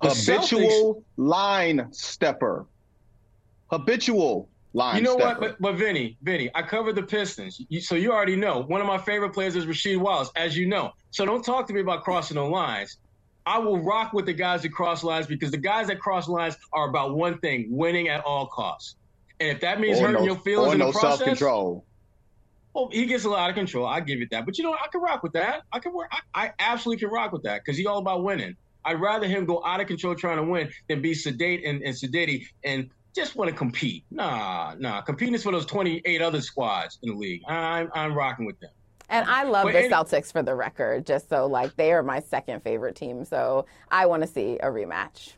The 0.00 0.10
Habitual 0.10 1.04
line 1.16 1.92
stepper. 1.92 2.66
Habitual 3.70 4.48
line 4.74 4.96
You 4.96 5.02
know 5.02 5.14
stepper. 5.14 5.40
what? 5.40 5.40
But, 5.40 5.60
but 5.60 5.74
Vinny, 5.76 6.18
Vinny, 6.22 6.50
I 6.54 6.62
covered 6.62 6.94
the 6.96 7.02
Pistons, 7.02 7.60
you, 7.68 7.80
so 7.80 7.94
you 7.94 8.12
already 8.12 8.36
know. 8.36 8.60
One 8.60 8.80
of 8.82 8.86
my 8.86 8.98
favorite 8.98 9.30
players 9.30 9.56
is 9.56 9.64
Rasheed 9.64 9.98
Wallace, 9.98 10.30
as 10.36 10.56
you 10.56 10.66
know. 10.68 10.92
So 11.10 11.24
don't 11.24 11.42
talk 11.42 11.66
to 11.68 11.72
me 11.72 11.80
about 11.80 12.04
crossing 12.04 12.36
the 12.36 12.44
lines. 12.44 12.98
I 13.46 13.58
will 13.58 13.78
rock 13.80 14.12
with 14.12 14.26
the 14.26 14.32
guys 14.32 14.62
that 14.62 14.70
cross 14.72 15.04
lines 15.04 15.26
because 15.26 15.50
the 15.50 15.58
guys 15.58 15.86
that 15.88 16.00
cross 16.00 16.28
lines 16.28 16.56
are 16.72 16.88
about 16.88 17.14
one 17.16 17.38
thing: 17.38 17.68
winning 17.70 18.08
at 18.08 18.24
all 18.24 18.46
costs. 18.46 18.96
And 19.40 19.50
if 19.50 19.60
that 19.60 19.80
means 19.80 19.98
or 19.98 20.08
hurting 20.08 20.20
no, 20.20 20.26
your 20.26 20.38
feelings 20.40 20.72
in 20.74 20.78
no 20.78 20.86
the 20.86 20.92
process, 20.92 21.18
self-control. 21.18 21.84
well, 22.72 22.88
he 22.92 23.06
gets 23.06 23.24
a 23.24 23.28
lot 23.28 23.50
of 23.50 23.56
control. 23.56 23.86
I 23.86 24.00
give 24.00 24.20
it 24.22 24.30
that. 24.30 24.46
But 24.46 24.58
you 24.58 24.64
know, 24.64 24.72
I 24.72 24.86
can 24.90 25.00
rock 25.00 25.22
with 25.22 25.32
that. 25.34 25.62
I 25.72 25.78
can 25.80 25.92
work. 25.92 26.08
I, 26.12 26.46
I 26.46 26.52
absolutely 26.58 27.00
can 27.00 27.10
rock 27.10 27.32
with 27.32 27.42
that 27.42 27.62
because 27.64 27.76
he's 27.76 27.86
all 27.86 27.98
about 27.98 28.22
winning. 28.24 28.56
I'd 28.84 29.00
rather 29.00 29.26
him 29.26 29.44
go 29.44 29.62
out 29.64 29.80
of 29.80 29.86
control 29.86 30.14
trying 30.14 30.36
to 30.36 30.42
win 30.44 30.70
than 30.88 31.02
be 31.02 31.14
sedate 31.14 31.64
and, 31.64 31.82
and 31.82 31.94
sedity 31.94 32.46
and 32.62 32.90
just 33.14 33.36
want 33.36 33.50
to 33.50 33.56
compete. 33.56 34.04
Nah, 34.10 34.74
nah. 34.78 35.00
Competing 35.00 35.34
is 35.34 35.42
for 35.42 35.52
those 35.52 35.66
28 35.66 36.20
other 36.20 36.40
squads 36.40 36.98
in 37.02 37.10
the 37.10 37.16
league. 37.16 37.42
I'm 37.46 37.90
I'm 37.94 38.14
rocking 38.14 38.46
with 38.46 38.58
them. 38.60 38.70
And 39.10 39.28
I 39.28 39.44
love 39.44 39.64
But 39.64 39.72
the 39.72 39.80
any- 39.80 39.88
Celtics 39.90 40.32
for 40.32 40.42
the 40.42 40.54
record, 40.54 41.06
just 41.06 41.28
so 41.28 41.46
like 41.46 41.76
they 41.76 41.92
are 41.92 42.02
my 42.02 42.20
second 42.20 42.62
favorite 42.62 42.96
team. 42.96 43.24
So 43.24 43.66
I 43.90 44.06
want 44.06 44.22
to 44.22 44.26
see 44.26 44.58
a 44.58 44.66
rematch. 44.66 45.34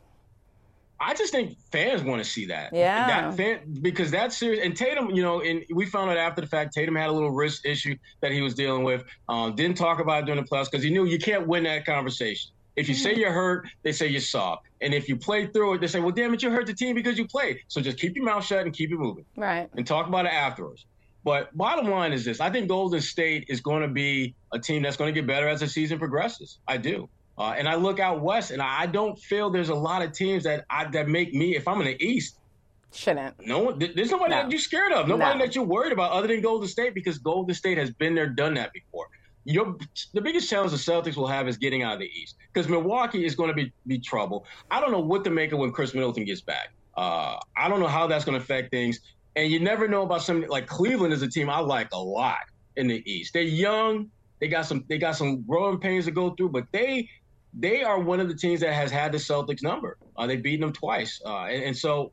I 0.99 1.13
just 1.13 1.31
think 1.31 1.57
fans 1.71 2.01
want 2.01 2.23
to 2.23 2.27
see 2.27 2.47
that. 2.47 2.73
Yeah. 2.73 3.07
That 3.07 3.37
fan, 3.37 3.59
because 3.83 4.09
that's 4.09 4.35
serious. 4.35 4.65
And 4.65 4.75
Tatum, 4.75 5.11
you 5.11 5.21
know, 5.21 5.41
and 5.41 5.63
we 5.71 5.85
found 5.85 6.09
out 6.09 6.17
after 6.17 6.41
the 6.41 6.47
fact, 6.47 6.73
Tatum 6.73 6.95
had 6.95 7.09
a 7.09 7.11
little 7.11 7.29
wrist 7.29 7.67
issue 7.67 7.95
that 8.21 8.31
he 8.31 8.41
was 8.41 8.55
dealing 8.55 8.83
with. 8.83 9.03
Um, 9.29 9.53
didn't 9.55 9.77
talk 9.77 9.99
about 9.99 10.23
it 10.23 10.25
during 10.25 10.41
the 10.41 10.47
playoffs 10.47 10.71
because 10.71 10.83
he 10.83 10.89
knew 10.89 11.05
you 11.05 11.19
can't 11.19 11.45
win 11.45 11.65
that 11.65 11.85
conversation. 11.85 12.49
If 12.77 12.87
you 12.87 12.93
say 12.93 13.15
you're 13.15 13.31
hurt, 13.33 13.67
they 13.83 13.91
say 13.91 14.07
you're 14.07 14.21
soft. 14.21 14.67
And 14.81 14.93
if 14.93 15.09
you 15.09 15.17
play 15.17 15.47
through 15.47 15.73
it, 15.73 15.81
they 15.81 15.87
say, 15.87 15.99
well, 15.99 16.11
damn 16.11 16.33
it, 16.35 16.43
you 16.43 16.51
hurt 16.51 16.67
the 16.67 16.75
team 16.75 16.93
because 16.95 17.17
you 17.17 17.27
played. 17.27 17.57
So 17.67 17.81
just 17.81 17.97
keep 17.97 18.15
your 18.15 18.23
mouth 18.23 18.45
shut 18.45 18.65
and 18.65 18.73
keep 18.73 18.91
it 18.91 18.97
moving 18.97 19.25
Right. 19.35 19.67
and 19.75 19.85
talk 19.85 20.07
about 20.07 20.27
it 20.27 20.31
afterwards. 20.31 20.85
But 21.23 21.55
bottom 21.57 21.89
line 21.89 22.13
is 22.13 22.23
this: 22.23 22.39
I 22.39 22.49
think 22.51 22.69
Golden 22.69 23.01
State 23.01 23.45
is 23.49 23.59
going 23.59 23.81
to 23.81 23.87
be 23.89 24.35
a 24.53 24.59
team 24.59 24.83
that's 24.83 24.95
going 24.95 25.13
to 25.13 25.19
get 25.19 25.27
better 25.27 25.49
as 25.49 25.59
the 25.59 25.67
season 25.67 25.97
progresses. 25.99 26.59
I 26.67 26.77
do, 26.77 27.09
uh, 27.37 27.55
and 27.57 27.67
I 27.67 27.75
look 27.75 27.99
out 27.99 28.21
west, 28.21 28.51
and 28.51 28.61
I 28.61 28.85
don't 28.85 29.17
feel 29.19 29.49
there's 29.49 29.67
a 29.69 29.75
lot 29.75 30.03
of 30.03 30.13
teams 30.13 30.43
that 30.43 30.63
I, 30.69 30.85
that 30.91 31.09
make 31.09 31.33
me. 31.33 31.55
If 31.57 31.67
I'm 31.67 31.81
in 31.81 31.87
the 31.87 32.01
East, 32.01 32.37
Shouldn't. 32.93 33.35
no 33.45 33.59
one, 33.59 33.79
there's 33.79 34.11
nobody 34.11 34.29
No. 34.35 34.43
that 34.43 34.51
you're 34.51 34.59
scared 34.59 34.93
of, 34.93 35.09
nobody 35.09 35.39
No. 35.39 35.45
that 35.45 35.53
you're 35.55 35.65
worried 35.65 35.91
about 35.91 36.11
other 36.11 36.27
than 36.27 36.39
Golden 36.39 36.67
State 36.69 36.93
because 36.93 37.17
Golden 37.17 37.53
State 37.53 37.77
has 37.77 37.91
been 37.91 38.15
there, 38.15 38.29
done 38.29 38.53
that 38.53 38.71
before. 38.71 39.07
Your, 39.47 39.77
the 40.13 40.19
biggest 40.19 40.49
challenge 40.49 40.71
the 40.71 40.77
Celtics 40.77 41.15
will 41.15 41.27
have 41.27 41.47
is 41.47 41.57
getting 41.57 41.81
out 41.81 41.93
of 41.93 41.99
the 41.99 42.09
East 42.13 42.35
because 42.53 42.69
Milwaukee 42.69 43.25
is 43.25 43.33
going 43.33 43.47
to 43.47 43.53
be, 43.53 43.71
be 43.87 43.97
trouble. 43.97 44.45
I 44.69 44.81
don't 44.81 44.91
know 44.91 44.99
what 44.99 45.23
to 45.23 45.29
make 45.29 45.53
of 45.53 45.59
when 45.59 45.71
Khris 45.71 45.93
Middleton 45.93 46.25
gets 46.25 46.41
back. 46.41 46.73
Uh, 46.97 47.37
I 47.55 47.69
don't 47.69 47.79
know 47.79 47.87
how 47.87 48.07
that's 48.07 48.25
going 48.25 48.37
to 48.37 48.43
affect 48.43 48.71
things. 48.71 48.99
And 49.37 49.49
you 49.49 49.61
never 49.61 49.87
know 49.87 50.01
about 50.01 50.21
something 50.21 50.49
like 50.49 50.67
Cleveland 50.67 51.13
is 51.13 51.21
a 51.21 51.29
team 51.29 51.49
I 51.49 51.59
like 51.59 51.87
a 51.93 51.97
lot 51.97 52.39
in 52.75 52.87
the 52.87 53.01
East. 53.09 53.33
They're 53.33 53.43
young. 53.43 54.11
They 54.39 54.49
got 54.49 54.65
some 54.65 54.83
they 54.89 54.97
got 54.97 55.15
some 55.15 55.43
growing 55.43 55.79
pains 55.79 56.05
to 56.05 56.11
go 56.11 56.31
through, 56.31 56.49
but 56.49 56.65
they 56.71 57.09
they 57.53 57.83
are 57.83 57.99
one 57.99 58.19
of 58.19 58.27
the 58.27 58.35
teams 58.35 58.59
that 58.59 58.73
has 58.73 58.91
had 58.91 59.11
the 59.11 59.17
Celtics 59.17 59.63
number. 59.63 59.97
Uh, 60.17 60.27
they've 60.27 60.43
beaten 60.43 60.61
them 60.61 60.73
twice, 60.73 61.21
uh, 61.25 61.45
and, 61.45 61.63
and 61.63 61.77
so 61.77 62.11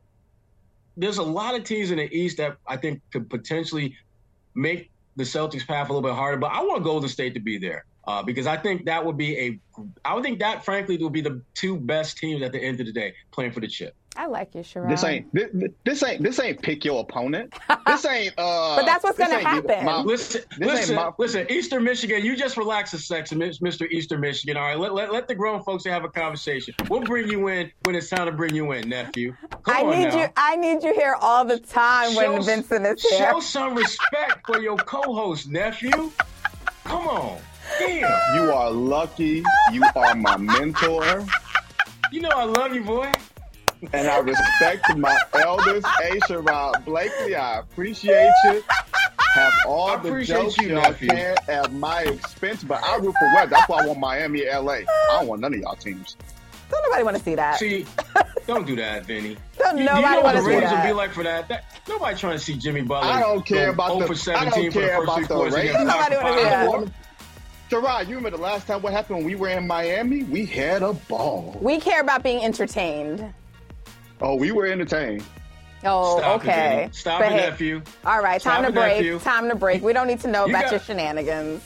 there's 0.97 1.17
a 1.17 1.23
lot 1.23 1.55
of 1.55 1.63
teams 1.63 1.91
in 1.91 1.97
the 1.97 2.11
East 2.15 2.37
that 2.37 2.57
I 2.65 2.77
think 2.77 3.01
could 3.11 3.29
potentially 3.29 3.95
make 4.55 4.89
the 5.15 5.23
Celtics 5.23 5.65
path 5.65 5.89
a 5.89 5.93
little 5.93 6.07
bit 6.07 6.15
harder. 6.15 6.37
But 6.37 6.51
I 6.51 6.61
want 6.61 6.83
Golden 6.83 7.09
State 7.09 7.33
to 7.35 7.39
be 7.39 7.57
there 7.57 7.85
uh, 8.07 8.23
because 8.23 8.47
I 8.47 8.57
think 8.57 8.85
that 8.85 9.05
would 9.05 9.17
be 9.17 9.37
a 9.37 9.59
I 10.03 10.13
would 10.13 10.23
think 10.23 10.39
that 10.39 10.63
frankly 10.63 10.97
would 10.97 11.13
be 11.13 11.21
the 11.21 11.41
two 11.53 11.77
best 11.77 12.17
teams 12.17 12.41
at 12.41 12.51
the 12.51 12.59
end 12.59 12.79
of 12.79 12.85
the 12.85 12.93
day 12.93 13.13
playing 13.31 13.51
for 13.51 13.59
the 13.59 13.67
chip. 13.67 13.95
I 14.17 14.27
like 14.27 14.55
you, 14.55 14.61
Sherrod. 14.61 14.89
This 14.89 15.03
ain't 15.03 15.33
this, 15.33 15.49
this 15.83 16.03
ain't 16.03 16.23
this 16.23 16.39
ain't 16.39 16.61
pick 16.61 16.85
your 16.85 17.01
opponent. 17.01 17.53
This 17.85 18.03
ain't 18.05 18.33
uh 18.37 18.77
But 18.77 18.85
that's 18.85 19.03
what's 19.03 19.17
gonna 19.17 19.39
happen. 19.39 19.85
my- 19.85 20.01
Listen, 20.01 20.41
listen, 20.57 20.95
my- 20.95 21.11
listen. 21.19 21.45
Eastern 21.51 21.83
Michigan, 21.83 22.25
you 22.25 22.35
just 22.35 22.57
relax 22.57 22.93
a 22.93 22.99
second, 22.99 23.39
Mr. 23.41 23.87
Eastern 23.91 24.21
Michigan. 24.21 24.57
All 24.57 24.63
right, 24.63 24.79
let, 24.79 24.93
let, 24.93 25.13
let 25.13 25.27
the 25.27 25.35
grown 25.35 25.61
folks 25.63 25.85
have 25.85 26.03
a 26.03 26.09
conversation. 26.09 26.73
We'll 26.89 27.01
bring 27.01 27.27
you 27.29 27.47
in 27.47 27.71
when 27.83 27.95
it's 27.95 28.09
time 28.09 28.25
to 28.25 28.31
bring 28.31 28.55
you 28.55 28.71
in, 28.71 28.89
nephew. 28.89 29.35
Come 29.63 29.75
I 29.75 29.81
on 29.81 29.99
need 29.99 30.05
now. 30.09 30.21
you. 30.23 30.27
I 30.35 30.55
need 30.55 30.83
you 30.83 30.93
here 30.95 31.15
all 31.21 31.45
the 31.45 31.59
time 31.59 32.15
when 32.15 32.41
Vincent 32.41 32.85
is 32.87 33.03
here. 33.03 33.31
Show 33.31 33.39
some 33.39 33.75
respect 33.75 34.45
for 34.47 34.59
your 34.59 34.77
co-host, 34.77 35.47
nephew. 35.49 36.11
Come 36.85 37.07
on, 37.07 37.39
damn. 37.79 38.35
You 38.35 38.51
are 38.51 38.71
lucky. 38.71 39.43
You 39.71 39.83
are 39.95 40.15
my 40.15 40.37
mentor, 40.37 41.25
You 42.11 42.21
know 42.21 42.29
I 42.29 42.43
love 42.45 42.73
you, 42.73 42.83
boy. 42.83 43.11
And 43.93 44.07
I 44.07 44.19
respect 44.19 44.95
my 44.97 45.17
elders, 45.33 45.83
A. 45.85 46.19
Sherrod 46.27 46.85
Blakely. 46.85 47.35
I 47.35 47.59
appreciate 47.59 48.31
you. 48.45 48.63
Have 49.33 49.53
all 49.67 49.89
I 49.89 49.97
the 49.97 50.23
jokes 50.23 50.57
you, 50.57 50.69
y'all 50.69 50.93
can 50.93 51.35
at 51.49 51.73
my 51.73 52.03
expense, 52.03 52.63
but 52.63 52.81
I 52.83 52.95
root 52.97 53.13
for 53.19 53.25
West. 53.35 53.49
That's 53.49 53.67
why 53.67 53.83
I 53.83 53.87
want 53.87 53.99
Miami, 53.99 54.45
LA. 54.45 54.73
I 54.73 54.85
don't 55.11 55.27
want 55.27 55.41
none 55.41 55.53
of 55.53 55.59
y'all 55.59 55.75
teams. 55.75 56.15
Don't 56.71 56.81
nobody 56.83 57.03
want 57.03 57.17
to 57.17 57.23
see 57.23 57.35
that. 57.35 57.59
See, 57.59 57.85
don't 58.47 58.65
do 58.65 58.75
that, 58.77 59.05
Vinny. 59.05 59.37
Don't 59.57 59.77
You, 59.77 59.83
you 59.83 59.89
know 59.89 60.01
what 60.01 60.23
want 60.23 60.37
the 60.37 60.41
to 60.41 60.47
see 60.47 60.55
ratings 60.55 60.71
will 60.71 60.83
be 60.83 60.93
like 60.93 61.11
for 61.11 61.23
that. 61.23 61.47
that 61.49 61.65
nobody 61.87 62.17
trying 62.17 62.37
to 62.37 62.43
see 62.43 62.55
Jimmy 62.55 62.81
Butler. 62.81 63.11
I 63.11 63.19
don't 63.19 63.45
care 63.45 63.69
about 63.69 63.99
the- 63.99 64.07
for 64.07 64.13
I 64.13 64.15
17 64.15 64.63
don't 64.63 64.73
for 64.73 64.79
the 64.79 64.87
first 64.87 65.03
about 65.03 65.15
three 65.15 65.25
the 65.27 65.33
quarters 65.33 65.53
Nobody 65.53 66.15
wanna 66.15 66.37
see 66.37 66.43
that. 66.43 66.71
Five. 66.71 66.91
Sherrod, 67.69 68.07
you 68.07 68.15
remember 68.15 68.37
the 68.37 68.43
last 68.43 68.67
time 68.67 68.81
what 68.83 68.93
happened 68.93 69.17
when 69.17 69.25
we 69.25 69.35
were 69.35 69.49
in 69.49 69.65
Miami? 69.67 70.23
We 70.23 70.45
had 70.45 70.81
a 70.83 70.93
ball. 70.93 71.57
We 71.61 71.79
care 71.79 71.99
about 71.99 72.23
being 72.23 72.43
entertained. 72.43 73.33
Oh, 74.21 74.35
we 74.35 74.51
were 74.51 74.65
entertained. 74.65 75.23
Oh, 75.83 76.17
Stop 76.19 76.31
it, 76.31 76.47
okay. 76.49 76.75
Vinny. 76.79 76.93
Stop 76.93 77.19
But 77.19 77.31
it, 77.31 77.39
hey, 77.39 77.49
nephew. 77.49 77.81
All 78.05 78.21
right, 78.21 78.41
Stop 78.41 78.55
time 78.55 78.65
to 78.65 78.71
break. 78.71 78.95
nephew. 78.97 79.19
Time 79.19 79.49
to 79.49 79.55
break. 79.55 79.83
We 79.83 79.93
don't 79.93 80.07
need 80.07 80.19
to 80.21 80.27
know 80.27 80.45
You 80.45 80.51
about 80.51 80.63
got- 80.63 80.71
your 80.71 80.79
shenanigans. 80.79 81.61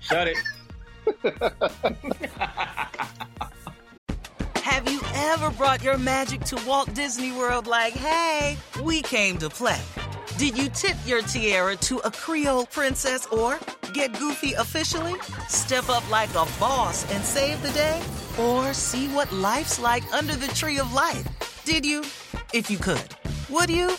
Shut 0.00 0.28
it. 0.28 0.36
Have 4.62 4.90
you 4.90 5.00
ever 5.14 5.50
brought 5.50 5.82
your 5.82 5.98
magic 5.98 6.40
to 6.44 6.56
Walt 6.66 6.92
Disney 6.94 7.32
World 7.32 7.66
like, 7.66 7.92
hey, 7.94 8.56
we 8.82 9.02
came 9.02 9.38
to 9.38 9.48
play? 9.50 9.80
Did 10.36 10.56
you 10.56 10.68
tip 10.68 10.96
your 11.06 11.20
tiara 11.22 11.74
to 11.76 11.98
a 11.98 12.10
Creole 12.10 12.66
princess 12.66 13.26
or 13.26 13.58
get 13.92 14.16
goofy 14.18 14.52
officially? 14.54 15.14
Step 15.48 15.88
up 15.88 16.08
like 16.10 16.30
a 16.30 16.46
boss 16.60 17.10
and 17.12 17.24
save 17.24 17.60
the 17.62 17.70
day? 17.70 18.00
Or 18.38 18.72
see 18.72 19.08
what 19.08 19.32
life's 19.32 19.78
like 19.80 20.04
under 20.14 20.36
the 20.36 20.48
tree 20.48 20.78
of 20.78 20.92
life? 20.92 21.62
Did 21.64 21.84
you? 21.84 22.02
If 22.54 22.70
you 22.70 22.78
could. 22.78 23.08
Would 23.50 23.68
you? 23.68 23.90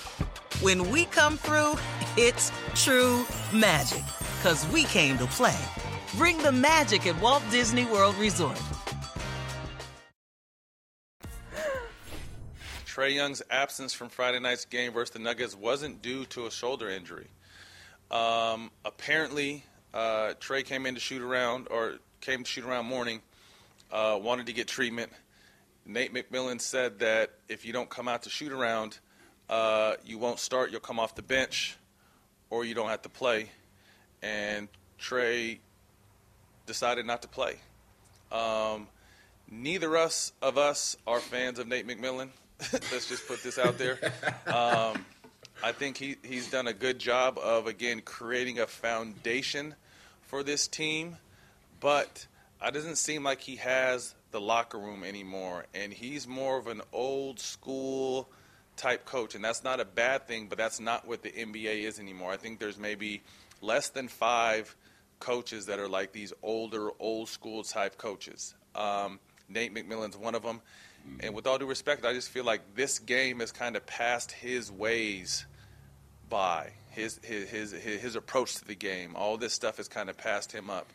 When 0.61 0.89
we 0.89 1.05
come 1.05 1.37
through, 1.37 1.77
it's 2.17 2.51
true 2.73 3.25
magic. 3.53 4.03
Cause 4.41 4.65
we 4.69 4.85
came 4.85 5.17
to 5.17 5.25
play. 5.25 5.57
Bring 6.15 6.37
the 6.37 6.51
magic 6.51 7.05
at 7.05 7.19
Walt 7.21 7.43
Disney 7.51 7.85
World 7.85 8.15
Resort. 8.15 8.59
Trae 12.85 13.13
Young's 13.13 13.41
absence 13.49 13.93
from 13.93 14.09
Friday 14.09 14.39
night's 14.39 14.65
game 14.65 14.91
versus 14.91 15.11
the 15.11 15.19
Nuggets 15.19 15.55
wasn't 15.55 16.01
due 16.01 16.25
to 16.25 16.47
a 16.47 16.51
shoulder 16.51 16.89
injury. 16.89 17.27
Um, 18.11 18.71
apparently, 18.83 19.63
uh, 19.93 20.33
Trae 20.39 20.65
came 20.65 20.85
in 20.85 20.95
to 20.95 20.99
shoot 20.99 21.21
around, 21.21 21.67
or 21.69 21.99
came 22.19 22.43
to 22.43 22.49
shoot 22.49 22.65
around 22.65 22.87
morning, 22.87 23.21
uh, 23.91 24.19
wanted 24.21 24.45
to 24.47 24.53
get 24.53 24.67
treatment. 24.67 25.11
Nate 25.85 26.13
McMillan 26.13 26.61
said 26.61 26.99
that 26.99 27.31
if 27.47 27.65
you 27.65 27.73
don't 27.73 27.89
come 27.89 28.07
out 28.07 28.23
to 28.23 28.29
shoot 28.29 28.51
around, 28.51 28.99
uh, 29.49 29.93
you 30.05 30.17
won't 30.17 30.39
start, 30.39 30.71
you'll 30.71 30.79
come 30.79 30.99
off 30.99 31.15
the 31.15 31.21
bench. 31.23 31.77
or 32.49 32.65
you 32.65 32.73
don't 32.73 32.89
have 32.89 33.01
to 33.03 33.09
play. 33.09 33.49
And 34.21 34.67
Trae 34.99 35.59
decided 36.65 37.05
not 37.05 37.21
to 37.21 37.27
play. 37.27 37.55
Um, 38.31 38.87
neither 39.49 39.95
us 39.97 40.33
of 40.41 40.57
us 40.57 40.97
are 41.07 41.19
fans 41.19 41.59
of 41.59 41.67
Nate 41.67 41.87
McMillan. 41.87 42.29
Let's 42.73 43.07
just 43.07 43.27
put 43.27 43.41
this 43.41 43.57
out 43.57 43.77
there. 43.77 43.99
Um, 44.47 45.05
I 45.63 45.71
think 45.71 45.97
he, 45.97 46.17
he's 46.23 46.49
done 46.49 46.67
a 46.67 46.73
good 46.73 46.99
job 46.99 47.37
of 47.37 47.67
again 47.67 48.01
creating 48.01 48.59
a 48.59 48.67
foundation 48.67 49.75
for 50.23 50.43
this 50.43 50.67
team, 50.67 51.17
but 51.79 52.27
it 52.67 52.73
doesn't 52.73 52.97
seem 52.97 53.23
like 53.23 53.41
he 53.41 53.55
has 53.57 54.15
the 54.31 54.41
locker 54.41 54.77
room 54.77 55.03
anymore, 55.03 55.65
and 55.73 55.93
he's 55.93 56.27
more 56.27 56.57
of 56.57 56.67
an 56.67 56.81
old 56.91 57.39
school 57.39 58.29
type 58.75 59.05
coach, 59.05 59.35
and 59.35 59.43
that's 59.43 59.63
not 59.63 59.79
a 59.79 59.85
bad 59.85 60.27
thing, 60.27 60.47
but 60.47 60.57
that's 60.57 60.79
not 60.79 61.07
what 61.07 61.21
the 61.21 61.31
NBA 61.31 61.83
is 61.83 61.99
anymore. 61.99 62.31
I 62.31 62.37
think 62.37 62.59
there's 62.59 62.77
maybe 62.77 63.21
less 63.61 63.89
than 63.89 64.07
five 64.07 64.75
coaches 65.19 65.65
that 65.67 65.79
are 65.79 65.87
like 65.87 66.11
these 66.11 66.33
older, 66.41 66.91
old 66.99 67.29
school 67.29 67.63
type 67.63 67.97
coaches. 67.97 68.55
Um, 68.75 69.19
Nate 69.49 69.73
McMillan's 69.73 70.17
one 70.17 70.35
of 70.35 70.43
them. 70.43 70.61
And 71.21 71.33
with 71.33 71.47
all 71.47 71.57
due 71.57 71.65
respect, 71.65 72.05
I 72.05 72.13
just 72.13 72.29
feel 72.29 72.43
like 72.43 72.75
this 72.75 72.99
game 72.99 73.39
has 73.39 73.51
kind 73.51 73.75
of 73.75 73.85
passed 73.85 74.31
his 74.31 74.71
ways 74.71 75.45
by. 76.29 76.71
His, 76.91 77.19
his, 77.23 77.49
his, 77.49 77.71
his 77.71 78.15
approach 78.15 78.55
to 78.55 78.65
the 78.65 78.75
game. 78.75 79.15
All 79.15 79.37
this 79.37 79.53
stuff 79.53 79.77
has 79.77 79.87
kind 79.87 80.09
of 80.09 80.17
passed 80.17 80.51
him 80.51 80.69
up. 80.69 80.87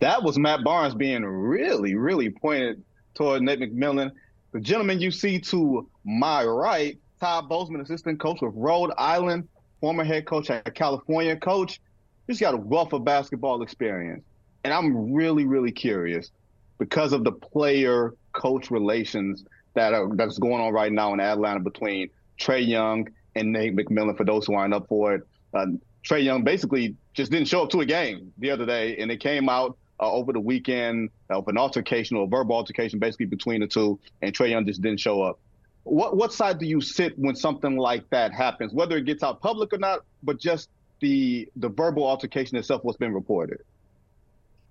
That 0.00 0.22
was 0.22 0.38
Matt 0.38 0.62
Barnes 0.62 0.94
being 0.94 1.24
really, 1.24 1.94
really 1.94 2.30
pointed 2.30 2.82
toward 3.14 3.42
Nate 3.42 3.60
McMillan. 3.60 4.12
The 4.52 4.60
gentleman 4.60 5.00
you 5.00 5.10
see 5.10 5.40
to 5.40 5.88
my 6.04 6.44
right, 6.44 6.98
Todd 7.20 7.48
Bozeman, 7.48 7.80
assistant 7.80 8.20
coach 8.20 8.40
with 8.40 8.52
Rhode 8.54 8.92
Island, 8.96 9.48
former 9.80 10.04
head 10.04 10.26
coach 10.26 10.50
at 10.50 10.74
California 10.74 11.36
coach. 11.36 11.80
He's 12.26 12.40
got 12.40 12.54
a 12.54 12.58
wealth 12.58 12.92
of 12.92 13.04
basketball 13.04 13.62
experience. 13.62 14.24
And 14.64 14.72
I'm 14.72 15.12
really, 15.12 15.46
really 15.46 15.72
curious 15.72 16.30
because 16.78 17.12
of 17.12 17.24
the 17.24 17.32
player 17.32 18.14
coach 18.32 18.70
relations 18.70 19.44
that 19.74 19.94
are 19.94 20.08
that's 20.14 20.38
going 20.38 20.60
on 20.60 20.72
right 20.72 20.92
now 20.92 21.12
in 21.12 21.20
Atlanta 21.20 21.60
between 21.60 22.10
Trae 22.38 22.66
Young 22.66 23.08
and 23.34 23.52
Nate 23.52 23.74
McMillan. 23.74 24.16
For 24.16 24.24
those 24.24 24.46
who 24.46 24.54
aren't 24.54 24.74
up 24.74 24.86
for 24.88 25.14
it, 25.14 25.22
uh, 25.54 25.66
Trae 26.04 26.22
Young 26.22 26.44
basically 26.44 26.94
just 27.14 27.30
didn't 27.32 27.48
show 27.48 27.64
up 27.64 27.70
to 27.70 27.80
a 27.80 27.86
game 27.86 28.32
the 28.38 28.50
other 28.50 28.66
day, 28.66 28.96
and 28.96 29.10
it 29.10 29.20
came 29.20 29.48
out 29.48 29.76
uh, 30.00 30.10
over 30.10 30.32
the 30.32 30.40
weekend 30.40 31.10
of 31.30 31.48
an 31.48 31.58
altercation 31.58 32.16
or 32.16 32.24
a 32.24 32.26
verbal 32.26 32.56
altercation, 32.56 32.98
basically 32.98 33.26
between 33.26 33.60
the 33.60 33.66
two, 33.66 33.98
and 34.22 34.34
Trae 34.34 34.50
Young 34.50 34.66
just 34.66 34.82
didn't 34.82 35.00
show 35.00 35.22
up. 35.22 35.38
What 35.84 36.16
what 36.16 36.32
side 36.32 36.58
do 36.58 36.66
you 36.66 36.80
sit 36.80 37.18
when 37.18 37.34
something 37.34 37.76
like 37.76 38.08
that 38.10 38.32
happens, 38.32 38.72
whether 38.72 38.96
it 38.96 39.04
gets 39.04 39.22
out 39.22 39.40
public 39.40 39.72
or 39.72 39.78
not, 39.78 40.04
but 40.22 40.38
just 40.38 40.68
the 41.00 41.48
the 41.56 41.68
verbal 41.68 42.06
altercation 42.06 42.56
itself, 42.58 42.84
what's 42.84 42.98
been 42.98 43.14
reported? 43.14 43.60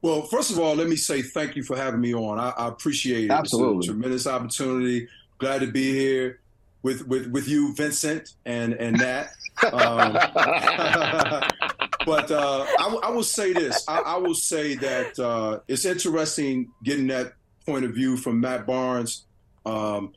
Well, 0.02 0.22
first 0.24 0.52
of 0.52 0.60
all, 0.60 0.76
let 0.76 0.88
me 0.88 0.96
say 0.96 1.24
thank 1.24 1.56
you 1.56 1.64
for 1.64 1.76
having 1.76 2.02
me 2.02 2.14
on. 2.14 2.38
I, 2.40 2.50
I 2.52 2.68
appreciate 2.68 3.26
it. 3.26 3.32
Absolutely. 3.32 3.78
It's 3.80 3.88
a 3.88 3.92
tremendous 3.92 4.28
opportunity. 4.28 5.08
Glad 5.40 5.62
to 5.62 5.68
be 5.68 5.92
here 5.92 6.40
with 6.84 7.08
with, 7.08 7.28
with 7.28 7.48
you, 7.48 7.74
Vincent, 7.74 8.36
and 8.46 8.74
and 8.74 8.98
Nat. 8.98 9.30
Um, 9.74 10.16
but 12.08 12.32
uh, 12.32 12.66
I, 12.80 13.00
I, 13.04 13.10
will 13.12 13.22
say 13.22 13.54
this. 13.54 13.84
I, 13.88 14.00
I 14.00 14.18
will 14.18 14.34
say 14.34 14.76
that 14.76 15.20
uh, 15.20 15.60
it's 15.68 15.86
interesting 15.86 16.72
getting 16.84 17.08
that 17.08 17.34
point 17.66 17.86
of 17.86 17.94
view 17.94 18.18
from 18.18 18.40
Matt 18.40 18.66
Barnes. 18.66 19.26
Um, 19.66 20.14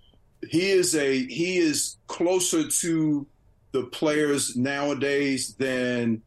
he 0.48 0.70
is 0.70 0.94
a 0.94 1.26
he 1.26 1.58
is 1.58 1.96
closer 2.06 2.66
to 2.66 3.26
the 3.72 3.82
players 3.84 4.56
nowadays 4.56 5.54
than 5.58 6.22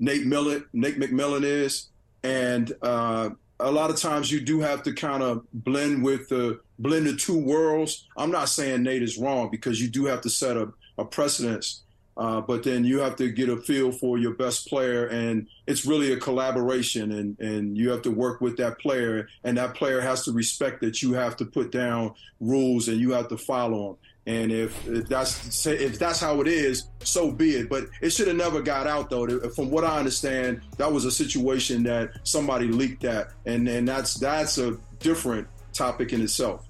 Nate 0.00 0.26
Millet, 0.26 0.64
Nate 0.72 0.98
McMillan 0.98 1.44
is 1.44 1.88
and 2.22 2.72
uh, 2.82 3.30
a 3.60 3.70
lot 3.70 3.90
of 3.90 3.96
times 3.96 4.30
you 4.30 4.40
do 4.40 4.60
have 4.60 4.82
to 4.84 4.92
kind 4.92 5.22
of 5.22 5.44
blend 5.52 6.02
with 6.02 6.28
the 6.28 6.60
blend 6.78 7.06
the 7.06 7.16
two 7.16 7.38
worlds. 7.38 8.06
I'm 8.16 8.30
not 8.30 8.48
saying 8.48 8.82
Nate 8.82 9.02
is 9.02 9.18
wrong 9.18 9.50
because 9.50 9.80
you 9.80 9.88
do 9.88 10.06
have 10.06 10.20
to 10.22 10.30
set 10.30 10.56
a, 10.56 10.72
a 10.98 11.04
precedence, 11.04 11.82
uh, 12.16 12.40
but 12.40 12.62
then 12.62 12.84
you 12.84 13.00
have 13.00 13.16
to 13.16 13.30
get 13.30 13.48
a 13.48 13.56
feel 13.56 13.90
for 13.90 14.18
your 14.18 14.34
best 14.34 14.68
player, 14.68 15.06
and 15.06 15.46
it's 15.66 15.86
really 15.86 16.12
a 16.12 16.16
collaboration, 16.16 17.12
and 17.12 17.38
and 17.40 17.76
you 17.76 17.90
have 17.90 18.02
to 18.02 18.10
work 18.10 18.40
with 18.40 18.56
that 18.58 18.78
player, 18.78 19.28
and 19.44 19.56
that 19.56 19.74
player 19.74 20.00
has 20.00 20.24
to 20.24 20.32
respect 20.32 20.80
that 20.82 21.02
you 21.02 21.14
have 21.14 21.36
to 21.36 21.44
put 21.44 21.72
down 21.72 22.14
rules 22.40 22.88
and 22.88 23.00
you 23.00 23.12
have 23.12 23.28
to 23.28 23.38
follow 23.38 23.88
them. 23.88 23.96
And 24.24 24.52
if, 24.52 24.86
if, 24.86 25.08
that's 25.08 25.66
if 25.66 25.98
that's 25.98 26.20
how 26.20 26.40
it 26.40 26.46
is, 26.46 26.84
so 27.02 27.32
be 27.32 27.56
it. 27.56 27.68
But 27.68 27.86
it 28.00 28.10
should 28.10 28.28
have 28.28 28.36
never 28.36 28.62
got 28.62 28.86
out, 28.86 29.10
though. 29.10 29.26
From 29.50 29.70
what 29.70 29.84
I 29.84 29.98
understand, 29.98 30.60
that 30.76 30.92
was 30.92 31.04
a 31.04 31.10
situation 31.10 31.82
that 31.84 32.10
somebody 32.22 32.68
leaked 32.68 33.02
that, 33.02 33.30
and 33.46 33.66
and 33.66 33.88
that's 33.88 34.14
that's 34.14 34.58
a 34.58 34.76
different 35.00 35.48
topic 35.72 36.12
in 36.12 36.22
itself. 36.22 36.64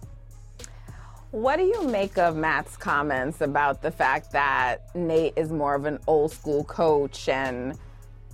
What 1.33 1.57
do 1.57 1.63
you 1.63 1.89
make 1.89 2.19
of 2.19 2.37
Matt's 2.37 2.77
comments 2.77 3.41
about 3.41 3.81
the 3.81 3.91
fact 3.91 4.33
that 4.33 4.95
Nate 4.95 5.33
is 5.35 5.51
more 5.51 5.75
of 5.75 5.87
an 5.87 5.99
old 6.07 6.31
school 6.31 6.63
coach 6.63 7.27
and 7.27 7.79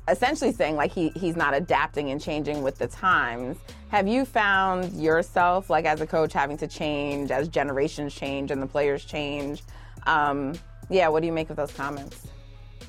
essentially 0.08 0.50
saying 0.50 0.74
like 0.74 0.90
he 0.90 1.10
he's 1.10 1.36
not 1.36 1.54
adapting 1.54 2.10
and 2.10 2.20
changing 2.20 2.60
with 2.60 2.76
the 2.76 2.88
times. 2.88 3.56
Have 3.90 4.08
you 4.08 4.24
found 4.24 5.00
yourself 5.00 5.70
like 5.70 5.84
as 5.84 6.00
a 6.00 6.08
coach 6.08 6.32
having 6.32 6.56
to 6.56 6.66
change 6.66 7.30
as 7.30 7.46
generations 7.46 8.16
change 8.16 8.50
and 8.50 8.60
the 8.60 8.66
players 8.66 9.04
change? 9.04 9.62
Um, 10.08 10.54
yeah, 10.90 11.06
what 11.06 11.20
do 11.20 11.28
you 11.28 11.32
make 11.32 11.50
of 11.50 11.56
those 11.56 11.70
comments? 11.70 12.26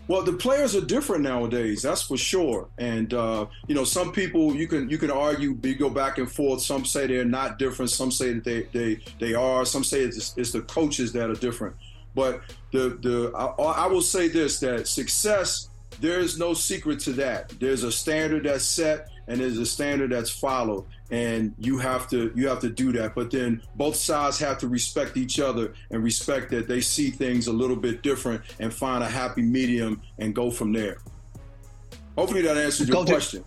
Well, 0.10 0.24
the 0.24 0.34
players 0.34 0.76
are 0.76 0.82
different 0.82 1.22
nowadays. 1.22 1.84
That's 1.84 2.02
for 2.02 2.18
sure. 2.18 2.68
And 2.80 3.14
uh, 3.14 3.46
you 3.68 3.76
know, 3.76 3.84
some 3.84 4.12
people 4.12 4.56
you 4.56 4.68
can 4.68 4.90
you 4.90 4.98
can 4.98 5.12
argue, 5.12 5.56
you 5.62 5.76
go 5.76 5.92
back 5.92 6.18
and 6.18 6.30
forth. 6.30 6.62
Some 6.62 6.84
say 6.84 7.06
they're 7.06 7.24
not 7.24 7.60
different. 7.60 7.92
Some 7.92 8.10
say 8.10 8.34
that 8.34 8.44
they 8.44 8.64
they 8.74 9.00
they 9.20 9.34
are. 9.36 9.66
Some 9.66 9.84
say 9.84 10.02
it's, 10.02 10.36
it's 10.36 10.52
the 10.52 10.62
coaches 10.62 11.14
that 11.14 11.30
are 11.30 11.36
different. 11.36 11.76
But 12.16 12.42
the 12.72 12.98
the 13.02 13.32
I, 13.38 13.84
I 13.84 13.86
will 13.86 14.02
say 14.02 14.28
this 14.28 14.60
that 14.62 14.88
success 14.88 15.70
there 16.02 16.20
is 16.20 16.40
no 16.40 16.56
secret 16.56 17.00
to 17.02 17.14
that. 17.14 17.50
There's 17.60 17.84
a 17.84 17.92
standard 17.92 18.46
that's 18.46 18.66
set 18.66 19.10
and 19.28 19.40
there's 19.40 19.60
a 19.60 19.66
standard 19.66 20.12
that's 20.12 20.32
followed 20.32 20.86
and 21.12 21.54
you 21.58 21.78
have 21.78 22.10
to 22.10 22.32
you 22.36 22.48
have 22.48 22.60
to 22.60 22.70
do 22.70 22.92
that. 22.94 23.16
But 23.16 23.32
then 23.32 23.62
both 23.76 23.96
sides 23.96 24.40
have 24.40 24.58
to 24.60 24.68
respect 24.68 25.18
each 25.18 25.40
other 25.40 25.74
and 25.92 26.04
respect 26.04 26.52
that 26.52 26.68
they 26.68 26.82
see 26.82 27.10
things 27.10 27.48
a 27.48 27.54
little 27.54 27.76
bit 27.76 28.02
different 28.02 28.42
and 28.60 28.74
find 28.74 29.04
a 29.04 29.10
happy 29.10 29.42
medium 29.42 30.02
and 30.18 30.34
go 30.34 30.52
from 30.52 30.74
there. 30.74 30.98
Hopefully 32.18 32.42
that 32.42 32.58
answers 32.58 32.88
your 32.88 32.98
coach, 32.98 33.10
question. 33.10 33.44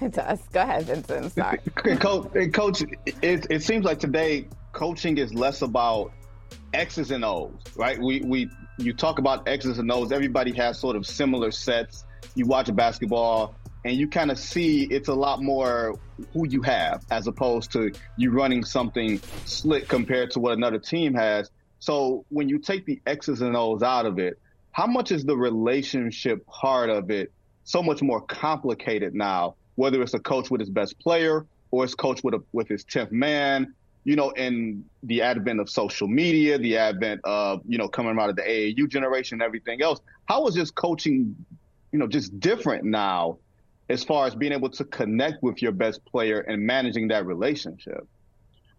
It 0.00 0.12
does. 0.12 0.40
Go 0.52 0.60
ahead 0.60 0.84
vincent. 0.84 1.32
Sorry. 1.32 1.58
Coach, 1.98 2.52
coach 2.52 2.82
it, 3.22 3.46
it 3.50 3.62
seems 3.62 3.84
like 3.84 3.98
today 3.98 4.46
coaching 4.72 5.18
is 5.18 5.32
less 5.32 5.62
about 5.62 6.12
x's 6.72 7.12
and 7.12 7.24
o's 7.24 7.52
right? 7.76 7.98
We 8.00 8.20
we 8.20 8.50
you 8.78 8.92
talk 8.92 9.18
about 9.18 9.46
X's 9.46 9.78
and 9.78 9.90
O's, 9.90 10.12
everybody 10.12 10.52
has 10.52 10.78
sort 10.78 10.96
of 10.96 11.06
similar 11.06 11.50
sets. 11.50 12.04
You 12.34 12.46
watch 12.46 12.74
basketball 12.74 13.54
and 13.84 13.96
you 13.96 14.08
kind 14.08 14.30
of 14.30 14.38
see 14.38 14.84
it's 14.84 15.08
a 15.08 15.14
lot 15.14 15.42
more 15.42 15.94
who 16.32 16.48
you 16.48 16.62
have 16.62 17.02
as 17.10 17.26
opposed 17.26 17.72
to 17.72 17.92
you 18.16 18.30
running 18.30 18.64
something 18.64 19.20
slick 19.44 19.88
compared 19.88 20.30
to 20.32 20.40
what 20.40 20.54
another 20.54 20.78
team 20.78 21.14
has. 21.14 21.50
So 21.80 22.24
when 22.30 22.48
you 22.48 22.58
take 22.58 22.86
the 22.86 23.00
X's 23.06 23.42
and 23.42 23.56
O's 23.56 23.82
out 23.82 24.06
of 24.06 24.18
it, 24.18 24.34
how 24.72 24.86
much 24.86 25.12
is 25.12 25.24
the 25.24 25.36
relationship 25.36 26.46
part 26.46 26.88
of 26.88 27.10
it 27.10 27.32
so 27.64 27.82
much 27.82 28.02
more 28.02 28.20
complicated 28.22 29.14
now? 29.14 29.56
Whether 29.76 30.02
it's 30.02 30.14
a 30.14 30.20
coach 30.20 30.50
with 30.50 30.60
his 30.60 30.70
best 30.70 30.98
player 31.00 31.46
or 31.70 31.84
it's 31.84 31.94
coach 31.94 32.22
with 32.24 32.34
a, 32.34 32.42
with 32.52 32.68
his 32.68 32.84
tenth 32.84 33.12
man 33.12 33.74
you 34.04 34.16
know, 34.16 34.30
in 34.30 34.84
the 35.02 35.22
advent 35.22 35.60
of 35.60 35.70
social 35.70 36.06
media, 36.06 36.58
the 36.58 36.76
advent 36.76 37.22
of, 37.24 37.62
you 37.66 37.78
know, 37.78 37.88
coming 37.88 38.18
out 38.18 38.28
of 38.28 38.36
the 38.36 38.42
AAU 38.42 38.86
generation 38.88 39.36
and 39.36 39.42
everything 39.42 39.80
else, 39.80 39.98
how 40.26 40.46
is 40.46 40.54
this 40.54 40.70
coaching, 40.70 41.34
you 41.90 41.98
know, 41.98 42.06
just 42.06 42.38
different 42.38 42.84
now 42.84 43.38
as 43.88 44.04
far 44.04 44.26
as 44.26 44.34
being 44.34 44.52
able 44.52 44.70
to 44.70 44.84
connect 44.84 45.42
with 45.42 45.60
your 45.60 45.72
best 45.72 46.04
player 46.04 46.40
and 46.40 46.62
managing 46.62 47.08
that 47.08 47.26
relationship? 47.26 48.06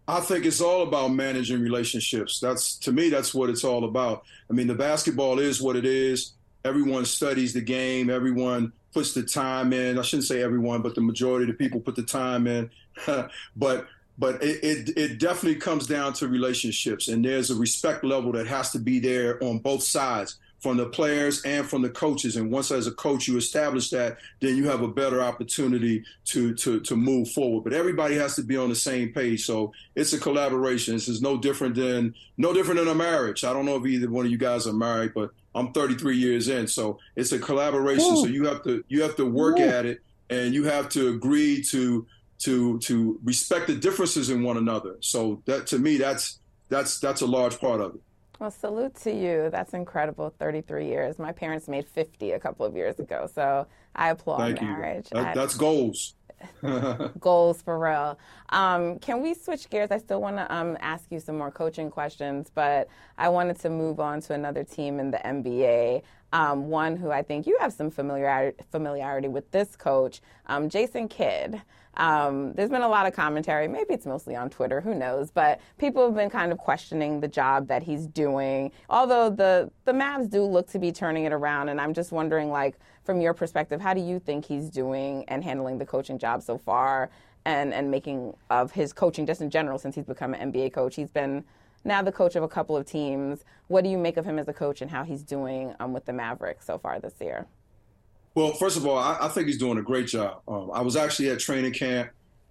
I 0.08 0.20
think 0.20 0.44
it's 0.44 0.60
all 0.60 0.82
about 0.82 1.08
managing 1.08 1.60
relationships. 1.60 2.38
That's 2.38 2.76
to 2.78 2.92
me, 2.92 3.08
that's 3.08 3.34
what 3.34 3.50
it's 3.50 3.64
all 3.64 3.84
about. 3.84 4.24
I 4.48 4.52
mean, 4.52 4.68
the 4.68 4.74
basketball 4.74 5.38
is 5.40 5.60
what 5.60 5.76
it 5.76 5.84
is. 5.84 6.32
Everyone 6.64 7.04
studies 7.04 7.52
the 7.52 7.60
game. 7.60 8.10
Everyone 8.10 8.72
puts 8.92 9.14
the 9.14 9.22
time 9.22 9.72
in. 9.72 9.98
I 9.98 10.02
shouldn't 10.02 10.26
say 10.26 10.42
everyone, 10.42 10.82
but 10.82 10.94
the 10.94 11.00
majority 11.00 11.50
of 11.50 11.56
the 11.56 11.64
people 11.64 11.80
put 11.80 11.96
the 11.96 12.02
time 12.02 12.46
in. 12.46 12.70
but 13.56 13.86
but 14.18 14.42
it, 14.42 14.64
it, 14.64 14.96
it, 14.96 15.18
definitely 15.18 15.60
comes 15.60 15.86
down 15.86 16.14
to 16.14 16.26
relationships 16.26 17.08
and 17.08 17.22
there's 17.22 17.50
a 17.50 17.54
respect 17.54 18.02
level 18.02 18.32
that 18.32 18.46
has 18.46 18.70
to 18.70 18.78
be 18.78 18.98
there 18.98 19.42
on 19.44 19.58
both 19.58 19.82
sides 19.82 20.38
from 20.60 20.76
the 20.76 20.86
players 20.86 21.42
and 21.42 21.66
from 21.66 21.82
the 21.82 21.90
coaches. 21.90 22.36
And 22.36 22.50
once 22.50 22.70
as 22.70 22.86
a 22.86 22.92
coach 22.92 23.28
you 23.28 23.36
establish 23.36 23.90
that, 23.90 24.18
then 24.40 24.56
you 24.56 24.68
have 24.68 24.82
a 24.82 24.88
better 24.88 25.22
opportunity 25.22 26.04
to 26.26 26.54
to 26.54 26.80
to 26.80 26.96
move 26.96 27.30
forward. 27.30 27.64
But 27.64 27.72
everybody 27.72 28.16
has 28.16 28.36
to 28.36 28.42
be 28.42 28.56
on 28.56 28.68
the 28.68 28.74
same 28.74 29.12
page. 29.12 29.44
So 29.44 29.72
it's 29.94 30.12
a 30.12 30.18
collaboration. 30.18 30.94
This 30.94 31.08
is 31.08 31.22
no 31.22 31.36
different 31.36 31.74
than 31.74 32.14
no 32.36 32.52
different 32.52 32.80
than 32.80 32.88
a 32.88 32.94
marriage. 32.94 33.44
I 33.44 33.52
don't 33.52 33.66
know 33.66 33.76
if 33.76 33.86
either 33.86 34.10
one 34.10 34.26
of 34.26 34.30
you 34.30 34.38
guys 34.38 34.66
are 34.66 34.72
married, 34.72 35.12
but 35.14 35.30
I'm 35.54 35.72
33 35.72 36.16
years 36.16 36.48
in. 36.48 36.66
So 36.66 36.98
it's 37.16 37.32
a 37.32 37.38
collaboration. 37.38 38.12
Ooh. 38.12 38.22
So 38.22 38.26
you 38.26 38.46
have 38.46 38.62
to 38.64 38.84
you 38.88 39.02
have 39.02 39.16
to 39.16 39.24
work 39.24 39.58
Ooh. 39.58 39.62
at 39.62 39.86
it 39.86 40.00
and 40.30 40.54
you 40.54 40.64
have 40.64 40.88
to 40.90 41.08
agree 41.08 41.62
to 41.64 42.06
to 42.38 42.78
to 42.80 43.18
respect 43.24 43.66
the 43.66 43.74
differences 43.74 44.30
in 44.30 44.42
one 44.42 44.56
another. 44.56 44.96
So 45.00 45.42
that 45.46 45.66
to 45.68 45.78
me 45.78 45.96
that's 45.96 46.38
that's 46.68 46.98
that's 47.00 47.20
a 47.20 47.26
large 47.26 47.58
part 47.58 47.80
of 47.80 47.94
it. 47.94 48.00
Well, 48.38 48.50
salute 48.50 48.94
to 48.96 49.12
you. 49.12 49.48
That's 49.50 49.72
incredible. 49.72 50.34
33 50.38 50.86
years. 50.86 51.18
My 51.18 51.32
parents 51.32 51.68
made 51.68 51.86
50 51.88 52.32
a 52.32 52.40
couple 52.40 52.66
of 52.66 52.76
years 52.76 52.98
ago. 52.98 53.28
So 53.32 53.66
I 53.94 54.10
applaud 54.10 54.38
Thank 54.38 54.62
marriage. 54.62 55.08
That, 55.10 55.34
that's 55.34 55.56
goals. 55.56 56.14
goals 57.20 57.62
for 57.62 57.78
real. 57.78 58.18
Um, 58.50 58.98
can 58.98 59.22
we 59.22 59.32
switch 59.32 59.70
gears? 59.70 59.90
I 59.90 59.98
still 59.98 60.20
want 60.20 60.36
to 60.36 60.54
um, 60.54 60.76
ask 60.80 61.06
you 61.10 61.18
some 61.18 61.38
more 61.38 61.50
coaching 61.50 61.90
questions, 61.90 62.50
but 62.54 62.88
I 63.16 63.28
wanted 63.30 63.58
to 63.60 63.70
move 63.70 64.00
on 64.00 64.20
to 64.22 64.34
another 64.34 64.64
team 64.64 65.00
in 65.00 65.10
the 65.10 65.18
NBA. 65.18 66.02
Um, 66.32 66.68
one 66.68 66.96
who 66.96 67.10
I 67.10 67.22
think 67.22 67.46
you 67.46 67.56
have 67.60 67.72
some 67.72 67.90
familiarity, 67.90 68.62
familiarity 68.70 69.28
with 69.28 69.50
this 69.50 69.76
coach, 69.76 70.20
um, 70.46 70.68
Jason 70.68 71.08
Kidd. 71.08 71.62
Um, 71.96 72.52
there's 72.52 72.70
been 72.70 72.82
a 72.82 72.88
lot 72.88 73.06
of 73.06 73.14
commentary. 73.14 73.68
Maybe 73.68 73.94
it's 73.94 74.06
mostly 74.06 74.36
on 74.36 74.50
Twitter. 74.50 74.80
Who 74.80 74.94
knows? 74.94 75.30
But 75.30 75.60
people 75.78 76.04
have 76.04 76.14
been 76.14 76.30
kind 76.30 76.52
of 76.52 76.58
questioning 76.58 77.20
the 77.20 77.28
job 77.28 77.68
that 77.68 77.82
he's 77.82 78.06
doing. 78.06 78.72
Although 78.90 79.30
the 79.30 79.70
the 79.84 79.92
Mavs 79.92 80.28
do 80.30 80.42
look 80.42 80.68
to 80.70 80.78
be 80.78 80.92
turning 80.92 81.24
it 81.24 81.32
around, 81.32 81.68
and 81.68 81.80
I'm 81.80 81.94
just 81.94 82.12
wondering, 82.12 82.50
like, 82.50 82.76
from 83.04 83.20
your 83.20 83.34
perspective, 83.34 83.80
how 83.80 83.94
do 83.94 84.00
you 84.00 84.18
think 84.18 84.44
he's 84.44 84.68
doing 84.68 85.24
and 85.28 85.42
handling 85.42 85.78
the 85.78 85.86
coaching 85.86 86.18
job 86.18 86.42
so 86.42 86.58
far, 86.58 87.10
and 87.44 87.72
and 87.72 87.90
making 87.90 88.34
of 88.50 88.72
his 88.72 88.92
coaching 88.92 89.26
just 89.26 89.40
in 89.40 89.50
general 89.50 89.78
since 89.78 89.94
he's 89.94 90.04
become 90.06 90.34
an 90.34 90.52
NBA 90.52 90.72
coach? 90.72 90.96
He's 90.96 91.10
been 91.10 91.44
now 91.84 92.02
the 92.02 92.12
coach 92.12 92.36
of 92.36 92.42
a 92.42 92.48
couple 92.48 92.76
of 92.76 92.84
teams. 92.84 93.44
What 93.68 93.84
do 93.84 93.90
you 93.90 93.98
make 93.98 94.16
of 94.16 94.24
him 94.24 94.38
as 94.38 94.48
a 94.48 94.52
coach 94.52 94.82
and 94.82 94.90
how 94.90 95.04
he's 95.04 95.22
doing 95.22 95.74
um, 95.80 95.92
with 95.92 96.04
the 96.04 96.12
Mavericks 96.12 96.66
so 96.66 96.78
far 96.78 97.00
this 97.00 97.14
year? 97.20 97.46
Well, 98.36 98.52
first 98.52 98.76
of 98.76 98.86
all, 98.86 98.98
I, 98.98 99.16
I 99.22 99.28
think 99.28 99.46
he's 99.46 99.56
doing 99.56 99.78
a 99.78 99.82
great 99.82 100.08
job. 100.08 100.42
Um, 100.46 100.70
I 100.70 100.82
was 100.82 100.94
actually 100.94 101.30
at 101.30 101.38
training 101.38 101.72
camp, 101.72 102.10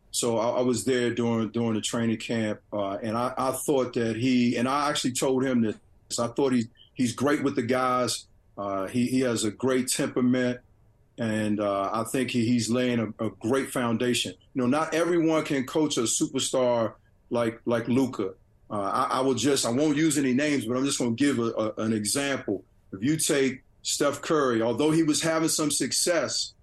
so 0.09 0.39
I, 0.39 0.57
I 0.57 0.61
was 0.61 0.83
there 0.83 1.11
during 1.13 1.49
during 1.49 1.75
the 1.75 1.81
training 1.81 2.17
camp, 2.17 2.59
uh, 2.73 2.97
and 3.03 3.15
I, 3.15 3.35
I, 3.37 3.51
thought 3.51 3.93
that 3.93 4.15
he 4.15 4.57
and 4.57 4.67
I 4.67 4.89
actually 4.89 5.11
told 5.11 5.45
him 5.45 5.61
this. 5.61 6.19
I 6.19 6.25
thought 6.29 6.53
he's 6.53 6.69
he's 6.95 7.13
great 7.13 7.43
with 7.43 7.55
the 7.55 7.61
guys. 7.61 8.25
Uh, 8.57 8.87
he 8.87 9.05
he 9.05 9.19
has 9.19 9.43
a 9.43 9.51
great 9.51 9.87
temperament, 9.87 10.59
and 11.19 11.59
uh, 11.59 11.91
I 11.93 12.03
think 12.05 12.31
he, 12.31 12.45
he's 12.45 12.67
laying 12.67 12.99
a, 12.99 13.23
a, 13.23 13.29
great 13.29 13.69
foundation. 13.69 14.33
You 14.55 14.63
know, 14.63 14.67
not 14.67 14.95
everyone 14.95 15.45
can 15.45 15.67
coach 15.67 15.97
a 15.97 16.01
superstar 16.01 16.93
like 17.29 17.61
like 17.65 17.87
Luka. 17.87 18.33
Uh, 18.71 18.73
I, 18.73 19.19
I, 19.19 19.21
will 19.21 19.35
just 19.35 19.67
I 19.67 19.69
won't 19.69 19.97
use 19.97 20.17
any 20.17 20.33
names, 20.33 20.65
but 20.65 20.77
I'm 20.77 20.85
just 20.85 20.97
going 20.97 21.15
to 21.15 21.23
give 21.23 21.37
a, 21.37 21.51
a, 21.51 21.73
an 21.83 21.93
example. 21.93 22.63
If 22.91 23.03
you 23.03 23.17
take 23.17 23.61
Steph 23.85 24.19
Curry, 24.21 24.63
although 24.63 24.89
he 24.89 25.03
was 25.03 25.21
having 25.21 25.47
some 25.47 25.69
success, 25.69 26.53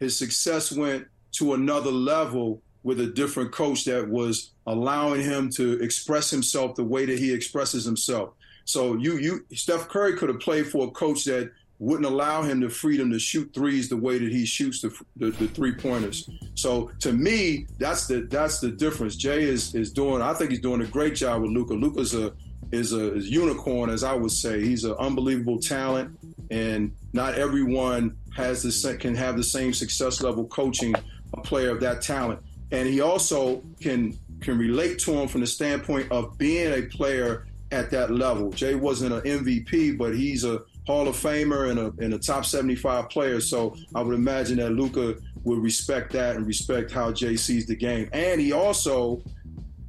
his 0.00 0.16
success 0.18 0.72
went 0.72 1.06
to 1.32 1.52
another 1.52 1.90
level 1.90 2.62
with 2.82 2.98
a 2.98 3.06
different 3.06 3.52
coach 3.52 3.84
that 3.84 4.08
was 4.08 4.52
allowing 4.66 5.20
him 5.20 5.50
to 5.50 5.74
express 5.82 6.30
himself 6.30 6.74
the 6.74 6.82
way 6.82 7.04
that 7.04 7.18
he 7.18 7.30
expresses 7.30 7.84
himself. 7.84 8.30
So 8.64 8.96
you 8.96 9.18
you 9.18 9.44
Steph 9.52 9.88
Curry 9.88 10.16
could 10.16 10.30
have 10.30 10.40
played 10.40 10.66
for 10.66 10.88
a 10.88 10.90
coach 10.90 11.24
that 11.24 11.52
wouldn't 11.78 12.06
allow 12.06 12.40
him 12.40 12.60
the 12.60 12.70
freedom 12.70 13.10
to 13.10 13.18
shoot 13.18 13.52
threes 13.52 13.90
the 13.90 13.96
way 13.98 14.16
that 14.18 14.32
he 14.32 14.46
shoots 14.46 14.80
the, 14.80 14.98
the, 15.16 15.30
the 15.32 15.48
three 15.48 15.72
pointers. 15.72 16.30
So 16.54 16.90
to 17.00 17.12
me, 17.12 17.66
that's 17.78 18.06
the 18.06 18.22
that's 18.22 18.60
the 18.60 18.70
difference. 18.70 19.16
Jay 19.16 19.42
is 19.42 19.74
is 19.74 19.92
doing. 19.92 20.22
I 20.22 20.32
think 20.32 20.52
he's 20.52 20.60
doing 20.60 20.80
a 20.80 20.86
great 20.86 21.16
job 21.16 21.42
with 21.42 21.50
Luka. 21.50 21.74
Luka's 21.74 22.14
a 22.14 22.32
is 22.72 22.94
a 22.94 23.14
is 23.14 23.28
unicorn, 23.28 23.90
as 23.90 24.02
I 24.02 24.14
would 24.14 24.30
say. 24.30 24.64
He's 24.64 24.84
an 24.84 24.94
unbelievable 24.98 25.58
talent 25.58 26.18
and 26.52 26.94
not 27.14 27.34
everyone 27.34 28.16
has 28.36 28.62
the 28.62 28.96
can 28.98 29.14
have 29.14 29.36
the 29.36 29.42
same 29.42 29.72
success 29.72 30.22
level 30.22 30.44
coaching 30.46 30.94
a 31.32 31.40
player 31.40 31.70
of 31.70 31.80
that 31.80 32.02
talent. 32.02 32.40
And 32.70 32.86
he 32.88 33.00
also 33.00 33.62
can 33.80 34.18
can 34.40 34.58
relate 34.58 34.98
to 35.00 35.12
him 35.12 35.28
from 35.28 35.40
the 35.40 35.46
standpoint 35.46 36.10
of 36.12 36.36
being 36.36 36.72
a 36.72 36.82
player 36.82 37.46
at 37.70 37.90
that 37.90 38.10
level. 38.10 38.50
Jay 38.50 38.74
wasn't 38.74 39.14
an 39.14 39.20
MVP, 39.22 39.96
but 39.96 40.14
he's 40.14 40.44
a 40.44 40.62
Hall 40.86 41.08
of 41.08 41.16
Famer 41.16 41.70
and 41.70 41.78
a, 41.78 42.04
and 42.04 42.12
a 42.12 42.18
top 42.18 42.44
75 42.44 43.08
player. 43.08 43.40
So 43.40 43.76
I 43.94 44.02
would 44.02 44.14
imagine 44.14 44.58
that 44.58 44.72
Luka 44.72 45.14
would 45.44 45.60
respect 45.60 46.12
that 46.12 46.36
and 46.36 46.46
respect 46.46 46.90
how 46.90 47.12
Jay 47.12 47.36
sees 47.36 47.66
the 47.66 47.76
game. 47.76 48.10
And 48.12 48.40
he 48.40 48.52
also 48.52 49.22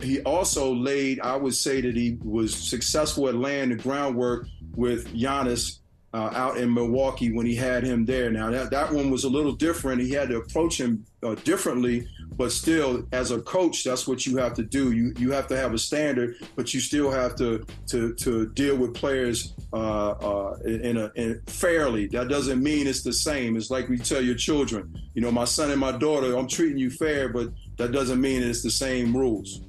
he 0.02 0.22
also 0.22 0.74
laid, 0.74 1.20
I 1.20 1.36
would 1.36 1.56
say 1.56 1.82
that 1.82 1.96
he 1.96 2.18
was 2.24 2.56
successful 2.56 3.28
at 3.28 3.36
laying 3.36 3.70
the 3.70 3.76
groundwork 3.76 4.48
with 4.76 5.14
Giannis 5.14 5.80
uh, 6.14 6.30
out 6.34 6.58
in 6.58 6.72
Milwaukee 6.74 7.32
when 7.32 7.46
he 7.46 7.56
had 7.56 7.84
him 7.84 8.06
there. 8.06 8.30
Now 8.30 8.52
that 8.52 8.70
that 8.70 8.92
one 8.94 9.10
was 9.10 9.24
a 9.24 9.30
little 9.30 9.54
different. 9.54 10.02
He 10.02 10.12
had 10.12 10.30
to 10.30 10.38
approach 10.38 10.80
him 10.80 11.06
uh, 11.24 11.36
differently, 11.36 12.08
but 12.38 12.52
still, 12.52 13.08
as 13.12 13.32
a 13.32 13.42
coach, 13.42 13.84
that's 13.84 14.08
what 14.08 14.26
you 14.26 14.38
have 14.38 14.54
to 14.56 14.64
do. 14.64 14.92
You 14.92 15.14
you 15.18 15.32
have 15.32 15.48
to 15.48 15.58
have 15.58 15.74
a 15.74 15.80
standard, 15.80 16.36
but 16.56 16.74
you 16.74 16.80
still 16.80 17.10
have 17.10 17.36
to 17.38 17.66
to 17.88 18.14
to 18.16 18.48
deal 18.50 18.76
with 18.76 18.94
players 18.94 19.54
uh, 19.74 20.12
uh 20.12 20.58
in 20.66 20.98
a 20.98 21.12
in 21.16 21.42
fairly. 21.48 22.08
That 22.08 22.28
doesn't 22.28 22.62
mean 22.62 22.86
it's 22.86 23.04
the 23.04 23.14
same. 23.14 23.58
It's 23.58 23.72
like 23.72 23.90
we 23.90 23.98
tell 23.98 24.22
your 24.22 24.36
children, 24.36 24.96
you 25.16 25.22
know, 25.22 25.32
my 25.32 25.46
son 25.46 25.72
and 25.72 25.80
my 25.80 25.94
daughter, 25.94 26.38
I'm 26.38 26.48
treating 26.48 26.78
you 26.78 26.92
fair, 26.92 27.30
but 27.30 27.50
that 27.78 27.92
doesn't 27.92 28.22
mean 28.22 28.44
it's 28.44 28.62
the 28.62 28.72
same 28.72 29.18
rules. 29.18 29.62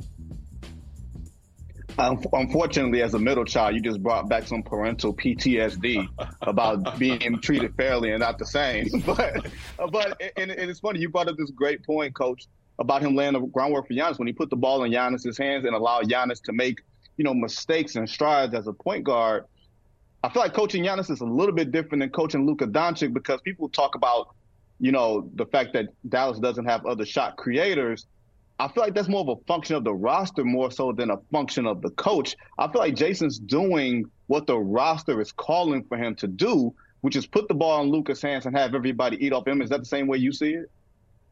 Unfortunately, 1.98 3.02
as 3.02 3.14
a 3.14 3.18
middle 3.18 3.44
child, 3.44 3.74
you 3.74 3.80
just 3.80 4.02
brought 4.02 4.28
back 4.28 4.46
some 4.46 4.62
parental 4.62 5.14
PTSD 5.14 6.08
about 6.42 6.98
being 6.98 7.38
treated 7.40 7.74
fairly 7.76 8.10
and 8.10 8.20
not 8.20 8.38
the 8.38 8.46
same. 8.46 8.88
But, 9.04 9.46
but 9.90 10.20
and, 10.36 10.50
and, 10.50 10.70
it's 10.70 10.80
funny 10.80 10.98
you 11.00 11.08
brought 11.08 11.28
up 11.28 11.36
this 11.36 11.50
great 11.50 11.84
point, 11.84 12.14
Coach, 12.14 12.46
about 12.78 13.02
him 13.02 13.14
laying 13.14 13.34
the 13.34 13.40
groundwork 13.40 13.86
for 13.86 13.94
Giannis 13.94 14.18
when 14.18 14.26
he 14.26 14.32
put 14.32 14.50
the 14.50 14.56
ball 14.56 14.82
in 14.84 14.92
Giannis's 14.92 15.38
hands 15.38 15.64
and 15.64 15.74
allowed 15.74 16.08
Giannis 16.08 16.42
to 16.44 16.52
make 16.52 16.82
you 17.16 17.24
know 17.24 17.34
mistakes 17.34 17.96
and 17.96 18.08
strides 18.08 18.54
as 18.54 18.66
a 18.66 18.72
point 18.72 19.04
guard. 19.04 19.44
I 20.22 20.30
feel 20.30 20.42
like 20.42 20.54
coaching 20.54 20.82
Giannis 20.84 21.10
is 21.10 21.20
a 21.20 21.26
little 21.26 21.54
bit 21.54 21.70
different 21.70 22.00
than 22.00 22.10
coaching 22.10 22.46
Luka 22.46 22.66
Doncic 22.66 23.12
because 23.12 23.40
people 23.42 23.68
talk 23.68 23.94
about 23.94 24.34
you 24.80 24.90
know 24.90 25.30
the 25.34 25.46
fact 25.46 25.74
that 25.74 25.88
Dallas 26.08 26.38
doesn't 26.38 26.64
have 26.64 26.86
other 26.86 27.04
shot 27.04 27.36
creators 27.36 28.06
I 28.58 28.68
feel 28.68 28.84
like 28.84 28.94
that's 28.94 29.08
more 29.08 29.22
of 29.22 29.28
a 29.28 29.44
function 29.46 29.74
of 29.76 29.84
the 29.84 29.92
roster 29.92 30.44
more 30.44 30.70
so 30.70 30.92
than 30.92 31.10
a 31.10 31.18
function 31.32 31.66
of 31.66 31.82
the 31.82 31.90
coach. 31.90 32.36
I 32.58 32.70
feel 32.70 32.80
like 32.80 32.94
Jason's 32.94 33.38
doing 33.38 34.04
what 34.28 34.46
the 34.46 34.58
roster 34.58 35.20
is 35.20 35.32
calling 35.32 35.84
for 35.84 35.98
him 35.98 36.14
to 36.16 36.28
do, 36.28 36.72
which 37.00 37.16
is 37.16 37.26
put 37.26 37.48
the 37.48 37.54
ball 37.54 37.82
in 37.82 37.90
Luka's 37.90 38.22
hands 38.22 38.46
and 38.46 38.56
have 38.56 38.74
everybody 38.74 39.24
eat 39.24 39.32
off 39.32 39.46
him. 39.46 39.60
Is 39.60 39.70
that 39.70 39.80
the 39.80 39.86
same 39.86 40.06
way 40.06 40.18
you 40.18 40.32
see 40.32 40.54
it? 40.54 40.70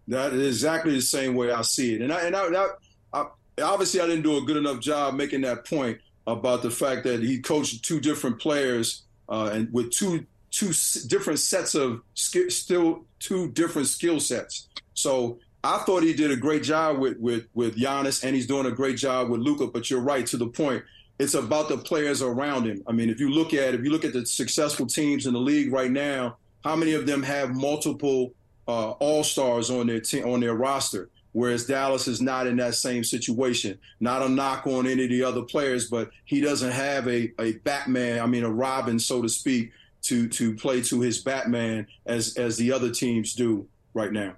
That 0.09 0.33
is 0.33 0.57
exactly 0.57 0.95
the 0.95 1.03
same 1.03 1.35
way 1.35 1.53
I 1.53 1.62
see 1.62 1.95
it. 1.95 2.03
And 2.03 2.12
I, 2.12 2.23
and 2.23 2.35
I, 2.35 2.51
that, 2.51 2.68
I, 3.12 3.27
obviously 3.62 4.01
I 4.01 4.07
didn't 4.07 4.23
do 4.23 4.37
a 4.39 4.43
good 4.43 4.57
enough 4.57 4.81
job 4.81 5.14
making 5.14 5.43
that 5.43 5.64
point 5.64 5.99
about 6.27 6.62
the 6.62 6.70
fact 6.70 7.05
that 7.05 7.23
he 7.23 7.39
coached 7.39 7.85
two 7.85 8.01
different 8.01 8.41
players 8.41 9.03
uh, 9.29 9.51
and 9.53 9.73
with 9.73 9.91
two 9.91 10.27
two 10.51 10.73
different 11.07 11.39
sets 11.39 11.75
of 11.75 12.03
still 12.14 13.07
two 13.18 13.51
different 13.53 13.89
skill 13.89 14.20
sets. 14.20 14.68
So 14.93 15.39
I 15.65 15.79
thought 15.79 16.03
he 16.03 16.13
did 16.13 16.33
a 16.33 16.37
great 16.37 16.63
job 16.63 16.99
with 16.99 17.19
with 17.19 17.47
with 17.55 17.77
Giannis, 17.77 18.25
and 18.25 18.35
he's 18.35 18.47
doing 18.47 18.67
a 18.67 18.73
great 18.73 18.97
job 18.97 19.31
with 19.31 19.41
Luka. 19.41 19.69
But 19.69 19.91
you're 19.91 20.01
right 20.01 20.27
to 20.27 20.37
the 20.37 20.49
point. 20.49 20.83
It's 21.19 21.35
about 21.35 21.69
the 21.69 21.79
players 21.79 22.21
around 22.21 22.67
him. 22.67 22.83
I 22.87 22.93
mean, 22.93 23.09
if 23.09 23.21
you 23.21 23.31
look 23.31 23.55
at 23.55 23.75
if 23.75 23.83
you 23.83 23.91
look 23.91 24.05
at 24.05 24.13
the 24.13 24.27
successful 24.27 24.87
teams 24.87 25.27
in 25.27 25.35
the 25.35 25.41
league 25.41 25.73
right 25.73 25.91
now, 25.91 26.37
how 26.65 26.75
many 26.75 26.95
of 26.95 27.07
them 27.07 27.23
have 27.23 27.55
multiple 27.55 28.35
uh, 28.67 28.91
all 28.93 29.23
stars 29.23 29.71
on 29.71 29.87
their 29.87 30.01
team 30.01 30.29
on 30.29 30.41
their 30.41 30.55
roster? 30.55 31.11
Whereas 31.31 31.65
Dallas 31.65 32.09
is 32.09 32.21
not 32.21 32.47
in 32.47 32.57
that 32.57 32.75
same 32.75 33.05
situation. 33.05 33.79
Not 34.01 34.21
a 34.21 34.29
knock 34.29 34.67
on 34.67 34.87
any 34.87 35.05
of 35.05 35.11
the 35.11 35.25
other 35.25 35.43
players, 35.43 35.89
but 35.89 36.11
he 36.27 36.43
doesn't 36.43 36.73
have 36.73 37.09
a, 37.09 37.33
a 37.39 37.53
Batman, 37.53 38.21
I 38.21 38.27
mean 38.27 38.45
a 38.45 38.51
Robin, 38.51 38.99
so 38.99 39.23
to 39.23 39.29
speak, 39.29 39.73
to 40.03 40.29
to 40.29 40.57
play 40.57 40.83
to 40.83 41.01
his 41.01 41.23
Batman 41.23 41.87
as 42.05 42.37
as 42.37 42.57
the 42.57 42.73
other 42.73 42.91
teams 42.91 43.35
do 43.35 43.69
right 43.95 44.13
now. 44.13 44.35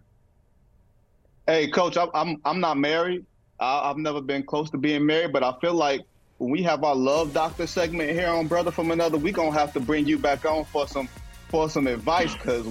Hey, 1.46 1.68
coach, 1.68 1.96
I'm 1.96 2.08
I'm, 2.14 2.40
I'm 2.44 2.60
not 2.60 2.78
married. 2.78 3.26
I, 3.60 3.88
have 3.88 3.98
never 3.98 4.20
been 4.20 4.42
close 4.42 4.70
to 4.70 4.78
being 4.78 5.06
married, 5.06 5.32
but 5.32 5.42
I 5.42 5.52
feel 5.60 5.74
like 5.74 6.02
when 6.38 6.50
we 6.50 6.62
have 6.62 6.82
our 6.84 6.94
love 6.94 7.32
doctor 7.32 7.66
segment 7.66 8.10
here 8.10 8.28
on 8.28 8.46
Brother 8.46 8.70
from 8.70 8.90
Another, 8.90 9.18
we 9.18 9.30
gonna 9.30 9.52
have 9.52 9.72
to 9.74 9.80
bring 9.80 10.06
you 10.06 10.18
back 10.18 10.44
on 10.44 10.64
for 10.64 10.88
some 10.88 11.08
for 11.48 11.68
some 11.68 11.86
advice 11.86 12.34
because 12.34 12.66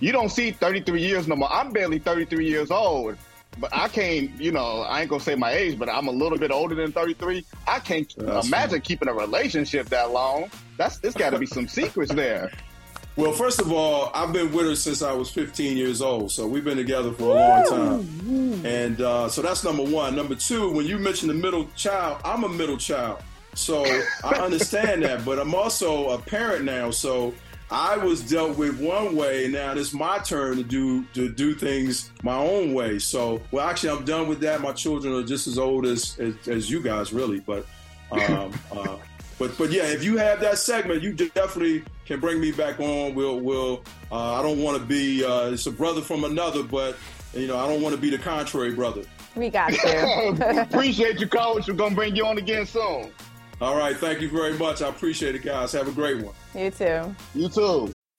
you 0.00 0.12
don't 0.12 0.30
see 0.30 0.52
33 0.52 1.00
years 1.02 1.28
no 1.28 1.36
more. 1.36 1.52
I'm 1.52 1.72
barely 1.72 1.98
33 1.98 2.48
years 2.48 2.70
old, 2.70 3.18
but 3.58 3.74
I 3.74 3.88
can't, 3.88 4.30
you 4.40 4.52
know, 4.52 4.82
I 4.82 5.00
ain't 5.00 5.10
gonna 5.10 5.22
say 5.22 5.34
my 5.34 5.52
age, 5.52 5.78
but 5.78 5.88
I'm 5.88 6.06
a 6.06 6.12
little 6.12 6.38
bit 6.38 6.52
older 6.52 6.74
than 6.76 6.92
33. 6.92 7.44
I 7.66 7.80
can't 7.80 8.14
That's 8.16 8.46
imagine 8.46 8.70
fine. 8.70 8.80
keeping 8.82 9.08
a 9.08 9.14
relationship 9.14 9.88
that 9.88 10.12
long. 10.12 10.50
That's 10.76 11.00
it's 11.02 11.16
got 11.16 11.30
to 11.30 11.38
be 11.38 11.46
some 11.46 11.68
secrets 11.68 12.12
there. 12.12 12.50
Well, 13.16 13.32
first 13.32 13.60
of 13.60 13.70
all, 13.70 14.10
I've 14.12 14.32
been 14.32 14.52
with 14.52 14.66
her 14.66 14.74
since 14.74 15.00
I 15.00 15.12
was 15.12 15.30
15 15.30 15.76
years 15.76 16.02
old, 16.02 16.32
so 16.32 16.48
we've 16.48 16.64
been 16.64 16.76
together 16.76 17.12
for 17.12 17.24
a 17.24 17.34
long 17.34 17.64
time. 17.68 18.64
And 18.66 19.00
uh, 19.00 19.28
so 19.28 19.40
that's 19.40 19.62
number 19.62 19.84
one. 19.84 20.16
Number 20.16 20.34
two, 20.34 20.70
when 20.70 20.84
you 20.86 20.98
mention 20.98 21.28
the 21.28 21.34
middle 21.34 21.68
child, 21.76 22.20
I'm 22.24 22.42
a 22.42 22.48
middle 22.48 22.76
child, 22.76 23.22
so 23.54 23.84
I 24.24 24.34
understand 24.40 25.04
that. 25.04 25.24
But 25.24 25.38
I'm 25.38 25.54
also 25.54 26.10
a 26.10 26.18
parent 26.18 26.64
now, 26.64 26.90
so 26.90 27.32
I 27.70 27.96
was 27.96 28.28
dealt 28.28 28.58
with 28.58 28.80
one 28.80 29.14
way. 29.14 29.46
Now 29.46 29.72
it's 29.74 29.92
my 29.92 30.18
turn 30.18 30.56
to 30.56 30.64
do 30.64 31.04
to 31.14 31.28
do 31.28 31.54
things 31.54 32.10
my 32.24 32.36
own 32.36 32.74
way. 32.74 32.98
So, 32.98 33.40
well, 33.52 33.68
actually, 33.68 33.90
I'm 33.90 34.04
done 34.04 34.28
with 34.28 34.40
that. 34.40 34.60
My 34.60 34.72
children 34.72 35.14
are 35.14 35.22
just 35.22 35.46
as 35.46 35.56
old 35.56 35.86
as 35.86 36.18
as, 36.18 36.48
as 36.48 36.70
you 36.70 36.82
guys, 36.82 37.12
really. 37.12 37.38
But 37.38 37.64
um, 38.10 38.52
uh, 38.72 38.96
but 39.38 39.56
but 39.56 39.70
yeah, 39.70 39.84
if 39.84 40.02
you 40.02 40.16
have 40.16 40.40
that 40.40 40.58
segment, 40.58 41.02
you 41.02 41.12
definitely 41.12 41.84
can 42.06 42.20
bring 42.20 42.40
me 42.40 42.52
back 42.52 42.80
on. 42.80 43.14
We'll 43.14 43.40
we'll. 43.40 43.82
Uh, 44.10 44.38
I 44.38 44.42
don't 44.42 44.60
want 44.62 44.78
to 44.78 44.84
be. 44.84 45.24
Uh, 45.24 45.50
it's 45.52 45.66
a 45.66 45.70
brother 45.72 46.00
from 46.00 46.24
another, 46.24 46.62
but 46.62 46.96
you 47.32 47.46
know 47.46 47.56
I 47.58 47.66
don't 47.66 47.82
want 47.82 47.94
to 47.94 48.00
be 48.00 48.10
the 48.10 48.18
contrary 48.18 48.72
brother. 48.72 49.02
We 49.36 49.48
got 49.50 49.72
you. 49.72 50.36
Appreciate 50.60 51.18
you, 51.20 51.26
coach. 51.26 51.66
We're 51.68 51.74
gonna 51.74 51.94
bring 51.94 52.14
you 52.14 52.26
on 52.26 52.38
again 52.38 52.66
soon. 52.66 53.10
All 53.60 53.76
right, 53.76 53.96
thank 53.96 54.20
you 54.20 54.28
very 54.28 54.56
much. 54.58 54.82
I 54.82 54.88
appreciate 54.88 55.34
it, 55.34 55.42
guys. 55.42 55.72
Have 55.72 55.88
a 55.88 55.92
great 55.92 56.22
one. 56.22 56.34
you 56.54 56.70
too. 56.70 57.14
You 57.34 57.48
too. 57.48 57.93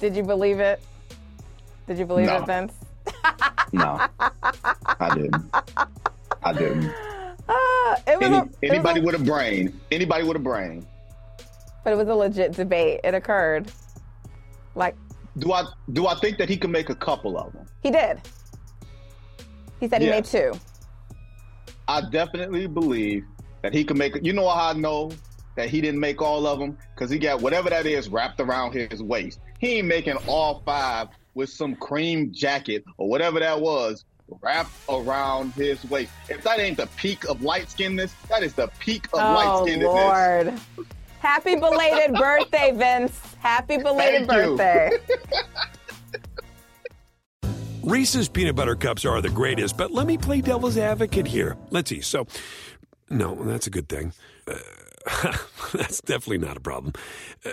Did 0.00 0.16
you 0.16 0.22
believe 0.22 0.60
it? 0.60 0.80
Did 1.86 1.98
you 1.98 2.04
believe 2.06 2.26
No. 2.26 2.38
it, 2.42 2.46
Vince? 2.46 2.72
No, 3.72 4.00
I 4.20 5.10
didn't. 5.14 5.44
I 6.42 6.52
didn't. 6.52 6.84
Uh, 7.48 7.52
was 8.06 8.16
Any, 8.22 8.36
a, 8.36 8.48
anybody 8.62 9.00
a- 9.00 9.02
with 9.02 9.14
a 9.14 9.18
brain, 9.24 9.78
anybody 9.90 10.24
with 10.24 10.36
a 10.36 10.40
brain. 10.40 10.86
but 11.84 11.92
it 11.92 11.96
was 11.96 12.08
a 12.08 12.14
legit 12.14 12.52
debate. 12.52 13.00
It 13.04 13.14
occurred. 13.14 13.70
Like 14.74 14.96
Do 15.38 15.52
I 15.52 15.64
do 15.92 16.06
I 16.06 16.14
think 16.16 16.38
that 16.38 16.48
he 16.48 16.56
can 16.56 16.70
make 16.70 16.90
a 16.90 16.94
couple 16.94 17.38
of 17.38 17.52
them? 17.52 17.66
he 17.82 17.90
did. 17.90 18.20
He 19.80 19.88
said 19.88 20.02
he 20.02 20.10
made 20.10 20.24
two. 20.24 20.52
I 21.88 22.00
definitely 22.10 22.66
believe 22.66 23.24
that 23.62 23.72
he 23.72 23.84
can 23.84 23.98
make. 23.98 24.16
You 24.24 24.32
know 24.32 24.48
how 24.48 24.70
I 24.70 24.72
know 24.72 25.10
that 25.56 25.68
he 25.70 25.80
didn't 25.80 26.00
make 26.00 26.20
all 26.20 26.46
of 26.46 26.58
them 26.58 26.76
because 26.94 27.10
he 27.10 27.18
got 27.18 27.40
whatever 27.40 27.70
that 27.70 27.86
is 27.86 28.08
wrapped 28.08 28.40
around 28.40 28.72
his 28.72 29.02
waist. 29.02 29.40
He 29.58 29.78
ain't 29.78 29.88
making 29.88 30.16
all 30.26 30.62
five 30.64 31.08
with 31.34 31.50
some 31.50 31.76
cream 31.76 32.32
jacket 32.32 32.84
or 32.98 33.08
whatever 33.08 33.40
that 33.40 33.60
was 33.60 34.04
wrapped 34.42 34.72
around 34.88 35.52
his 35.52 35.84
waist. 35.84 36.12
If 36.28 36.42
that 36.42 36.58
ain't 36.58 36.76
the 36.76 36.88
peak 36.96 37.24
of 37.28 37.42
light 37.42 37.70
skinness, 37.70 38.12
that 38.28 38.42
is 38.42 38.54
the 38.54 38.68
peak 38.78 39.06
of 39.12 39.20
light 39.20 39.46
Oh 39.46 39.64
skinnedness. 39.64 40.46
Lord! 40.76 40.86
Happy 41.20 41.56
belated 41.56 42.14
birthday, 42.18 42.72
Vince. 42.72 43.20
Happy 43.38 43.76
belated 43.78 44.26
Thank 44.26 44.58
birthday. 44.58 44.90
Reese's 47.82 48.28
peanut 48.28 48.56
butter 48.56 48.74
cups 48.74 49.04
are 49.04 49.20
the 49.20 49.30
greatest, 49.30 49.76
but 49.76 49.92
let 49.92 50.08
me 50.08 50.18
play 50.18 50.40
devil's 50.40 50.76
advocate 50.76 51.26
here. 51.26 51.56
Let's 51.70 51.88
see. 51.88 52.00
So, 52.00 52.26
no, 53.10 53.36
that's 53.44 53.68
a 53.68 53.70
good 53.70 53.88
thing. 53.88 54.12
Uh, 54.48 55.36
that's 55.72 56.00
definitely 56.00 56.38
not 56.38 56.56
a 56.56 56.60
problem. 56.60 56.94
Uh, 57.44 57.52